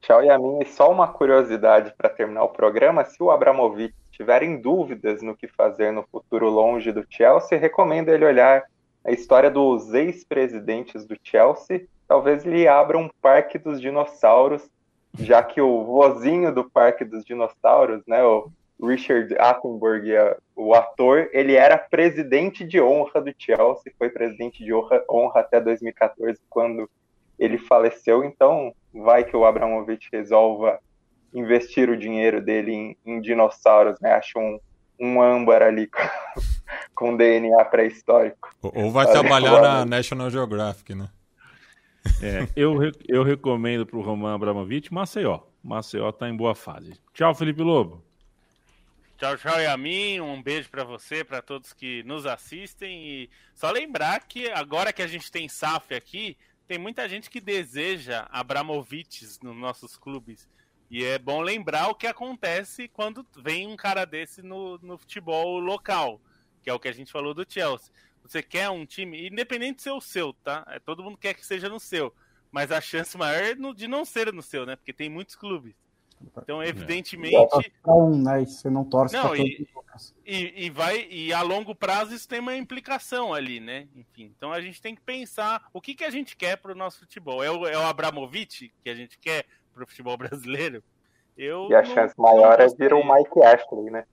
Tchau, 0.00 0.22
Yamin. 0.22 0.60
E 0.62 0.66
só 0.66 0.90
uma 0.90 1.08
curiosidade 1.08 1.92
para 1.96 2.08
terminar 2.08 2.44
o 2.44 2.48
programa: 2.48 3.04
se 3.04 3.22
o 3.22 3.30
Abramovich 3.30 3.94
tiver 4.10 4.42
em 4.42 4.60
dúvidas 4.60 5.22
no 5.22 5.36
que 5.36 5.48
fazer 5.48 5.92
no 5.92 6.04
futuro 6.04 6.48
longe 6.48 6.92
do 6.92 7.04
Chelsea, 7.08 7.58
recomendo 7.58 8.10
ele 8.10 8.24
olhar 8.24 8.64
a 9.04 9.10
história 9.10 9.50
dos 9.50 9.92
ex-presidentes 9.92 11.04
do 11.04 11.16
Chelsea. 11.22 11.86
Talvez 12.06 12.44
ele 12.46 12.68
abra 12.68 12.98
um 12.98 13.10
parque 13.20 13.58
dos 13.58 13.80
dinossauros 13.80 14.70
já 15.18 15.42
que 15.42 15.60
o 15.60 15.84
vozinho 15.84 16.52
do 16.52 16.68
Parque 16.68 17.04
dos 17.04 17.24
Dinossauros, 17.24 18.02
né, 18.06 18.22
o 18.24 18.50
Richard 18.82 19.34
Attenborough, 19.38 20.10
é 20.10 20.36
o 20.56 20.74
ator, 20.74 21.28
ele 21.32 21.54
era 21.54 21.78
presidente 21.78 22.64
de 22.64 22.80
honra 22.80 23.20
do 23.20 23.32
Chelsea, 23.38 23.92
foi 23.96 24.08
presidente 24.08 24.64
de 24.64 24.74
honra, 24.74 25.04
honra 25.08 25.40
até 25.40 25.60
2014, 25.60 26.40
quando 26.50 26.90
ele 27.38 27.58
faleceu. 27.58 28.24
Então, 28.24 28.74
vai 28.94 29.24
que 29.24 29.36
o 29.36 29.44
Abramovich 29.44 30.08
resolva 30.12 30.78
investir 31.32 31.90
o 31.90 31.96
dinheiro 31.96 32.40
dele 32.40 32.72
em, 32.72 32.96
em 33.04 33.20
dinossauros, 33.20 33.98
né? 34.00 34.12
Acha 34.12 34.38
um, 34.38 34.58
um 34.98 35.20
âmbar 35.20 35.62
ali 35.62 35.88
com, 35.90 36.00
com 36.94 37.16
DNA 37.16 37.64
pré-histórico. 37.66 38.54
Ou, 38.62 38.90
vai 38.90 39.10
trabalhar 39.10 39.60
na 39.60 39.84
National 39.84 40.30
Geographic, 40.30 40.94
né? 40.94 41.08
É, 42.22 42.46
eu, 42.54 42.78
eu 43.08 43.22
recomendo 43.22 43.86
para 43.86 43.96
o 43.96 44.02
Roman 44.02 44.34
Abramovich 44.34 44.92
Maceió. 44.92 45.40
Maceió 45.62 46.10
está 46.10 46.28
em 46.28 46.36
boa 46.36 46.54
fase. 46.54 46.92
Tchau, 47.12 47.34
Felipe 47.34 47.62
Lobo. 47.62 48.04
Tchau, 49.16 49.36
tchau, 49.38 49.60
Yamin. 49.60 50.20
Um 50.20 50.42
beijo 50.42 50.68
para 50.68 50.84
você, 50.84 51.24
para 51.24 51.40
todos 51.40 51.72
que 51.72 52.02
nos 52.02 52.26
assistem. 52.26 53.06
E 53.06 53.30
só 53.54 53.70
lembrar 53.70 54.20
que 54.26 54.50
agora 54.50 54.92
que 54.92 55.00
a 55.00 55.06
gente 55.06 55.30
tem 55.30 55.48
SAF 55.48 55.94
aqui, 55.94 56.36
tem 56.66 56.78
muita 56.78 57.08
gente 57.08 57.28
que 57.28 57.40
deseja 57.40 58.26
Abramoviches 58.30 59.40
nos 59.40 59.56
nossos 59.56 59.96
clubes. 59.96 60.48
E 60.90 61.04
é 61.04 61.18
bom 61.18 61.40
lembrar 61.40 61.88
o 61.88 61.94
que 61.94 62.06
acontece 62.06 62.88
quando 62.88 63.26
vem 63.36 63.66
um 63.66 63.76
cara 63.76 64.04
desse 64.04 64.42
no, 64.42 64.78
no 64.78 64.96
futebol 64.96 65.58
local, 65.58 66.20
que 66.62 66.70
é 66.70 66.74
o 66.74 66.78
que 66.78 66.88
a 66.88 66.92
gente 66.92 67.12
falou 67.12 67.34
do 67.34 67.46
Chelsea. 67.48 67.92
Você 68.22 68.42
quer 68.42 68.70
um 68.70 68.86
time, 68.86 69.28
independente 69.28 69.76
de 69.76 69.82
ser 69.82 69.90
o 69.90 70.00
seu, 70.00 70.32
tá? 70.32 70.64
É, 70.68 70.78
todo 70.78 71.02
mundo 71.02 71.18
quer 71.18 71.34
que 71.34 71.44
seja 71.44 71.68
no 71.68 71.78
seu. 71.78 72.14
Mas 72.50 72.70
a 72.70 72.80
chance 72.80 73.16
maior 73.18 73.42
é 73.42 73.54
no, 73.54 73.74
de 73.74 73.86
não 73.88 74.04
ser 74.04 74.32
no 74.32 74.42
seu, 74.42 74.64
né? 74.64 74.76
Porque 74.76 74.92
tem 74.92 75.10
muitos 75.10 75.34
clubes. 75.34 75.74
Então, 76.42 76.62
é. 76.62 76.68
evidentemente. 76.68 77.72
Um, 77.86 78.22
né? 78.22 78.44
Você 78.44 78.70
não 78.70 78.84
torce 78.84 79.14
não, 79.14 79.34
e, 79.34 79.66
e, 80.24 80.66
e, 80.66 80.70
vai 80.70 81.06
E 81.10 81.32
a 81.32 81.42
longo 81.42 81.74
prazo 81.74 82.14
isso 82.14 82.28
tem 82.28 82.40
uma 82.40 82.56
implicação 82.56 83.32
ali, 83.32 83.60
né? 83.60 83.88
Enfim. 83.94 84.32
Então 84.36 84.52
a 84.52 84.60
gente 84.60 84.80
tem 84.80 84.94
que 84.94 85.02
pensar 85.02 85.66
o 85.72 85.80
que, 85.80 85.94
que 85.94 86.04
a 86.04 86.10
gente 86.10 86.36
quer 86.36 86.56
para 86.56 86.72
o 86.72 86.76
nosso 86.76 87.00
futebol. 87.00 87.42
É 87.42 87.50
o, 87.50 87.66
é 87.66 87.78
o 87.78 87.82
Abramovich 87.82 88.72
que 88.82 88.90
a 88.90 88.94
gente 88.94 89.18
quer 89.18 89.44
para 89.72 89.84
o 89.84 89.86
futebol 89.86 90.16
brasileiro? 90.18 90.82
Eu 91.36 91.68
e 91.70 91.74
a 91.74 91.82
não, 91.82 91.94
chance 91.94 92.14
maior 92.16 92.60
é 92.60 92.68
vir 92.68 92.92
o 92.92 93.02
Mike 93.04 93.42
Ashley, 93.42 93.90
né? 93.90 94.04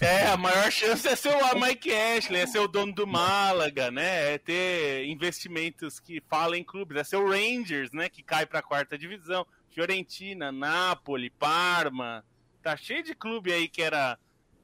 É, 0.00 0.26
a 0.26 0.36
maior 0.36 0.70
chance 0.70 1.06
é 1.06 1.14
ser 1.14 1.34
o 1.34 1.60
Mike 1.60 1.92
Ashley, 1.92 2.40
é 2.40 2.46
ser 2.46 2.58
o 2.58 2.68
dono 2.68 2.92
do 2.92 3.06
Málaga, 3.06 3.90
né? 3.90 4.34
É 4.34 4.38
ter 4.38 5.04
investimentos 5.06 6.00
que 6.00 6.22
falem 6.28 6.64
clubes, 6.64 6.96
é 6.96 7.04
ser 7.04 7.16
o 7.16 7.28
Rangers, 7.28 7.92
né? 7.92 8.08
Que 8.08 8.22
cai 8.22 8.46
para 8.46 8.60
a 8.60 8.62
quarta 8.62 8.96
divisão. 8.96 9.46
Fiorentina, 9.70 10.52
Napoli, 10.52 11.30
Parma. 11.30 12.24
Tá 12.62 12.76
cheio 12.76 13.02
de 13.02 13.14
clube 13.14 13.52
aí 13.52 13.68
que 13.68 13.82
era 13.82 14.18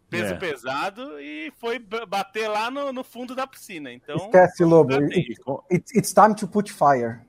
peso 0.09 0.35
é. 0.35 0.37
pesado 0.37 1.21
e 1.21 1.53
foi 1.57 1.79
bater 1.79 2.49
lá 2.49 2.71
no, 2.71 2.93
no, 2.93 3.03
fundo 3.03 3.35
da 3.35 3.47
piscina. 3.47 3.93
Então, 3.93 4.17
Esquece, 4.17 4.65
Lobo. 4.65 4.93
It's, 5.71 5.95
it's 5.95 6.13
time 6.13 6.35
to 6.35 6.47
put 6.47 6.71
fire. 6.73 7.21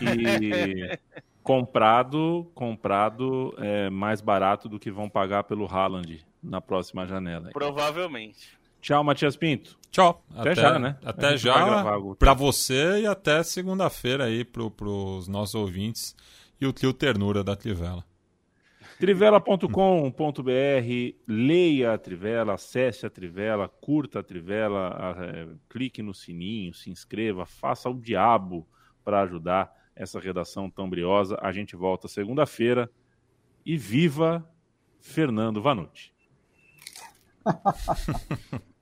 E 0.00 0.98
comprado, 1.42 2.50
comprado 2.54 3.54
é 3.58 3.88
mais 3.90 4.20
barato 4.20 4.68
do 4.68 4.78
que 4.78 4.90
vão 4.90 5.08
pagar 5.08 5.44
pelo 5.44 5.66
Haaland 5.66 6.26
na 6.42 6.60
próxima 6.60 7.06
janela. 7.06 7.50
Provavelmente. 7.52 8.56
Tchau, 8.80 9.02
Matias 9.02 9.36
Pinto. 9.36 9.78
Tchau. 9.90 10.22
Até, 10.30 10.50
até 10.50 10.54
já, 10.54 10.78
né? 10.78 10.96
Até 11.04 11.36
já 11.36 11.84
para 12.18 12.34
você 12.34 13.00
e 13.00 13.06
até 13.06 13.42
segunda-feira 13.42 14.24
aí 14.24 14.44
para 14.44 14.62
os 14.62 15.26
nossos 15.26 15.54
ouvintes 15.54 16.14
e 16.60 16.66
o 16.66 16.72
trio 16.72 16.92
Ternura 16.92 17.42
da 17.44 17.54
Trivela. 17.56 18.04
Trivela.com.br, 18.98 19.70
leia 21.28 21.92
a 21.92 21.98
Trivela, 21.98 22.54
acesse 22.54 23.04
a 23.04 23.10
Trivela, 23.10 23.68
curta 23.68 24.20
a 24.20 24.22
Trivela, 24.22 25.16
é, 25.18 25.48
clique 25.68 26.00
no 26.00 26.14
sininho, 26.14 26.72
se 26.72 26.88
inscreva, 26.88 27.44
faça 27.44 27.90
o 27.90 28.00
diabo 28.00 28.66
para 29.04 29.20
ajudar 29.20 29.70
essa 29.94 30.18
redação 30.18 30.70
tão 30.70 30.88
briosa. 30.88 31.38
A 31.42 31.52
gente 31.52 31.76
volta 31.76 32.08
segunda-feira 32.08 32.90
e 33.64 33.76
viva 33.76 34.48
Fernando 34.98 35.60
Vanucci. 35.60 36.12